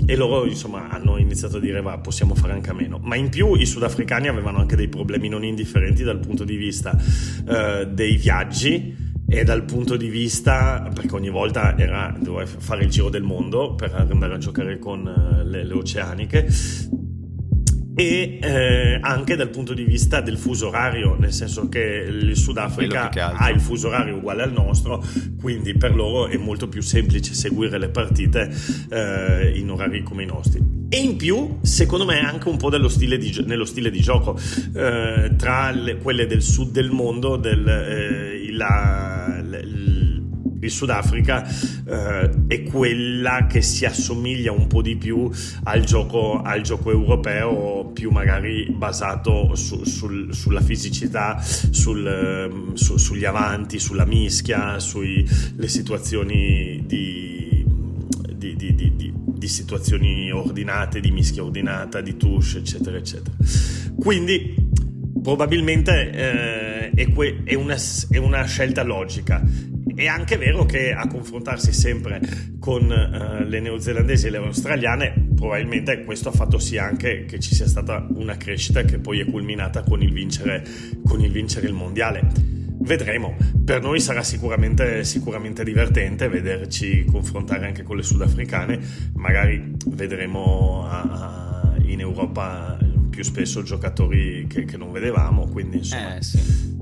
e 0.06 0.14
loro 0.14 0.46
insomma 0.46 0.88
hanno 0.88 1.18
iniziato 1.18 1.56
a 1.56 1.60
dire 1.60 1.82
va 1.82 1.98
possiamo 1.98 2.34
fare 2.36 2.52
anche 2.52 2.70
a 2.70 2.74
meno 2.74 3.00
ma 3.02 3.16
in 3.16 3.28
più 3.28 3.54
i 3.54 3.66
sudafricani 3.66 4.28
avevano 4.28 4.58
anche 4.58 4.76
dei 4.76 4.88
problemi 4.88 5.28
non 5.28 5.44
indifferenti 5.44 6.04
dal 6.04 6.20
punto 6.20 6.44
di 6.44 6.56
vista 6.56 6.96
eh, 7.48 7.88
dei 7.90 8.16
viaggi 8.16 9.05
e 9.28 9.44
dal 9.44 9.64
punto 9.64 9.96
di 9.96 10.08
vista 10.08 10.88
perché 10.94 11.14
ogni 11.14 11.30
volta 11.30 11.76
era, 11.76 12.14
doveva 12.18 12.46
fare 12.46 12.84
il 12.84 12.90
giro 12.90 13.08
del 13.08 13.22
mondo 13.22 13.74
per 13.74 13.92
andare 13.94 14.34
a 14.34 14.38
giocare 14.38 14.78
con 14.78 15.06
eh, 15.06 15.44
le, 15.44 15.64
le 15.64 15.74
oceaniche 15.74 16.48
e 17.98 18.38
eh, 18.42 18.98
anche 19.00 19.36
dal 19.36 19.48
punto 19.48 19.72
di 19.72 19.84
vista 19.84 20.20
del 20.20 20.36
fuso 20.36 20.68
orario, 20.68 21.16
nel 21.18 21.32
senso 21.32 21.66
che 21.70 22.06
il 22.06 22.36
Sudafrica 22.36 23.10
ha 23.10 23.48
il 23.48 23.58
fuso 23.58 23.88
orario 23.88 24.16
uguale 24.16 24.42
al 24.42 24.52
nostro, 24.52 25.02
quindi 25.40 25.74
per 25.74 25.94
loro 25.94 26.28
è 26.28 26.36
molto 26.36 26.68
più 26.68 26.82
semplice 26.82 27.32
seguire 27.32 27.78
le 27.78 27.88
partite 27.88 28.54
eh, 28.90 29.52
in 29.56 29.70
orari 29.70 30.02
come 30.02 30.24
i 30.24 30.26
nostri. 30.26 30.62
E 30.90 30.98
in 30.98 31.16
più, 31.16 31.58
secondo 31.62 32.04
me, 32.04 32.20
anche 32.20 32.50
un 32.50 32.58
po' 32.58 32.68
stile 32.88 33.16
di, 33.16 33.42
nello 33.46 33.64
stile 33.64 33.90
di 33.90 34.00
gioco, 34.00 34.38
eh, 34.74 35.32
tra 35.34 35.70
le, 35.70 35.96
quelle 35.96 36.26
del 36.26 36.42
sud 36.42 36.72
del 36.72 36.90
mondo, 36.90 37.36
del, 37.36 37.66
eh, 37.66 38.52
la, 38.52 39.42
il 40.66 40.72
Sudafrica 40.72 41.46
eh, 41.46 42.30
è 42.46 42.62
quella 42.64 43.46
che 43.46 43.62
si 43.62 43.84
assomiglia 43.84 44.52
un 44.52 44.66
po' 44.66 44.82
di 44.82 44.96
più 44.96 45.30
al 45.64 45.84
gioco, 45.84 46.42
al 46.42 46.60
gioco 46.60 46.90
europeo, 46.90 47.90
più 47.92 48.10
magari 48.10 48.70
basato 48.70 49.54
su, 49.54 49.84
sul, 49.84 50.34
sulla 50.34 50.60
fisicità, 50.60 51.40
sul, 51.40 52.06
ehm, 52.06 52.74
su, 52.74 52.96
sugli 52.96 53.24
avanti, 53.24 53.78
sulla 53.78 54.04
mischia, 54.04 54.78
sulle 54.78 55.24
situazioni 55.66 56.82
di, 56.86 57.64
di, 58.34 58.54
di, 58.56 58.74
di, 58.74 59.48
situazioni 59.48 60.30
ordinate, 60.32 61.00
di 61.00 61.10
mischia 61.12 61.44
ordinata, 61.44 62.00
di 62.00 62.16
touche, 62.16 62.58
eccetera, 62.58 62.96
eccetera. 62.96 63.36
Quindi 63.96 64.54
probabilmente 65.22 66.10
eh, 66.10 66.90
è, 66.90 67.12
que- 67.12 67.42
è, 67.44 67.54
una, 67.54 67.76
è, 68.10 68.16
una, 68.16 68.44
scelta 68.44 68.82
logica. 68.82 69.42
È 69.94 70.06
anche 70.06 70.36
vero 70.36 70.66
che 70.66 70.92
a 70.92 71.06
confrontarsi 71.06 71.72
sempre 71.72 72.20
con 72.58 72.82
uh, 72.84 73.48
le 73.48 73.60
neozelandesi 73.60 74.26
e 74.26 74.30
le 74.30 74.38
australiane, 74.38 75.28
probabilmente 75.34 76.02
questo 76.04 76.30
ha 76.30 76.32
fatto 76.32 76.58
sì 76.58 76.76
anche 76.76 77.24
che 77.24 77.38
ci 77.38 77.54
sia 77.54 77.68
stata 77.68 78.04
una 78.14 78.36
crescita 78.36 78.82
che 78.82 78.98
poi 78.98 79.20
è 79.20 79.24
culminata 79.24 79.82
con 79.82 80.02
il 80.02 80.12
vincere, 80.12 80.64
con 81.04 81.20
il, 81.20 81.30
vincere 81.30 81.68
il 81.68 81.72
mondiale. 81.72 82.28
Vedremo, 82.78 83.36
per 83.64 83.80
noi 83.80 84.00
sarà 84.00 84.22
sicuramente, 84.22 85.04
sicuramente 85.04 85.64
divertente 85.64 86.28
vederci 86.28 87.04
confrontare 87.04 87.66
anche 87.66 87.82
con 87.82 87.96
le 87.96 88.02
sudafricane, 88.02 88.78
magari 89.14 89.72
vedremo 89.86 90.84
a, 90.86 91.74
in 91.84 92.00
Europa 92.00 92.76
più 93.08 93.22
spesso 93.22 93.62
giocatori 93.62 94.46
che, 94.48 94.64
che 94.64 94.76
non 94.76 94.90
vedevamo, 94.90 95.48
quindi 95.48 95.78
insomma... 95.78 96.16
Eh, 96.16 96.22
sì 96.22 96.74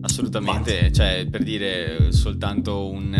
Assolutamente, 0.00 0.92
cioè 0.92 1.26
per 1.28 1.42
dire 1.42 2.12
soltanto 2.12 2.88
un 2.88 3.12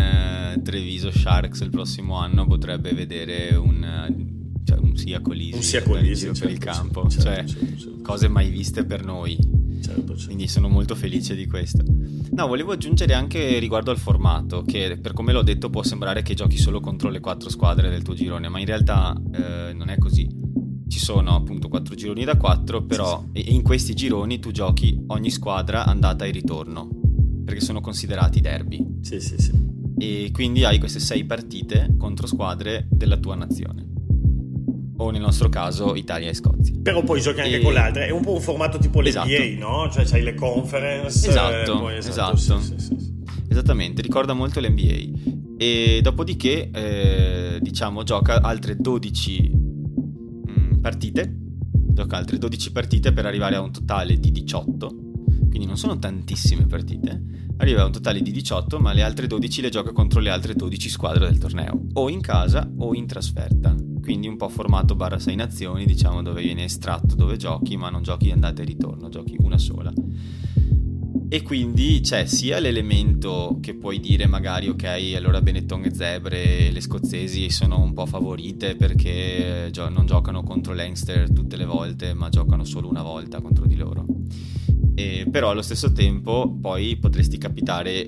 uh, 0.55 0.61
Treviso 0.61 1.11
Sharks 1.11 1.61
il 1.61 1.69
prossimo 1.69 2.15
anno 2.17 2.45
potrebbe 2.45 2.93
vedere 2.93 3.55
un, 3.55 4.07
uh, 4.07 4.63
cioè, 4.63 4.77
un 4.79 4.95
sia 4.95 5.19
Colisi, 5.19 5.55
un 5.55 5.61
sia 5.61 5.83
Colisi 5.83 6.25
certo, 6.25 6.39
per 6.39 6.51
il 6.51 6.59
certo, 6.59 6.79
campo, 6.79 7.09
certo, 7.09 7.23
cioè 7.23 7.45
certo, 7.45 7.77
certo. 7.77 8.01
cose 8.01 8.27
mai 8.27 8.49
viste 8.49 8.85
per 8.85 9.03
noi. 9.03 9.37
Certo, 9.81 10.07
certo. 10.07 10.25
Quindi 10.25 10.47
sono 10.47 10.67
molto 10.67 10.95
felice 10.95 11.35
di 11.35 11.47
questo. 11.47 11.83
No, 12.31 12.47
volevo 12.47 12.71
aggiungere 12.73 13.13
anche 13.13 13.59
riguardo 13.59 13.91
al 13.91 13.97
formato, 13.97 14.63
che 14.63 14.97
per 15.01 15.13
come 15.13 15.33
l'ho 15.33 15.41
detto 15.41 15.69
può 15.69 15.83
sembrare 15.83 16.21
che 16.21 16.33
giochi 16.33 16.57
solo 16.57 16.79
contro 16.79 17.09
le 17.09 17.19
quattro 17.19 17.49
squadre 17.49 17.89
del 17.89 18.03
tuo 18.03 18.13
girone, 18.13 18.49
ma 18.49 18.59
in 18.59 18.65
realtà 18.65 19.19
eh, 19.33 19.73
non 19.73 19.89
è 19.89 19.97
così 19.97 20.38
ci 20.89 20.99
sono 20.99 21.35
appunto 21.35 21.69
quattro 21.69 21.95
gironi 21.95 22.25
da 22.25 22.35
quattro, 22.35 22.83
però 22.83 23.23
in 23.33 23.61
questi 23.61 23.93
gironi 23.93 24.39
tu 24.39 24.51
giochi 24.51 25.01
ogni 25.07 25.29
squadra 25.29 25.85
andata 25.85 26.25
e 26.25 26.31
ritorno, 26.31 26.89
perché 27.45 27.61
sono 27.61 27.79
considerati 27.79 28.41
derby. 28.41 28.97
Sì, 29.01 29.19
sì, 29.21 29.37
sì. 29.37 29.67
E 29.97 30.29
quindi 30.31 30.63
hai 30.63 30.79
queste 30.79 30.99
sei 30.99 31.25
partite 31.25 31.95
contro 31.97 32.25
squadre 32.25 32.87
della 32.89 33.17
tua 33.17 33.35
nazione. 33.35 33.87
O 34.97 35.11
nel 35.11 35.21
nostro 35.21 35.47
caso 35.47 35.95
Italia 35.95 36.29
e 36.29 36.33
Scozia. 36.33 36.73
Però 36.81 37.03
poi 37.03 37.21
giochi 37.21 37.41
anche 37.41 37.57
e... 37.57 37.61
con 37.61 37.73
le 37.73 37.79
altre. 37.79 38.07
È 38.07 38.09
un 38.09 38.21
po' 38.21 38.33
un 38.33 38.41
formato 38.41 38.77
tipo 38.79 38.99
l'NBA, 38.99 39.25
esatto. 39.25 39.59
no? 39.59 39.89
Cioè 39.89 40.05
c'hai 40.05 40.23
le 40.23 40.33
conference. 40.33 41.29
Esatto, 41.29 41.79
poi, 41.79 41.97
esatto. 41.97 42.33
esatto. 42.35 42.61
Sì, 42.61 42.73
sì, 42.77 42.95
sì, 42.97 43.17
Esattamente, 43.47 44.01
ricorda 44.01 44.33
molto 44.33 44.59
l'NBA. 44.59 45.57
E 45.57 45.99
dopodiché, 46.01 46.69
eh, 46.71 47.59
diciamo, 47.61 48.03
gioca 48.03 48.41
altre 48.41 48.75
12 48.75 49.58
partite, 50.79 51.33
gioca 51.71 52.17
altre 52.17 52.37
12 52.37 52.71
partite 52.71 53.11
per 53.11 53.25
arrivare 53.25 53.55
a 53.55 53.61
un 53.61 53.71
totale 53.71 54.19
di 54.19 54.31
18, 54.31 54.87
quindi 55.49 55.65
non 55.65 55.77
sono 55.77 55.97
tantissime 55.97 56.65
partite, 56.65 57.21
arriva 57.57 57.81
a 57.81 57.85
un 57.85 57.91
totale 57.91 58.21
di 58.21 58.31
18, 58.31 58.79
ma 58.79 58.93
le 58.93 59.01
altre 59.01 59.27
12 59.27 59.61
le 59.61 59.69
gioca 59.69 59.91
contro 59.91 60.19
le 60.19 60.29
altre 60.29 60.53
12 60.53 60.89
squadre 60.89 61.27
del 61.27 61.37
torneo, 61.37 61.87
o 61.93 62.09
in 62.09 62.21
casa 62.21 62.69
o 62.77 62.93
in 62.93 63.05
trasferta, 63.05 63.75
quindi 64.01 64.27
un 64.27 64.37
po' 64.37 64.49
formato 64.49 64.95
barra 64.95 65.19
6 65.19 65.35
nazioni, 65.35 65.85
diciamo 65.85 66.21
dove 66.21 66.41
viene 66.41 66.63
estratto 66.63 67.15
dove 67.15 67.37
giochi, 67.37 67.77
ma 67.77 67.89
non 67.89 68.01
giochi 68.01 68.31
andata 68.31 68.61
e 68.61 68.65
ritorno, 68.65 69.09
giochi 69.09 69.35
una 69.39 69.57
sola. 69.57 69.91
E 71.31 71.43
quindi 71.43 71.99
c'è 72.01 72.25
sia 72.25 72.57
l'elemento 72.57 73.59
che 73.61 73.75
puoi 73.75 73.99
dire 73.99 74.25
magari 74.25 74.67
ok, 74.67 75.13
allora 75.15 75.41
Benetton 75.41 75.85
e 75.85 75.93
Zebre, 75.93 76.71
le 76.71 76.81
scozzesi 76.81 77.51
sono 77.51 77.79
un 77.79 77.93
po' 77.93 78.07
favorite 78.07 78.75
perché 78.75 79.71
non 79.91 80.07
giocano 80.07 80.41
contro 80.41 80.73
Leinster 80.73 81.31
tutte 81.31 81.55
le 81.55 81.65
volte, 81.65 82.15
ma 82.15 82.29
giocano 82.29 82.63
solo 82.63 82.89
una 82.89 83.03
volta 83.03 83.41
contro 83.41 83.67
di 83.67 83.75
loro. 83.75 84.07
E, 84.95 85.27
però 85.29 85.51
allo 85.51 85.61
stesso 85.61 85.91
tempo 85.91 86.57
poi 86.59 86.97
potresti 86.97 87.37
capitare 87.37 88.07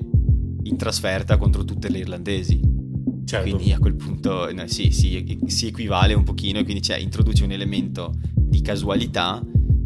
in 0.63 0.75
trasferta 0.75 1.37
contro 1.37 1.63
tutte 1.63 1.89
le 1.89 1.99
irlandesi. 1.99 2.59
Certo. 3.23 3.47
Quindi 3.47 3.71
a 3.71 3.77
quel 3.77 3.95
punto 3.95 4.51
no, 4.51 4.65
sì, 4.65 4.89
sì, 4.89 5.37
si 5.45 5.67
equivale 5.67 6.15
un 6.15 6.23
pochino 6.23 6.57
e 6.57 6.63
quindi 6.63 6.81
cioè, 6.81 6.97
introduce 6.97 7.43
un 7.43 7.51
elemento 7.51 8.15
di 8.33 8.61
casualità 8.61 9.41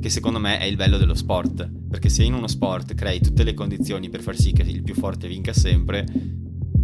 che 0.05 0.11
secondo 0.11 0.37
me 0.37 0.59
è 0.59 0.65
il 0.65 0.75
bello 0.75 0.99
dello 0.99 1.15
sport, 1.15 1.67
perché 1.89 2.09
se 2.09 2.21
in 2.21 2.35
uno 2.35 2.45
sport 2.45 2.93
crei 2.93 3.19
tutte 3.19 3.41
le 3.41 3.55
condizioni 3.55 4.07
per 4.07 4.21
far 4.21 4.35
sì 4.35 4.51
che 4.51 4.61
il 4.61 4.83
più 4.83 4.93
forte 4.93 5.27
vinca 5.27 5.51
sempre, 5.51 6.05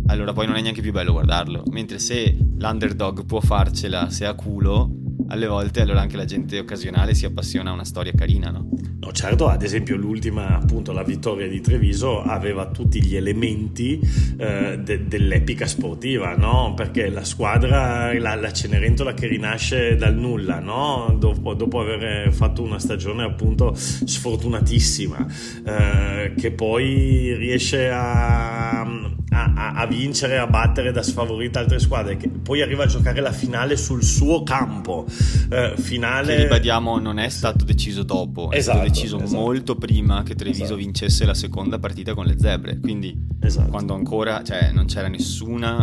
allora 0.08 0.34
poi 0.34 0.48
non 0.48 0.56
è 0.56 0.62
neanche 0.62 0.82
più 0.82 0.92
bello 0.92 1.12
guardarlo, 1.12 1.62
mentre 1.70 2.00
se 2.00 2.36
l'underdog 2.36 3.24
può 3.26 3.40
farcela 3.40 4.10
se 4.10 4.26
ha 4.26 4.34
culo, 4.34 5.01
alle 5.28 5.48
volte 5.48 5.82
allora 5.82 6.02
anche 6.02 6.18
la 6.18 6.26
gente 6.26 6.60
occasionale 6.60 7.14
si 7.14 7.26
appassiona 7.26 7.70
a 7.70 7.74
una 7.74 7.86
storia 7.86 8.12
carina, 8.14 8.50
no? 8.50 8.70
No, 9.00 9.12
certo, 9.14 9.48
ad 9.48 9.64
esempio 9.64 9.96
l'ultima, 9.96 10.56
appunto 10.56 10.92
la 10.92 11.04
vittoria 11.04 11.48
di 11.48 11.60
Treviso 11.60 12.22
aveva 12.22 12.68
tutti 12.68 13.04
gli 13.04 13.16
elementi 13.16 14.00
eh, 14.38 14.78
de- 14.78 15.08
dell'epica 15.08 15.66
sportiva, 15.66 16.36
no? 16.36 16.74
Perché 16.76 17.10
la 17.10 17.24
squadra, 17.24 18.14
la, 18.14 18.36
la 18.36 18.54
Cenerentola 18.54 19.16
che 19.16 19.26
rinasce 19.26 19.96
dal 19.96 20.16
nulla, 20.16 20.60
no? 20.60 21.16
Dopo, 21.18 21.56
dopo 21.56 21.80
aver 21.80 22.32
fatto 22.32 22.62
una 22.62 22.78
stagione 22.78 23.24
appunto 23.24 23.74
sfortunatissima, 23.74 25.26
eh, 25.66 26.34
che 26.38 26.52
poi 26.52 27.34
riesce 27.36 27.90
a, 27.90 28.82
a, 29.34 29.74
a, 29.74 29.86
vincere, 29.86 30.38
a 30.38 30.48
battere 30.48 30.92
da 30.92 31.02
sfavorita 31.02 31.60
altre 31.60 31.80
squadre, 31.80 32.18
che 32.18 32.28
poi 32.28 32.62
arriva 32.62 32.84
a 32.84 32.88
giocare 32.88 33.22
la 33.22 33.32
finale 33.32 33.78
sul 33.78 34.04
suo 34.04 34.44
campo. 34.44 35.06
Eh, 35.50 35.74
finale... 35.78 36.36
Che 36.36 36.44
ribadiamo 36.44 37.00
non 37.00 37.18
è 37.18 37.30
stato 37.30 37.64
deciso 37.64 38.04
dopo, 38.04 38.52
è 38.52 38.58
esatto, 38.58 38.80
stato 38.80 38.94
deciso 38.94 39.22
esatto. 39.22 39.40
molto 39.40 39.76
prima 39.76 40.24
che 40.24 40.36
Treviso 40.36 40.64
esatto. 40.64 40.80
vincesse 40.80 41.26
la 41.26 41.34
seconda 41.34 41.80
partita 41.80 42.14
con 42.14 42.26
le 42.26 42.36
zebre, 42.38 42.80
quindi 42.80 43.18
esatto. 43.40 43.70
quando 43.70 43.94
ancora 43.94 44.44
cioè, 44.44 44.72
non 44.72 44.86
c'era 44.86 45.08
nessuna 45.08 45.80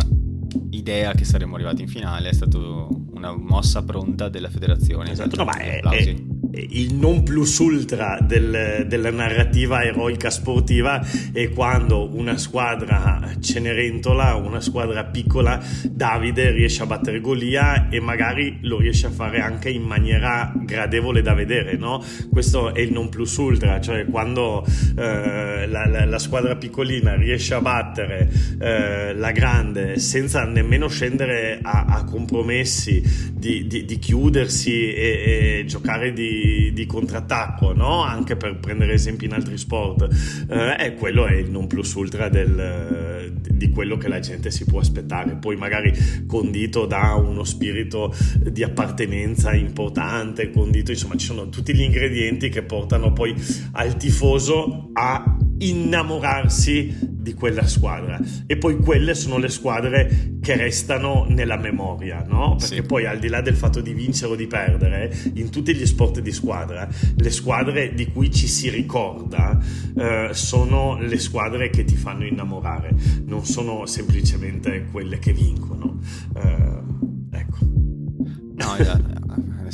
idea 0.71 1.13
che 1.13 1.25
saremmo 1.25 1.55
arrivati 1.55 1.81
in 1.81 1.87
finale, 1.87 2.29
è 2.29 2.33
stata 2.33 2.57
una 2.57 3.35
mossa 3.35 3.83
pronta 3.83 4.29
della 4.29 4.49
federazione. 4.49 5.11
Esatto, 5.11 5.37
no, 5.37 5.45
ma 5.45 5.57
è, 5.57 5.79
è, 5.79 6.15
il 6.51 6.95
non 6.95 7.23
plus 7.23 7.57
ultra 7.59 8.17
del, 8.21 8.85
della 8.87 9.11
narrativa 9.11 9.83
eroica 9.83 10.29
sportiva 10.29 11.05
è 11.31 11.49
quando 11.49 12.09
una 12.15 12.37
squadra 12.37 13.21
Cenerentola, 13.39 14.35
una 14.35 14.61
squadra 14.61 15.05
piccola, 15.05 15.61
Davide 15.83 16.51
riesce 16.51 16.83
a 16.83 16.85
battere 16.85 17.19
Golia 17.19 17.89
e 17.89 17.99
magari 17.99 18.59
lo 18.61 18.79
riesce 18.79 19.07
a 19.07 19.11
fare 19.11 19.41
anche 19.41 19.69
in 19.69 19.83
maniera 19.83 20.51
gradevole 20.55 21.21
da 21.21 21.33
vedere, 21.33 21.75
no? 21.77 22.03
Questo 22.31 22.73
è 22.73 22.79
il 22.79 22.91
non 22.91 23.09
plus 23.09 23.35
ultra, 23.37 23.79
cioè 23.79 24.05
quando 24.05 24.65
eh, 24.97 25.67
la, 25.67 25.85
la, 25.85 26.05
la, 26.05 26.19
squadra 26.19 26.55
piccolina 26.55 27.15
riesce 27.15 27.53
a 27.53 27.61
battere 27.61 27.88
eh, 27.97 29.13
la 29.13 29.31
grande 29.31 29.99
senza 29.99 30.43
nemmeno 30.45 30.87
scendere 30.87 31.59
a, 31.61 31.85
a 31.85 32.03
compromessi 32.03 33.31
di, 33.33 33.67
di, 33.67 33.85
di 33.85 33.99
chiudersi 33.99 34.93
e, 34.93 35.59
e 35.59 35.65
giocare 35.65 36.13
di 36.13 36.59
di, 36.73 36.85
contrattacco, 36.85 37.73
no? 37.73 38.01
anche 38.01 38.35
per 38.35 38.57
prendere 38.57 38.93
esempi 38.93 39.25
in 39.25 39.33
altri 39.33 39.57
sport, 39.57 40.07
eh, 40.49 40.85
e 40.85 40.93
quello 40.95 41.25
è 41.25 41.33
il 41.33 41.49
non 41.49 41.67
plus 41.67 41.93
ultra 41.93 42.29
del, 42.29 43.33
di 43.49 43.69
quello 43.69 43.97
che 43.97 44.07
la 44.07 44.19
gente 44.19 44.51
si 44.51 44.65
può 44.65 44.79
aspettare. 44.79 45.35
Poi 45.35 45.55
magari 45.55 45.93
condito 46.27 46.85
da 46.85 47.15
uno 47.15 47.43
spirito 47.43 48.13
di 48.37 48.63
appartenenza 48.63 49.53
importante, 49.53 50.49
condito, 50.51 50.91
insomma 50.91 51.15
ci 51.15 51.25
sono 51.25 51.49
tutti 51.49 51.73
gli 51.73 51.81
ingredienti 51.81 52.49
che 52.49 52.63
portano 52.63 53.13
poi 53.13 53.33
al 53.73 53.97
tifoso 53.97 54.89
a 54.93 55.37
innamorarsi 55.59 56.97
di 57.01 57.33
quella 57.33 57.67
squadra 57.67 58.19
e 58.45 58.57
poi 58.57 58.77
quelle 58.77 59.13
sono 59.13 59.37
le 59.37 59.49
squadre 59.49 60.37
che 60.41 60.55
restano 60.55 61.25
nella 61.27 61.57
memoria 61.57 62.25
no? 62.27 62.55
perché 62.57 62.75
sì. 62.75 62.81
poi 62.81 63.05
al 63.05 63.19
di 63.19 63.27
là 63.27 63.41
del 63.41 63.55
fatto 63.55 63.81
di 63.81 63.93
vincere 63.93 64.31
o 64.31 64.35
di 64.35 64.47
perdere 64.47 65.13
in 65.33 65.49
tutti 65.49 65.75
gli 65.75 65.85
sport 65.85 66.21
di 66.21 66.31
squadra 66.31 66.87
le 67.15 67.29
squadre 67.29 67.93
di 67.93 68.07
cui 68.07 68.31
ci 68.31 68.47
si 68.47 68.69
ricorda 68.69 69.59
eh, 69.97 70.29
sono 70.31 70.97
le 70.99 71.19
squadre 71.19 71.69
che 71.69 71.83
ti 71.83 71.95
fanno 71.95 72.25
innamorare 72.25 72.95
non 73.25 73.45
sono 73.45 73.85
semplicemente 73.85 74.87
quelle 74.91 75.19
che 75.19 75.33
vincono 75.33 75.99
eh, 76.35 77.37
ecco 77.37 77.57
no, 77.61 79.18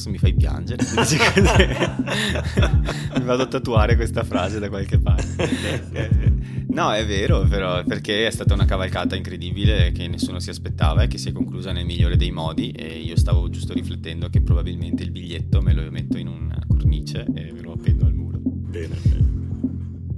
adesso 0.06 0.10
mi 0.10 0.18
fai 0.18 0.34
piangere. 0.34 0.84
mi 3.18 3.24
vado 3.24 3.44
a 3.44 3.48
tatuare 3.48 3.96
questa 3.96 4.24
frase 4.24 4.60
da 4.60 4.70
qualche 4.70 5.00
parte. 5.00 6.34
No, 6.68 6.94
è 6.94 7.06
vero, 7.06 7.46
però, 7.48 7.84
perché 7.84 8.28
è 8.28 8.32
stata 8.32 8.54
una 8.54 8.66
cavalcata 8.66 9.16
incredibile 9.16 9.92
che 9.92 10.08
nessuno 10.08 10.40
si 10.40 10.50
aspettava 10.50 11.04
e 11.04 11.08
che 11.08 11.18
si 11.18 11.30
è 11.30 11.32
conclusa 11.32 11.72
nel 11.72 11.86
migliore 11.86 12.18
dei 12.18 12.32
modi 12.32 12.72
e 12.72 13.00
io 13.00 13.18
stavo 13.18 13.50
giusto 13.50 13.74
riflettendo 13.74 14.30
che 14.30 14.42
probabilmente 14.42 15.04
il 15.04 15.12
biglietto 15.12 15.62
me 15.62 15.74
lo 15.74 15.90
metto 15.90 16.18
in 16.18 16.28
una 16.28 16.60
cornice 16.68 17.26
e 17.34 17.52
me 17.52 17.62
lo 17.62 17.74
appendo 17.74 18.06
al 18.06 18.14
muro. 18.14 18.40
Bene, 18.44 18.96
bene. 19.04 19.34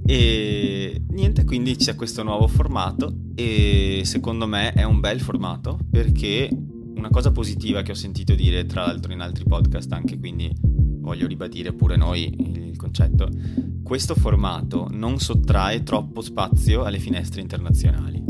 E 0.10 1.02
niente, 1.10 1.44
quindi 1.44 1.76
c'è 1.76 1.96
questo 1.96 2.24
nuovo 2.24 2.48
formato 2.48 3.14
e 3.36 4.04
secondo 4.06 4.48
me 4.48 4.72
è 4.72 4.84
un 4.84 5.02
bel 5.02 5.20
formato 5.20 5.78
perché 5.92 6.50
una 6.98 7.10
cosa 7.10 7.32
positiva 7.32 7.84
che 7.84 7.92
ho 7.92 7.96
sentito 7.96 8.34
dire 8.34 8.66
tra 8.66 8.86
l'altro 8.86 9.14
in 9.14 9.22
altri 9.22 9.46
podcast 9.46 9.92
anche, 9.94 10.18
quindi 10.18 10.52
voglio 10.62 11.28
ribadire 11.28 11.74
pure 11.74 11.96
noi 11.96 12.34
il 12.38 12.76
concetto, 12.76 13.30
questo 13.84 14.16
formato 14.16 14.88
non 14.92 15.20
sottrae 15.20 15.84
troppo 15.84 16.22
spazio 16.22 16.84
alle 16.84 17.00
finestre 17.00 17.42
internazionali. 17.42 18.24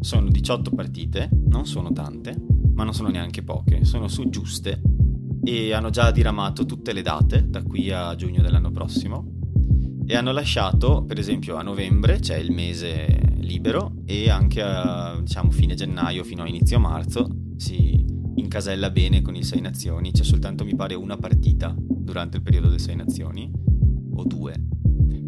Sono 0.00 0.28
18 0.28 0.70
partite, 0.70 1.28
non 1.46 1.66
sono 1.66 1.92
tante, 1.92 2.34
ma 2.74 2.82
non 2.82 2.94
sono 2.94 3.10
neanche 3.10 3.42
poche, 3.42 3.84
sono 3.84 4.08
su 4.08 4.28
giuste 4.28 4.80
e 5.44 5.72
hanno 5.72 5.90
già 5.90 6.10
diramato 6.10 6.64
tutte 6.64 6.92
le 6.92 7.02
date 7.02 7.48
da 7.48 7.62
qui 7.62 7.90
a 7.90 8.14
giugno 8.14 8.42
dell'anno 8.42 8.70
prossimo 8.70 9.32
e 10.06 10.16
hanno 10.16 10.32
lasciato, 10.32 11.04
per 11.04 11.18
esempio, 11.18 11.56
a 11.56 11.62
novembre 11.62 12.18
c'è 12.18 12.36
il 12.36 12.52
mese 12.52 13.20
libero 13.36 13.96
e 14.04 14.30
anche 14.30 14.62
a 14.62 15.18
diciamo 15.20 15.50
fine 15.50 15.74
gennaio 15.74 16.24
fino 16.24 16.42
a 16.42 16.48
inizio 16.48 16.78
marzo 16.78 17.28
si 17.56 18.04
incasella 18.36 18.90
bene 18.90 19.22
con 19.22 19.36
il 19.36 19.44
Sei 19.44 19.60
Nazioni, 19.60 20.12
c'è 20.12 20.24
soltanto 20.24 20.64
mi 20.64 20.74
pare 20.74 20.94
una 20.94 21.16
partita 21.16 21.74
durante 21.76 22.36
il 22.36 22.42
periodo 22.42 22.68
del 22.68 22.80
Sei 22.80 22.96
Nazioni, 22.96 23.50
o 24.14 24.24
due. 24.24 24.54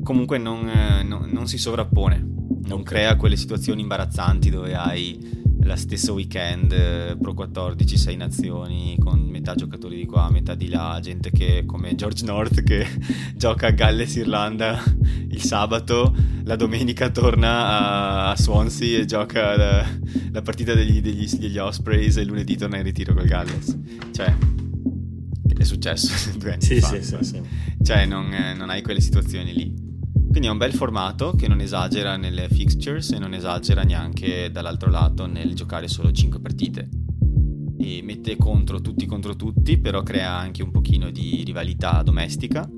Comunque 0.02 0.38
non, 0.38 0.68
eh, 0.68 1.02
non, 1.02 1.28
non 1.30 1.46
si 1.46 1.59
sovrappone, 1.59 2.24
non 2.64 2.82
crea 2.82 3.16
quelle 3.16 3.36
situazioni 3.36 3.82
imbarazzanti 3.82 4.50
dove 4.50 4.74
hai 4.74 5.44
la 5.66 5.76
stessa 5.76 6.12
weekend 6.12 6.72
eh, 6.72 7.16
Pro 7.20 7.34
14 7.34 7.96
6 7.96 8.16
nazioni 8.16 8.96
con 8.98 9.20
metà 9.20 9.54
giocatori 9.54 9.96
di 9.96 10.06
qua, 10.06 10.30
metà 10.30 10.54
di 10.54 10.68
là, 10.68 10.98
gente 11.02 11.30
che 11.30 11.64
come 11.66 11.94
George 11.94 12.24
North 12.24 12.62
che 12.62 12.86
gioca 13.34 13.66
a 13.66 13.70
Galles 13.70 14.14
Irlanda 14.14 14.82
il 15.28 15.42
sabato, 15.42 16.14
la 16.44 16.56
domenica 16.56 17.10
torna 17.10 18.28
a 18.28 18.36
Swansea 18.36 19.00
e 19.00 19.04
gioca 19.04 19.56
la, 19.56 19.86
la 20.30 20.42
partita 20.42 20.74
degli, 20.74 21.00
degli, 21.02 21.28
degli, 21.28 21.58
Ospreys 21.58 22.16
e 22.16 22.24
lunedì 22.24 22.56
torna 22.56 22.78
in 22.78 22.84
ritiro 22.84 23.12
col 23.12 23.26
Galles. 23.26 23.76
Cioè, 24.12 24.34
è 25.58 25.64
successo 25.64 26.30
due 26.38 26.52
anni 26.52 26.62
sì, 26.62 26.80
fa. 26.80 26.88
Sì, 26.88 27.02
sì, 27.02 27.16
sì. 27.20 27.42
Cioè, 27.82 28.06
non, 28.06 28.32
eh, 28.32 28.54
non 28.54 28.70
hai 28.70 28.82
quelle 28.82 29.00
situazioni 29.00 29.52
lì. 29.52 29.86
Quindi 30.37 30.53
è 30.53 30.55
un 30.61 30.62
bel 30.66 30.76
formato 30.76 31.32
che 31.34 31.49
non 31.49 31.61
esagera 31.61 32.18
nelle 32.18 32.51
fixtures 32.51 33.11
e 33.12 33.18
non 33.18 33.32
esagera 33.32 33.84
neanche 33.84 34.51
dall'altro 34.51 34.91
lato 34.91 35.24
nel 35.24 35.55
giocare 35.55 35.89
solo 35.89 36.12
5 36.12 36.41
partite. 36.41 36.91
E 37.78 38.03
mette 38.03 38.37
contro 38.37 38.82
tutti 38.82 39.07
contro 39.07 39.34
tutti, 39.34 39.78
però 39.78 40.03
crea 40.03 40.37
anche 40.37 40.62
un 40.62 40.72
pochino 40.72 41.09
di 41.09 41.43
rivalità 41.43 42.03
domestica. 42.03 42.68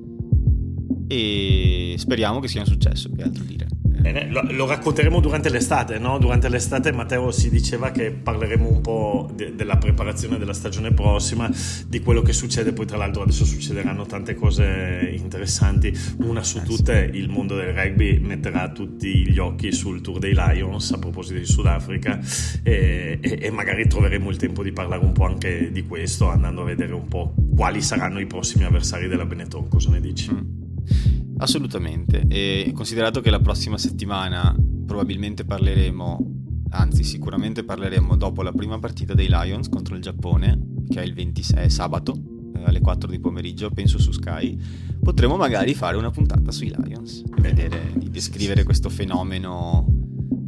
E 1.08 1.96
speriamo 1.98 2.38
che 2.38 2.46
sia 2.46 2.60
un 2.60 2.66
successo, 2.68 3.10
che 3.10 3.22
altro 3.24 3.42
dire. 3.42 3.66
Bene, 4.00 4.28
lo, 4.30 4.42
lo, 4.50 4.66
racconteremo 4.66 5.18
durante 5.18 5.50
l'estate, 5.50 5.98
no? 5.98 6.18
Durante 6.18 6.48
l'estate 6.48 6.92
Matteo 6.92 7.32
si 7.32 7.50
diceva 7.50 7.90
che 7.90 8.12
parleremo 8.12 8.68
un 8.68 8.80
po' 8.80 9.28
de, 9.34 9.54
della 9.56 9.76
preparazione 9.76 10.38
della 10.38 10.52
stagione 10.52 10.92
prossima, 10.92 11.50
di 11.86 12.00
quello 12.00 12.22
che 12.22 12.32
succede, 12.32 12.72
poi 12.72 12.86
tra 12.86 12.96
l'altro 12.96 13.22
adesso 13.22 13.44
succederanno 13.44 14.06
tante 14.06 14.34
cose 14.34 15.14
interessanti, 15.16 15.92
una 16.18 16.44
su 16.44 16.58
eh, 16.58 16.62
tutte 16.62 17.10
il 17.12 17.28
mondo 17.28 17.56
del 17.56 17.72
rugby 17.72 18.20
metterà 18.20 18.70
tutti 18.70 19.28
gli 19.28 19.38
occhi 19.38 19.72
sul 19.72 20.00
Tour 20.00 20.20
dei 20.20 20.34
Lions 20.34 20.92
a 20.92 20.98
proposito 20.98 21.40
di 21.40 21.46
Sudafrica 21.46 22.20
e, 22.62 23.18
e, 23.20 23.38
e 23.40 23.50
magari 23.50 23.88
troveremo 23.88 24.30
il 24.30 24.36
tempo 24.36 24.62
di 24.62 24.72
parlare 24.72 25.04
un 25.04 25.12
po' 25.12 25.24
anche 25.24 25.72
di 25.72 25.84
questo, 25.86 26.28
andando 26.28 26.62
a 26.62 26.64
vedere 26.64 26.94
un 26.94 27.08
po' 27.08 27.34
quali 27.56 27.82
saranno 27.82 28.20
i 28.20 28.26
prossimi 28.26 28.64
avversari 28.64 29.08
della 29.08 29.26
Benetton, 29.26 29.68
cosa 29.68 29.90
ne 29.90 30.00
dici? 30.00 30.32
Mm. 30.32 31.17
Assolutamente, 31.38 32.24
e 32.28 32.72
considerato 32.74 33.20
che 33.20 33.30
la 33.30 33.40
prossima 33.40 33.78
settimana 33.78 34.54
probabilmente 34.86 35.44
parleremo, 35.44 36.64
anzi 36.70 37.04
sicuramente 37.04 37.62
parleremo 37.62 38.16
dopo 38.16 38.42
la 38.42 38.52
prima 38.52 38.78
partita 38.78 39.14
dei 39.14 39.28
Lions 39.28 39.68
contro 39.68 39.94
il 39.94 40.02
Giappone, 40.02 40.58
che 40.88 41.00
è 41.00 41.04
il 41.04 41.14
26 41.14 41.70
sabato 41.70 42.14
eh, 42.56 42.64
alle 42.64 42.80
4 42.80 43.08
di 43.08 43.20
pomeriggio, 43.20 43.70
penso 43.70 43.98
su 43.98 44.10
Sky, 44.10 44.58
potremo 45.00 45.36
magari 45.36 45.74
fare 45.74 45.96
una 45.96 46.10
puntata 46.10 46.50
sui 46.50 46.74
Lions 46.76 47.22
e 47.36 47.40
vedere 47.40 47.92
di 47.94 48.10
descrivere 48.10 48.64
questo 48.64 48.88
fenomeno, 48.88 49.86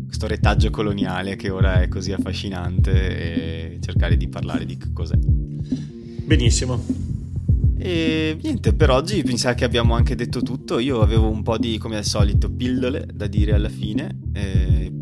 questo 0.06 0.26
retaggio 0.26 0.70
coloniale 0.70 1.36
che 1.36 1.50
ora 1.50 1.82
è 1.82 1.88
così 1.88 2.12
affascinante 2.12 3.74
e 3.74 3.78
cercare 3.80 4.16
di 4.16 4.28
parlare 4.28 4.66
di 4.66 4.76
cos'è. 4.92 5.16
Benissimo. 5.16 7.09
E 7.82 8.36
niente, 8.42 8.74
per 8.74 8.90
oggi 8.90 9.24
sa 9.38 9.54
che 9.54 9.64
abbiamo 9.64 9.94
anche 9.94 10.14
detto 10.14 10.42
tutto. 10.42 10.78
Io 10.78 11.00
avevo 11.00 11.30
un 11.30 11.42
po' 11.42 11.56
di, 11.56 11.78
come 11.78 11.96
al 11.96 12.04
solito, 12.04 12.50
pillole 12.50 13.06
da 13.10 13.26
dire 13.26 13.54
alla 13.54 13.70
fine. 13.70 14.18
Eh, 14.34 14.92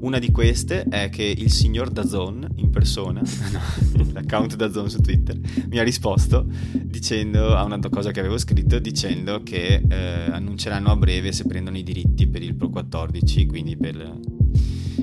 Una 0.00 0.18
di 0.18 0.30
queste 0.30 0.84
è 0.84 1.08
che 1.08 1.24
il 1.24 1.50
signor 1.50 1.88
Dazon 1.88 2.46
in 2.56 2.68
persona, 2.68 3.22
l'account 4.12 4.54
Dazon 4.54 4.90
su 4.90 5.00
Twitter, 5.00 5.40
mi 5.70 5.78
ha 5.78 5.82
risposto 5.82 6.46
dicendo 6.72 7.56
a 7.56 7.64
una 7.64 7.78
cosa 7.88 8.10
che 8.10 8.20
avevo 8.20 8.36
scritto 8.36 8.78
dicendo 8.78 9.42
che 9.42 9.82
eh, 9.88 10.30
annunceranno 10.30 10.90
a 10.90 10.96
breve 10.96 11.32
se 11.32 11.46
prendono 11.46 11.78
i 11.78 11.82
diritti 11.82 12.28
per 12.28 12.42
il 12.42 12.54
Pro 12.54 12.68
14, 12.68 13.46
quindi 13.46 13.78
per... 13.78 14.20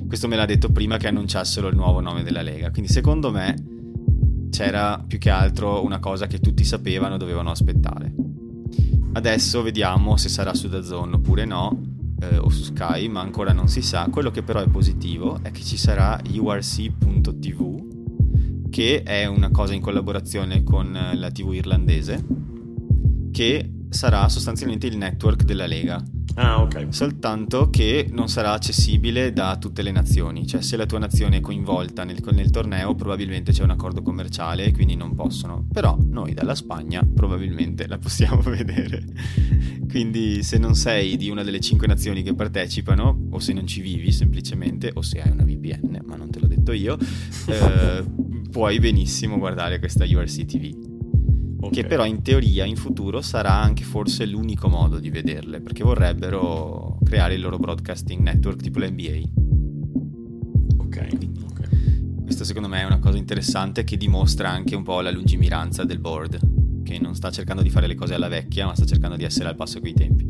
Questo 0.08 0.28
me 0.28 0.36
l'ha 0.36 0.46
detto 0.46 0.72
prima 0.72 0.98
che 0.98 1.08
annunciassero 1.08 1.68
il 1.68 1.76
nuovo 1.76 2.00
nome 2.00 2.22
della 2.22 2.44
Lega, 2.44 2.70
quindi 2.70 2.92
secondo 2.92 3.32
me 3.32 3.73
c'era 4.54 5.04
più 5.06 5.18
che 5.18 5.32
altro 5.32 5.84
una 5.84 5.98
cosa 5.98 6.28
che 6.28 6.40
tutti 6.40 6.64
sapevano 6.64 7.18
dovevano 7.18 7.50
aspettare. 7.50 8.14
Adesso 9.14 9.64
vediamo 9.64 10.16
se 10.16 10.30
sarà 10.30 10.54
su 10.54 10.70
Dazon 10.70 11.16
oppure 11.16 11.44
no 11.46 11.82
eh, 12.20 12.38
o 12.38 12.50
su 12.50 12.62
Sky, 12.62 13.08
ma 13.08 13.22
ancora 13.22 13.52
non 13.52 13.68
si 13.68 13.82
sa. 13.82 14.08
Quello 14.12 14.30
che 14.30 14.44
però 14.44 14.60
è 14.62 14.68
positivo 14.68 15.40
è 15.42 15.50
che 15.50 15.64
ci 15.64 15.76
sarà 15.76 16.22
urc.tv, 16.24 17.80
che 18.70 19.02
è 19.02 19.26
una 19.26 19.50
cosa 19.50 19.74
in 19.74 19.82
collaborazione 19.82 20.62
con 20.62 20.96
eh, 20.96 21.16
la 21.16 21.32
TV 21.32 21.54
irlandese, 21.54 22.24
che 23.32 23.72
sarà 23.90 24.30
sostanzialmente 24.30 24.86
il 24.86 24.98
network 24.98 25.46
della 25.46 25.66
Lega. 25.66 26.00
Ah, 26.36 26.62
ok. 26.62 26.88
Soltanto 26.90 27.70
che 27.70 28.08
non 28.12 28.28
sarà 28.28 28.52
accessibile 28.54 29.34
da 29.34 29.58
tutte 29.58 29.82
le 29.82 29.92
nazioni, 29.92 30.48
cioè 30.48 30.62
se 30.62 30.78
la 30.78 30.86
tua 30.86 31.00
nazione 31.00 31.38
è 31.38 31.42
coinvolta 31.42 32.04
nel, 32.04 32.24
nel 32.32 32.50
torneo 32.50 32.96
probabilmente 32.96 33.52
c'è 33.52 33.64
un 33.64 33.70
accordo 33.70 34.02
commerciale 34.02 34.66
e 34.66 34.72
quindi 34.72 34.96
non 34.96 35.14
possono, 35.14 35.66
però 35.72 35.98
noi 36.00 36.34
dalla 36.34 36.56
Spagna 36.56 37.06
probabilmente 37.14 37.88
la 37.88 37.98
possiamo 37.98 38.42
vedere. 38.50 39.04
quindi 39.88 40.42
se 40.44 40.58
non 40.58 40.76
sei 40.76 41.18
di 41.18 41.30
una 41.30 41.44
delle 41.44 41.60
cinque 41.60 41.88
nazioni 41.88 42.24
che 42.24 42.34
partecipano, 42.34 43.28
o 43.30 43.40
se 43.40 43.54
non 43.54 43.68
ci 43.68 43.82
vivi 43.82 44.12
semplicemente, 44.12 44.92
o 44.94 45.02
se 45.02 45.22
hai 45.22 45.30
una 45.30 45.44
VPN, 45.44 46.02
ma 46.06 46.16
non 46.16 46.32
te 46.32 46.40
l'ho 46.40 46.48
detto 46.48 46.72
io, 46.72 46.98
eh, 47.48 48.04
puoi 48.50 48.80
benissimo 48.80 49.38
guardare 49.38 49.80
questa 49.80 50.04
URC 50.04 50.46
TV 50.46 50.93
okay. 51.68 51.82
che 51.82 51.88
però 51.88 52.06
in 52.06 52.22
teoria 52.22 52.66
in 52.66 52.76
futuro 52.76 53.22
sarà 53.22 53.54
anche 53.54 53.84
forse 53.84 54.26
l'unico 54.26 54.68
modo 54.68 55.00
di 55.00 55.10
vederle, 55.10 55.62
perché 55.62 55.84
vorrebbero 55.84 56.98
creare 57.04 57.36
il 57.36 57.42
loro 57.42 57.58
broadcasting 57.58 58.22
network 58.22 58.62
tipo 58.62 58.80
l'NBA. 58.80 59.22
Ok. 60.78 61.08
Quindi, 61.08 61.40
okay. 61.50 62.22
Questo 62.24 62.44
secondo 62.44 62.68
me 62.68 62.82
è 62.82 62.86
una 62.86 63.00
cosa 63.00 63.18
interessante 63.18 63.84
che 63.84 63.98
dimostra 63.98 64.50
anche 64.50 64.76
un 64.76 64.84
po' 64.84 65.02
la 65.02 65.12
lungimiranza 65.12 65.84
del 65.84 66.00
board, 66.00 66.84
che 66.84 67.00
non 67.00 67.16
sta 67.16 67.32
cercando 67.32 67.62
di 67.62 67.70
fare 67.70 67.88
le 67.88 67.96
cose 67.96 68.14
alla 68.14 68.28
vecchia, 68.28 68.66
ma 68.66 68.76
sta 68.76 68.86
cercando 68.86 69.16
di 69.16 69.24
essere 69.24 69.50
al 69.50 69.56
passo 69.56 69.80
coi 69.80 69.94
tempi. 69.94 70.28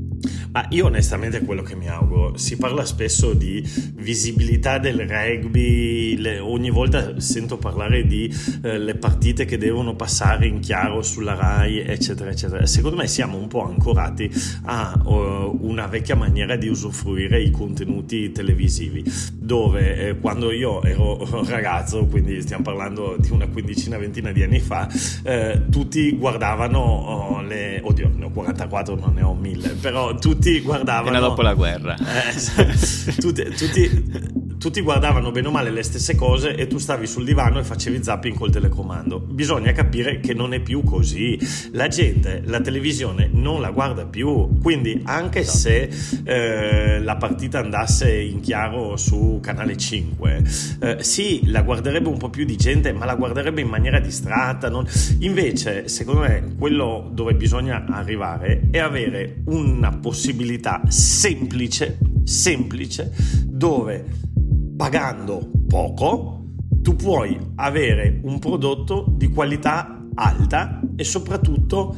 Ma 0.54 0.64
io 0.70 0.86
onestamente 0.86 1.39
è 1.39 1.43
quello 1.43 1.64
che 1.64 1.76
mi 1.76 1.88
auguro. 1.88 2.38
Si 2.38 2.58
parla 2.58 2.86
spesso 2.86 3.34
di 3.34 3.68
visibilità 3.95 4.78
del 4.78 5.08
rugby, 5.08 6.16
le, 6.16 6.38
ogni 6.38 6.70
volta 6.70 7.20
sento 7.20 7.58
parlare 7.58 8.06
di 8.06 8.32
eh, 8.62 8.78
le 8.78 8.93
partite 8.93 9.45
che 9.45 9.58
devono 9.58 9.95
passare 9.95 10.45
in 10.45 10.60
chiaro 10.60 11.01
sulla 11.01 11.34
RAI, 11.34 11.80
eccetera, 11.80 12.30
eccetera. 12.30 12.68
Secondo 12.68 12.97
me 12.97 13.08
siamo 13.08 13.36
un 13.36 13.47
po' 13.47 13.66
ancorati 13.66 14.30
a 14.66 15.01
uh, 15.04 15.58
una 15.62 15.88
vecchia 15.88 16.16
maniera 16.16 16.56
di 16.56 16.68
usufruire 16.68 17.41
i 17.41 17.49
contenuti 17.49 18.32
televisivi, 18.32 19.04
dove 19.34 20.10
eh, 20.10 20.20
quando 20.20 20.51
io 20.51 20.84
ero 20.84 21.28
ragazzo, 21.49 22.06
quindi 22.06 22.39
stiamo 22.43 22.62
parlando 22.62 23.16
di 23.18 23.32
una 23.32 23.47
quindicina, 23.47 23.97
ventina 23.97 24.32
di 24.32 24.43
anni 24.43 24.60
fa, 24.60 24.88
eh, 25.24 25.64
tutti 25.72 26.16
guardavano 26.16 26.78
oh, 26.78 27.41
le... 27.41 27.82
Oddio, 27.84 28.12
ne 28.14 28.26
ho 28.26 28.30
44, 28.30 28.93
non 28.93 29.16
ne 29.16 29.24
ho 29.24 29.34
1000, 29.34 29.70
però 29.82 30.14
tutti 30.14 30.43
guardavano... 30.62 31.08
Appena 31.08 31.20
dopo 31.20 31.41
la 31.41 31.54
guerra. 31.54 31.96
Eh, 31.96 33.14
tutti, 33.20 33.44
tutti, 33.56 34.43
tutti 34.64 34.80
guardavano 34.80 35.32
bene 35.32 35.49
o 35.49 35.51
male 35.51 35.72
le 35.72 35.84
stesse 35.84 36.16
cose 36.16 36.55
e 36.55 36.68
tu 36.68 36.78
stavi 36.78 37.05
sul 37.05 37.26
divano 37.26 37.59
e 37.59 37.66
facevi 37.66 38.01
zapping 38.01 38.34
col 38.34 38.49
telecomando. 38.49 39.20
Bisogna 39.20 39.74
capire 39.74 40.22
che 40.22 40.34
non 40.34 40.53
è 40.53 40.61
più 40.61 40.84
così. 40.84 41.38
La 41.74 41.89
gente 41.89 42.41
la 42.45 42.61
televisione 42.61 43.30
non 43.30 43.59
la 43.59 43.72
guarda 43.72 44.05
più, 44.05 44.59
quindi 44.61 45.01
anche 45.03 45.39
esatto. 45.39 45.57
se 45.57 45.89
eh, 46.24 47.01
la 47.01 47.18
partita 47.18 47.59
andasse 47.59 48.09
in 48.18 48.39
chiaro 48.39 48.95
su 48.95 49.39
canale 49.41 49.76
5, 49.76 50.43
eh, 50.80 50.97
sì, 51.01 51.41
la 51.47 51.61
guarderebbe 51.61 52.07
un 52.07 52.18
po' 52.18 52.30
più 52.30 52.45
di 52.45 52.55
gente, 52.55 52.93
ma 52.93 53.03
la 53.03 53.16
guarderebbe 53.16 53.59
in 53.59 53.68
maniera 53.68 53.99
distratta. 53.99 54.70
Non... 54.70 54.88
Invece, 55.20 55.89
secondo 55.89 56.22
me, 56.22 56.55
quello 56.57 57.09
dove 57.11 57.34
bisogna 57.36 57.84
arrivare 57.89 58.70
è 58.72 58.80
avere 58.80 59.41
una 59.47 59.89
possibilità 59.89 60.84
semplice, 60.88 61.97
semplice, 62.24 63.11
dove 63.43 64.32
pagando 64.76 65.51
poco, 65.67 66.45
tu 66.82 66.95
puoi 66.95 67.38
avere 67.55 68.19
un 68.24 68.39
prodotto 68.39 69.05
di 69.15 69.30
qualità 69.30 70.05
alta 70.15 70.82
e 70.95 71.03
soprattutto 71.03 71.95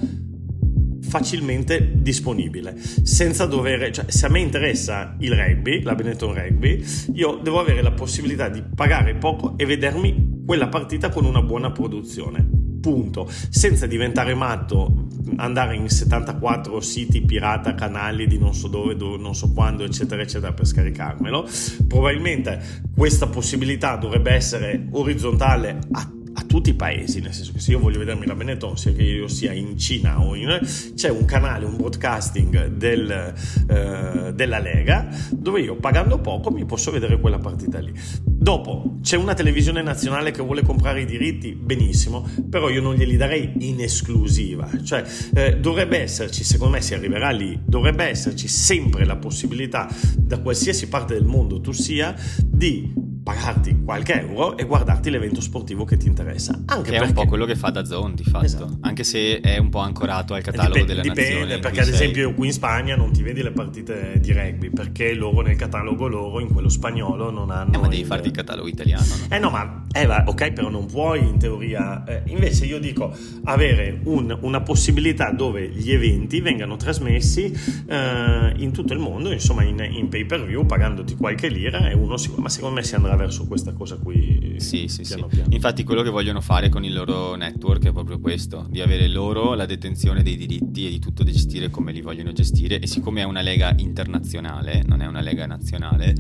facilmente 1.01 2.01
disponibile 2.01 2.75
senza 2.77 3.45
dover 3.45 3.91
cioè 3.91 4.05
se 4.07 4.25
a 4.25 4.29
me 4.29 4.39
interessa 4.39 5.15
il 5.19 5.35
rugby 5.35 5.83
la 5.83 5.93
Benetton 5.93 6.33
Rugby 6.33 6.83
io 7.13 7.39
devo 7.43 7.59
avere 7.59 7.83
la 7.83 7.91
possibilità 7.91 8.49
di 8.49 8.63
pagare 8.63 9.15
poco 9.15 9.55
e 9.55 9.65
vedermi 9.65 10.35
quella 10.45 10.67
partita 10.67 11.09
con 11.09 11.25
una 11.25 11.41
buona 11.41 11.71
produzione. 11.71 12.47
Punto, 12.79 13.27
senza 13.49 13.87
diventare 13.87 14.35
matto, 14.35 15.04
andare 15.37 15.75
in 15.75 15.89
74 15.89 16.79
siti 16.81 17.21
pirata, 17.21 17.75
canali 17.75 18.27
di 18.27 18.37
non 18.37 18.53
so 18.53 18.67
dove, 18.67 18.95
dove, 18.95 19.17
non 19.17 19.35
so 19.35 19.51
quando, 19.51 19.83
eccetera, 19.83 20.21
eccetera, 20.21 20.53
per 20.53 20.65
scaricarmelo. 20.65 21.47
Probabilmente 21.87 22.83
questa 22.95 23.27
possibilità 23.27 23.95
dovrebbe 23.95 24.31
essere 24.31 24.87
orizzontale 24.91 25.79
a 25.91 26.09
a 26.37 26.43
tutti 26.43 26.71
i 26.71 26.73
paesi, 26.73 27.21
nel 27.21 27.33
senso 27.33 27.53
che 27.53 27.59
se 27.59 27.71
io 27.71 27.79
voglio 27.79 27.99
vedermi 27.99 28.25
la 28.25 28.35
Benetton, 28.35 28.77
sia 28.77 28.91
che 28.91 29.03
io 29.03 29.27
sia 29.27 29.53
in 29.53 29.77
Cina 29.77 30.21
o 30.21 30.35
in... 30.35 30.59
c'è 30.95 31.09
un 31.09 31.25
canale, 31.25 31.65
un 31.65 31.77
broadcasting 31.77 32.67
del, 32.67 33.33
eh, 33.69 34.33
della 34.33 34.59
Lega 34.59 35.07
dove 35.31 35.61
io 35.61 35.75
pagando 35.75 36.19
poco 36.19 36.51
mi 36.51 36.65
posso 36.65 36.91
vedere 36.91 37.19
quella 37.19 37.39
partita 37.39 37.79
lì. 37.79 37.93
Dopo 38.23 38.97
c'è 39.01 39.15
una 39.15 39.33
televisione 39.33 39.81
nazionale 39.81 40.31
che 40.31 40.41
vuole 40.41 40.61
comprare 40.61 41.01
i 41.01 41.05
diritti, 41.05 41.53
benissimo, 41.53 42.27
però 42.49 42.69
io 42.69 42.81
non 42.81 42.95
glieli 42.95 43.17
darei 43.17 43.53
in 43.59 43.81
esclusiva, 43.81 44.69
cioè 44.83 45.03
eh, 45.33 45.57
dovrebbe 45.57 45.99
esserci, 45.99 46.43
secondo 46.43 46.75
me 46.75 46.81
si 46.81 46.93
arriverà 46.93 47.31
lì, 47.31 47.59
dovrebbe 47.65 48.05
esserci 48.05 48.47
sempre 48.47 49.05
la 49.05 49.15
possibilità 49.15 49.89
da 50.17 50.39
qualsiasi 50.39 50.87
parte 50.87 51.13
del 51.13 51.25
mondo 51.25 51.61
tu 51.61 51.71
sia 51.71 52.13
di 52.43 53.14
pagarti 53.25 53.81
qualche 53.83 54.21
euro 54.21 54.55
e 54.55 54.65
guardarti 54.65 55.09
l'evento 55.09 55.41
sportivo 55.41 55.83
che 55.83 55.97
ti 55.97 56.05
interessa. 56.05 56.53
Anche 56.67 56.91
che 56.91 56.91
perché... 56.91 57.05
è 57.05 57.07
un 57.07 57.13
po' 57.13 57.25
quello 57.25 57.45
che 57.45 57.55
fa 57.55 57.71
da 57.71 57.83
Zone 57.83 58.13
di 58.13 58.23
fatto, 58.23 58.45
esatto. 58.45 58.77
anche 58.81 59.03
se 59.03 59.39
è 59.39 59.57
un 59.57 59.69
po' 59.69 59.79
ancorato 59.79 60.35
al 60.35 60.43
catalogo 60.43 60.75
dip- 60.75 60.85
della 60.85 61.01
dipende. 61.01 61.31
Dipende, 61.31 61.59
perché 61.59 61.81
ad 61.81 61.87
esempio 61.87 62.27
sei... 62.27 62.35
qui 62.35 62.45
in 62.45 62.53
Spagna 62.53 62.95
non 62.95 63.11
ti 63.11 63.23
vedi 63.23 63.41
le 63.41 63.49
partite 63.49 64.19
di 64.19 64.31
rugby, 64.31 64.69
perché 64.69 65.15
loro 65.15 65.41
nel 65.41 65.55
catalogo 65.55 66.07
loro, 66.07 66.39
in 66.39 66.53
quello 66.53 66.69
spagnolo, 66.69 67.31
non 67.31 67.49
hanno... 67.49 67.73
Eh, 67.73 67.77
ma 67.79 67.87
devi 67.87 68.01
il... 68.01 68.05
farti 68.05 68.27
il 68.27 68.33
catalogo 68.33 68.67
italiano, 68.67 69.03
no? 69.07 69.35
Eh 69.35 69.39
no, 69.39 69.49
ma 69.49 69.85
eh, 69.91 70.05
va, 70.05 70.23
ok, 70.27 70.51
però 70.51 70.69
non 70.69 70.85
puoi 70.85 71.27
in 71.27 71.39
teoria... 71.39 72.03
Eh, 72.05 72.21
invece 72.27 72.65
io 72.65 72.79
dico 72.79 73.11
avere 73.45 74.01
un, 74.03 74.37
una 74.41 74.61
possibilità 74.61 75.31
dove 75.31 75.67
gli 75.67 75.91
eventi 75.91 76.41
vengano 76.41 76.77
trasmessi 76.77 77.51
eh, 77.87 78.53
in 78.57 78.71
tutto 78.71 78.93
il 78.93 78.99
mondo, 78.99 79.31
insomma 79.31 79.63
in, 79.63 79.83
in 79.89 80.09
pay 80.09 80.25
per 80.25 80.45
view, 80.45 80.63
pagandoti 80.63 81.15
qualche 81.15 81.47
lira 81.47 81.89
e 81.89 81.95
uno 81.95 82.17
si... 82.17 82.31
Ma 82.35 82.49
secondo 82.49 82.75
me 82.75 82.83
si 82.83 82.93
andrà 82.93 83.13
verso 83.15 83.45
questa 83.47 83.73
cosa 83.73 83.97
qui. 83.97 84.55
Sì, 84.57 84.87
sì, 84.87 85.03
piano 85.03 85.27
sì. 85.29 85.35
Piano. 85.35 85.53
Infatti 85.53 85.83
quello 85.83 86.01
che 86.01 86.09
vogliono 86.09 86.41
fare 86.41 86.69
con 86.69 86.83
il 86.83 86.93
loro 86.93 87.35
network 87.35 87.85
è 87.85 87.91
proprio 87.91 88.19
questo, 88.19 88.67
di 88.69 88.81
avere 88.81 89.07
loro 89.07 89.53
la 89.53 89.65
detenzione 89.65 90.23
dei 90.23 90.37
diritti 90.37 90.87
e 90.87 90.89
di 90.89 90.99
tutto 90.99 91.23
da 91.23 91.31
gestire 91.31 91.69
come 91.69 91.91
li 91.91 92.01
vogliono 92.01 92.31
gestire 92.31 92.79
e 92.79 92.87
siccome 92.87 93.21
è 93.21 93.23
una 93.23 93.41
lega 93.41 93.73
internazionale, 93.77 94.83
non 94.85 95.01
è 95.01 95.05
una 95.05 95.21
lega 95.21 95.45
nazionale, 95.45 96.15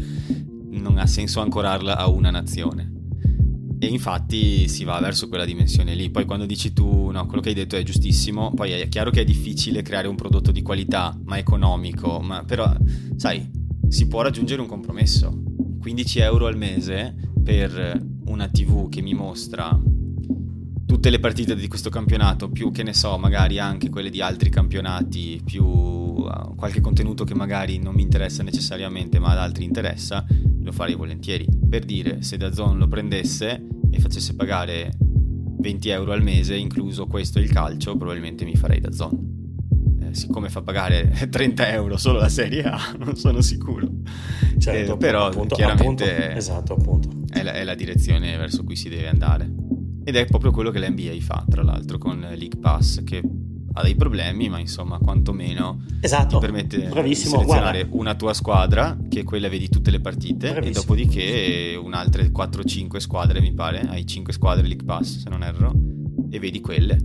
non 0.69 0.97
ha 0.97 1.07
senso 1.07 1.41
ancorarla 1.41 1.97
a 1.97 2.07
una 2.07 2.29
nazione. 2.29 2.91
E 3.77 3.87
infatti 3.87 4.67
si 4.67 4.83
va 4.83 4.99
verso 4.99 5.27
quella 5.27 5.45
dimensione 5.45 5.93
lì. 5.95 6.09
Poi 6.09 6.25
quando 6.25 6.45
dici 6.45 6.73
tu, 6.73 7.11
no, 7.11 7.25
quello 7.25 7.41
che 7.41 7.49
hai 7.49 7.55
detto 7.55 7.75
è 7.75 7.83
giustissimo, 7.83 8.51
poi 8.53 8.71
è 8.71 8.87
chiaro 8.87 9.11
che 9.11 9.21
è 9.21 9.25
difficile 9.25 9.81
creare 9.81 10.07
un 10.07 10.15
prodotto 10.15 10.51
di 10.51 10.61
qualità, 10.61 11.17
ma 11.25 11.37
economico, 11.37 12.19
ma 12.19 12.43
però, 12.43 12.73
sai, 13.17 13.47
si 13.87 14.07
può 14.07 14.21
raggiungere 14.21 14.61
un 14.61 14.67
compromesso 14.67 15.53
15 15.85 16.19
euro 16.21 16.47
al 16.47 16.57
mese 16.57 17.13
per 17.43 18.03
una 18.25 18.47
TV 18.47 18.89
che 18.89 19.03
mi 19.03 19.13
mostra 19.13 19.79
tutte 20.83 21.11
le 21.11 21.19
partite 21.19 21.55
di 21.55 21.67
questo 21.67 21.91
campionato, 21.91 22.49
più 22.49 22.71
che 22.71 22.81
ne 22.81 22.91
so, 22.91 23.15
magari 23.19 23.59
anche 23.59 23.91
quelle 23.91 24.09
di 24.09 24.19
altri 24.19 24.49
campionati, 24.49 25.39
più 25.45 25.63
uh, 25.63 26.55
qualche 26.55 26.81
contenuto 26.81 27.23
che 27.23 27.35
magari 27.35 27.77
non 27.77 27.93
mi 27.93 28.01
interessa 28.01 28.41
necessariamente, 28.41 29.19
ma 29.19 29.33
ad 29.33 29.37
altri 29.37 29.63
interessa, 29.63 30.25
lo 30.59 30.71
farei 30.71 30.95
volentieri. 30.95 31.47
Per 31.69 31.85
dire, 31.85 32.23
se 32.23 32.37
da 32.37 32.51
Zone 32.51 32.79
lo 32.79 32.87
prendesse 32.87 33.63
e 33.91 33.99
facesse 33.99 34.33
pagare 34.33 34.91
20 34.97 35.89
euro 35.89 36.13
al 36.13 36.23
mese, 36.23 36.55
incluso 36.55 37.05
questo 37.05 37.37
e 37.37 37.43
il 37.43 37.51
calcio, 37.51 37.95
probabilmente 37.95 38.43
mi 38.43 38.55
farei 38.55 38.79
da 38.79 38.91
Zone. 38.91 39.17
Eh, 39.17 39.34
siccome 40.15 40.49
fa 40.49 40.61
pagare 40.61 41.11
30 41.29 41.69
euro 41.69 41.97
solo 41.97 42.19
la 42.19 42.29
Serie 42.29 42.63
A, 42.63 42.79
non 42.97 43.15
sono 43.15 43.41
sicuro 43.41 43.89
certo, 44.57 44.93
eh, 44.93 44.97
però 44.97 45.27
appunto, 45.27 45.55
chiaramente 45.55 46.15
appunto, 46.15 46.37
esatto, 46.37 46.73
appunto. 46.73 47.09
È, 47.29 47.43
la, 47.43 47.53
è 47.53 47.63
la 47.63 47.75
direzione 47.75 48.35
verso 48.37 48.63
cui 48.63 48.75
si 48.75 48.89
deve 48.89 49.07
andare. 49.07 49.51
Ed 50.03 50.15
è 50.15 50.25
proprio 50.25 50.51
quello 50.51 50.69
che 50.69 50.79
l'NBA 50.79 51.15
fa, 51.19 51.43
tra 51.49 51.63
l'altro, 51.63 51.97
con 51.97 52.19
League 52.19 52.59
Pass, 52.59 53.03
che 53.03 53.21
ha 53.77 53.83
dei 53.83 53.95
problemi, 53.95 54.49
ma 54.49 54.59
insomma, 54.59 54.99
quantomeno 54.99 55.83
esatto. 55.99 56.35
ti 56.35 56.45
permette 56.45 56.77
Bravissimo. 56.87 57.37
di 57.37 57.43
selezionare 57.43 57.79
Guarda. 57.79 58.01
una 58.01 58.15
tua 58.15 58.33
squadra, 58.33 58.97
che 59.09 59.23
quella 59.23 59.49
vedi 59.49 59.67
tutte 59.67 59.91
le 59.91 59.99
partite, 59.99 60.51
Bravissimo. 60.51 60.67
e 60.67 60.73
dopodiché 60.73 61.79
un'altra 61.81 62.23
4-5 62.23 62.97
squadre, 62.97 63.41
mi 63.41 63.53
pare, 63.53 63.81
hai 63.81 64.05
5 64.05 64.31
squadre 64.31 64.67
League 64.67 64.85
Pass, 64.85 65.19
se 65.23 65.29
non 65.29 65.43
erro, 65.43 65.73
e 66.29 66.39
vedi 66.39 66.61
quelle. 66.61 66.97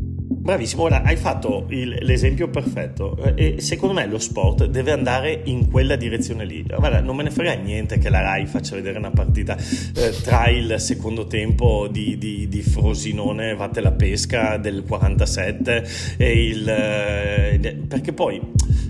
Bravissimo, 0.43 0.85
ora 0.85 1.03
hai 1.03 1.17
fatto 1.17 1.67
il, 1.69 1.99
l'esempio 2.01 2.49
perfetto 2.49 3.15
e 3.37 3.61
secondo 3.61 3.95
me 3.95 4.07
lo 4.07 4.19
sport 4.19 4.65
deve 4.65 4.91
andare 4.91 5.43
in 5.45 5.71
quella 5.71 5.97
direzione 5.97 6.47
lì. 6.47 6.63
Guarda, 6.63 7.03
non 7.03 7.15
me 7.15 7.25
ne 7.25 7.31
frega 7.31 7.53
niente 7.53 7.99
che 7.99 8.09
la 8.09 8.23
RAI 8.23 8.47
faccia 8.47 8.75
vedere 8.75 8.97
una 8.97 9.11
partita 9.11 9.55
eh, 9.59 10.11
tra 10.23 10.49
il 10.49 10.77
secondo 10.79 11.27
tempo 11.27 11.89
di, 11.89 12.17
di, 12.17 12.49
di, 12.49 12.63
Frosinone 12.63 13.55
Vatte 13.55 13.83
la 13.83 13.93
Pesca 13.93 14.57
del 14.57 14.83
47 14.83 15.87
e 16.17 16.47
il... 16.47 16.67
Eh, 16.67 17.85
perché 17.87 18.15
poi 18.15 18.37
eh, 18.37 18.90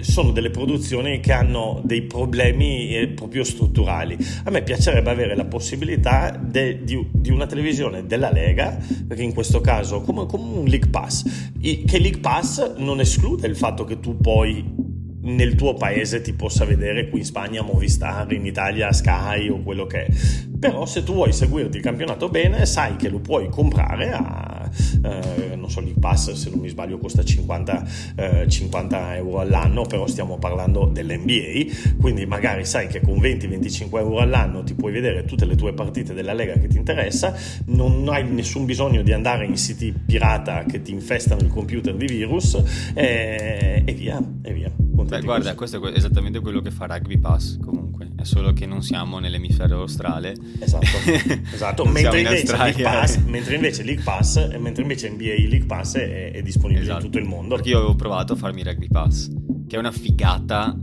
sono 0.00 0.30
delle 0.30 0.50
produzioni 0.50 1.20
che 1.20 1.32
hanno 1.32 1.80
dei 1.84 2.02
problemi 2.02 2.96
eh, 2.96 3.08
proprio 3.08 3.44
strutturali. 3.44 4.16
A 4.44 4.50
me 4.50 4.62
piacerebbe 4.62 5.10
avere 5.10 5.36
la 5.36 5.44
possibilità 5.44 6.30
de, 6.30 6.82
di, 6.84 7.06
di, 7.12 7.30
una 7.30 7.46
televisione 7.46 8.06
della 8.06 8.30
Lega, 8.30 8.78
perché 9.06 9.22
in 9.22 9.32
questo 9.32 9.60
caso 9.60 10.00
come, 10.00 10.26
come 10.26 10.58
un 10.58 10.64
League 10.66 10.90
Pass, 10.90 11.50
I, 11.60 11.84
che 11.84 11.98
League 11.98 12.20
Pass 12.20 12.74
non 12.76 13.00
esclude 13.00 13.46
il 13.46 13.56
fatto 13.56 13.84
che 13.84 14.00
tu 14.00 14.16
poi 14.16 14.94
nel 15.26 15.56
tuo 15.56 15.74
paese 15.74 16.20
ti 16.20 16.32
possa 16.32 16.64
vedere 16.64 17.08
qui 17.08 17.20
in 17.20 17.24
Spagna 17.24 17.62
Movistar, 17.62 18.30
in 18.32 18.46
Italia 18.46 18.92
Sky 18.92 19.48
o 19.48 19.60
quello 19.62 19.86
che 19.86 20.06
è. 20.06 20.12
Però 20.58 20.86
se 20.86 21.02
tu 21.02 21.14
vuoi 21.14 21.32
seguirti 21.32 21.78
il 21.78 21.82
campionato 21.82 22.28
bene, 22.28 22.64
sai 22.64 22.96
che 22.96 23.08
lo 23.08 23.18
puoi 23.18 23.48
comprare 23.48 24.12
a 24.12 24.55
eh, 25.02 25.56
non 25.56 25.70
so, 25.70 25.80
l'I 25.80 25.94
Pass 25.98 26.32
se 26.32 26.50
non 26.50 26.60
mi 26.60 26.68
sbaglio 26.68 26.98
costa 26.98 27.24
50, 27.24 27.88
eh, 28.16 28.48
50 28.48 29.16
euro 29.16 29.40
all'anno, 29.40 29.82
però 29.82 30.06
stiamo 30.06 30.38
parlando 30.38 30.86
dell'NBA, 30.86 31.94
quindi 32.00 32.26
magari 32.26 32.64
sai 32.64 32.86
che 32.88 33.00
con 33.00 33.18
20-25 33.18 33.98
euro 33.98 34.18
all'anno 34.18 34.62
ti 34.62 34.74
puoi 34.74 34.92
vedere 34.92 35.24
tutte 35.24 35.44
le 35.44 35.56
tue 35.56 35.72
partite 35.72 36.14
della 36.14 36.32
Lega 36.32 36.54
che 36.54 36.68
ti 36.68 36.76
interessa, 36.76 37.34
non 37.66 38.08
hai 38.08 38.28
nessun 38.28 38.64
bisogno 38.64 39.02
di 39.02 39.12
andare 39.12 39.46
in 39.46 39.56
siti 39.56 39.92
pirata 39.92 40.64
che 40.64 40.82
ti 40.82 40.92
infestano 40.92 41.40
il 41.40 41.48
computer 41.48 41.94
di 41.94 42.06
virus. 42.06 42.62
E, 42.94 43.82
e 43.84 43.92
via, 43.92 44.20
e 44.42 44.52
via. 44.52 44.85
Beh, 45.04 45.20
guarda, 45.20 45.54
questo 45.54 45.82
è 45.86 45.96
esattamente 45.96 46.40
quello 46.40 46.60
che 46.60 46.70
fa 46.70 46.86
Rugby 46.86 47.18
Pass 47.18 47.58
comunque, 47.58 48.12
è 48.16 48.24
solo 48.24 48.52
che 48.52 48.66
non 48.66 48.82
siamo 48.82 49.18
nell'emisfero 49.18 49.80
australe. 49.80 50.34
Esatto, 50.58 50.86
esatto. 51.52 51.84
mentre, 51.84 52.20
invece 52.20 52.56
League 52.56 52.82
Pass, 52.82 53.16
mentre 53.24 53.54
invece 53.54 53.82
League 53.82 54.02
Pass, 54.02 54.56
mentre 54.58 54.82
invece 54.82 55.10
NBA 55.10 55.48
League 55.48 55.66
Pass 55.66 55.96
è, 55.96 56.32
è 56.32 56.42
disponibile 56.42 56.84
esatto. 56.84 57.04
in 57.04 57.10
tutto 57.10 57.18
il 57.18 57.28
mondo. 57.28 57.54
Perché 57.54 57.70
io 57.70 57.78
avevo 57.78 57.94
provato 57.94 58.32
a 58.32 58.36
farmi 58.36 58.62
Rugby 58.62 58.88
Pass, 58.88 59.30
che 59.66 59.76
è 59.76 59.78
una 59.78 59.92
figata 59.92 60.76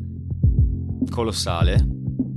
colossale, 1.10 1.86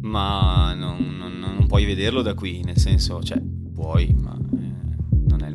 ma 0.00 0.74
non, 0.74 1.16
non, 1.18 1.38
non 1.38 1.66
puoi 1.66 1.84
vederlo 1.84 2.22
da 2.22 2.34
qui, 2.34 2.62
nel 2.64 2.78
senso, 2.78 3.22
cioè, 3.22 3.40
puoi, 3.72 4.14
ma 4.18 4.36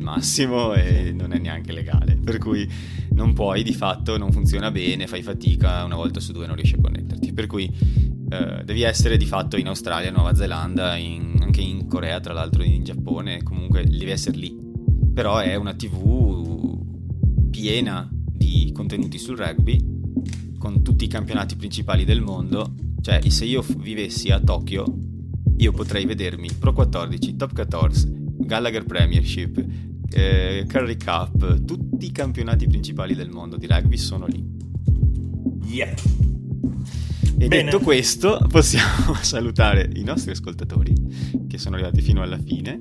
massimo 0.02 0.74
e 0.74 1.12
non 1.12 1.32
è 1.32 1.38
neanche 1.38 1.72
legale. 1.72 2.18
Per 2.22 2.38
cui 2.38 2.70
non 3.14 3.32
puoi, 3.32 3.62
di 3.62 3.74
fatto 3.74 4.16
non 4.16 4.32
funziona 4.32 4.70
bene, 4.70 5.06
fai 5.06 5.22
fatica, 5.22 5.84
una 5.84 5.96
volta 5.96 6.20
su 6.20 6.32
due 6.32 6.46
non 6.46 6.56
riesci 6.56 6.74
a 6.74 6.80
connetterti. 6.80 7.32
Per 7.32 7.46
cui 7.46 7.70
eh, 8.30 8.62
devi 8.64 8.82
essere 8.82 9.16
di 9.16 9.26
fatto 9.26 9.56
in 9.56 9.66
Australia, 9.66 10.10
Nuova 10.10 10.34
Zelanda, 10.34 10.96
in, 10.96 11.38
anche 11.40 11.60
in 11.60 11.86
Corea, 11.86 12.20
tra 12.20 12.32
l'altro 12.32 12.62
in 12.62 12.84
Giappone, 12.84 13.42
comunque 13.42 13.84
devi 13.84 14.10
essere 14.10 14.36
lì. 14.36 14.56
Però 15.12 15.38
è 15.38 15.54
una 15.54 15.74
TV 15.74 17.50
piena 17.50 18.08
di 18.10 18.72
contenuti 18.72 19.18
sul 19.18 19.36
rugby, 19.36 19.78
con 20.58 20.82
tutti 20.82 21.04
i 21.04 21.08
campionati 21.08 21.56
principali 21.56 22.04
del 22.04 22.22
mondo. 22.22 22.74
Cioè, 23.00 23.20
se 23.28 23.44
io 23.44 23.64
vivessi 23.76 24.30
a 24.30 24.40
Tokyo, 24.40 24.84
io 25.58 25.72
potrei 25.72 26.06
vedermi 26.06 26.48
Pro 26.58 26.72
14, 26.72 27.36
Top 27.36 27.52
14, 27.52 28.20
Gallagher 28.38 28.84
Premiership, 28.84 29.62
eh, 30.12 30.64
Curry 30.68 30.96
Cup, 30.96 31.64
tutti 31.64 32.06
i 32.06 32.12
campionati 32.12 32.66
principali 32.66 33.14
del 33.14 33.30
mondo 33.30 33.56
di 33.56 33.66
rugby 33.66 33.96
sono 33.96 34.26
lì. 34.26 34.44
Yep. 35.64 36.00
E 37.38 37.48
Bene. 37.48 37.64
detto 37.64 37.80
questo, 37.80 38.44
possiamo 38.48 39.14
salutare 39.20 39.90
i 39.94 40.04
nostri 40.04 40.30
ascoltatori 40.30 40.94
che 41.48 41.58
sono 41.58 41.74
arrivati 41.74 42.00
fino 42.00 42.22
alla 42.22 42.38
fine. 42.38 42.80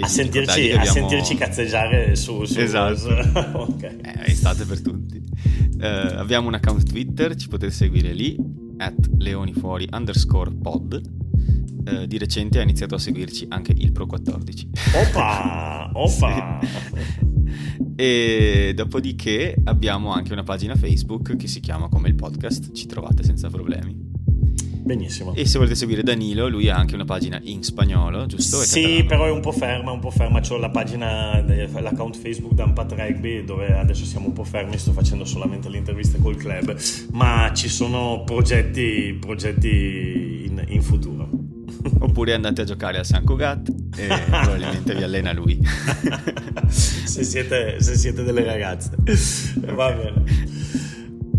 a, 0.00 0.06
sentirci, 0.06 0.70
abbiamo... 0.70 0.82
a 0.82 0.86
sentirci, 0.86 1.34
cazzeggiare 1.36 2.14
su, 2.16 2.44
su 2.44 2.60
esatto. 2.60 3.08
Okay. 3.70 3.98
eh, 4.02 4.30
estate 4.30 4.64
per 4.64 4.82
tutti. 4.82 5.16
Uh, 5.16 6.16
abbiamo 6.16 6.48
un 6.48 6.54
account 6.54 6.84
Twitter, 6.84 7.34
ci 7.36 7.48
potete 7.48 7.72
seguire 7.72 8.12
lì, 8.12 8.36
at 8.78 9.08
leonifuori 9.16 9.88
underscore 9.90 10.52
pod 10.52 11.17
eh, 11.88 12.06
di 12.06 12.18
recente 12.18 12.58
ha 12.58 12.62
iniziato 12.62 12.94
a 12.94 12.98
seguirci 12.98 13.46
anche 13.48 13.72
il 13.76 13.92
Pro 13.92 14.06
14. 14.06 14.70
Oppa! 14.94 15.90
Oppa! 15.92 16.60
e 17.96 18.72
dopodiché 18.74 19.56
abbiamo 19.64 20.12
anche 20.12 20.32
una 20.32 20.44
pagina 20.44 20.76
Facebook 20.76 21.36
che 21.36 21.48
si 21.48 21.60
chiama 21.60 21.88
come 21.88 22.08
il 22.08 22.14
podcast, 22.14 22.72
ci 22.72 22.86
trovate 22.86 23.24
senza 23.24 23.48
problemi. 23.48 24.08
Benissimo. 24.88 25.34
E 25.34 25.44
se 25.44 25.58
volete 25.58 25.74
seguire 25.74 26.02
Danilo, 26.02 26.48
lui 26.48 26.70
ha 26.70 26.76
anche 26.76 26.94
una 26.94 27.04
pagina 27.04 27.38
in 27.42 27.62
spagnolo, 27.62 28.24
giusto? 28.24 28.62
È 28.62 28.64
sì, 28.64 28.80
catalano. 28.80 29.06
però 29.06 29.26
è 29.26 29.30
un 29.30 29.40
po' 29.40 29.52
ferma, 29.52 29.90
un 29.90 30.00
po' 30.00 30.10
ferma. 30.10 30.40
C'ho 30.40 30.56
la 30.56 30.70
pagina, 30.70 31.42
l'account 31.42 32.16
Facebook 32.16 32.54
da 32.54 32.64
Unpat 32.64 32.92
Rugby, 32.92 33.44
dove 33.44 33.76
adesso 33.76 34.06
siamo 34.06 34.28
un 34.28 34.32
po' 34.32 34.44
fermi, 34.44 34.78
sto 34.78 34.92
facendo 34.92 35.26
solamente 35.26 35.68
le 35.68 35.76
interviste 35.76 36.18
col 36.18 36.36
club, 36.36 36.74
ma 37.12 37.52
ci 37.54 37.68
sono 37.68 38.22
progetti, 38.24 39.14
progetti 39.20 40.44
in, 40.46 40.64
in 40.68 40.80
futuro. 40.80 41.47
Oppure 42.00 42.34
andate 42.34 42.62
a 42.62 42.64
giocare 42.64 42.98
a 42.98 43.04
San 43.04 43.24
Cugat 43.24 43.68
e 43.96 44.06
probabilmente 44.30 44.94
vi 44.94 45.02
allena 45.02 45.32
lui. 45.32 45.60
se, 46.68 47.24
siete, 47.24 47.80
se 47.80 47.96
siete 47.96 48.22
delle 48.22 48.44
ragazze. 48.44 48.90
Okay. 48.96 49.74
Va 49.74 49.92
bene. 49.92 50.22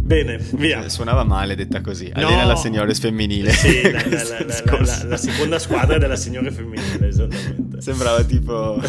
Bene, 0.10 0.40
via. 0.54 0.90
Suonava 0.90 1.24
male 1.24 1.56
detta 1.56 1.82
così. 1.82 2.10
Allena 2.12 2.42
no. 2.42 2.48
la 2.48 2.56
signora 2.56 2.92
femminile. 2.92 3.52
Sì, 3.52 3.92
la, 3.92 4.04
la, 4.08 4.24
la, 4.66 5.04
la, 5.06 5.18
seconda 5.18 5.60
squadra 5.60 6.00
della 6.00 6.16
signora 6.16 6.50
femminile, 6.50 7.08
esattamente. 7.08 7.80
Sembrava 7.80 8.24
tipo 8.24 8.82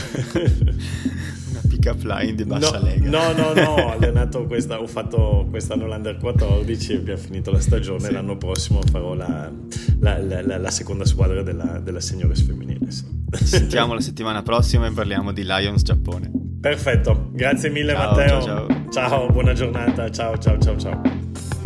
pick 1.80 1.94
up 1.94 2.02
line 2.04 2.34
di 2.34 2.44
bassa 2.44 2.78
no, 2.78 2.84
lega. 2.84 3.08
No, 3.08 3.32
no, 3.32 3.52
no, 3.54 3.74
ho 3.74 3.90
allenato 3.90 4.44
questa, 4.44 4.80
ho 4.80 4.86
fatto 4.86 5.46
quest'anno 5.48 5.86
l'Under 5.86 6.18
14 6.18 6.92
e 6.92 6.96
abbiamo 6.96 7.20
finito 7.20 7.50
la 7.50 7.60
stagione, 7.60 8.00
sì. 8.00 8.12
l'anno 8.12 8.36
prossimo 8.36 8.80
farò 8.82 9.14
la, 9.14 9.50
la, 10.00 10.18
la, 10.18 10.58
la 10.58 10.70
seconda 10.70 11.04
squadra 11.04 11.42
della, 11.42 11.80
della 11.80 12.00
Seniores 12.00 12.42
femminile. 12.42 12.90
Sì. 12.90 13.04
Ci 13.32 13.46
sentiamo 13.46 13.94
la 13.94 14.00
settimana 14.00 14.42
prossima 14.42 14.86
e 14.86 14.92
parliamo 14.92 15.32
di 15.32 15.44
Lions 15.44 15.82
Giappone. 15.82 16.30
Perfetto, 16.60 17.30
grazie 17.32 17.70
mille 17.70 17.94
ciao, 17.94 18.10
Matteo. 18.10 18.42
Ciao, 18.42 18.66
ciao. 18.66 18.88
ciao, 18.90 19.26
buona 19.30 19.54
giornata, 19.54 20.10
ciao 20.10 20.36
ciao 20.36 20.58
ciao 20.58 20.76
ciao. 20.76 21.59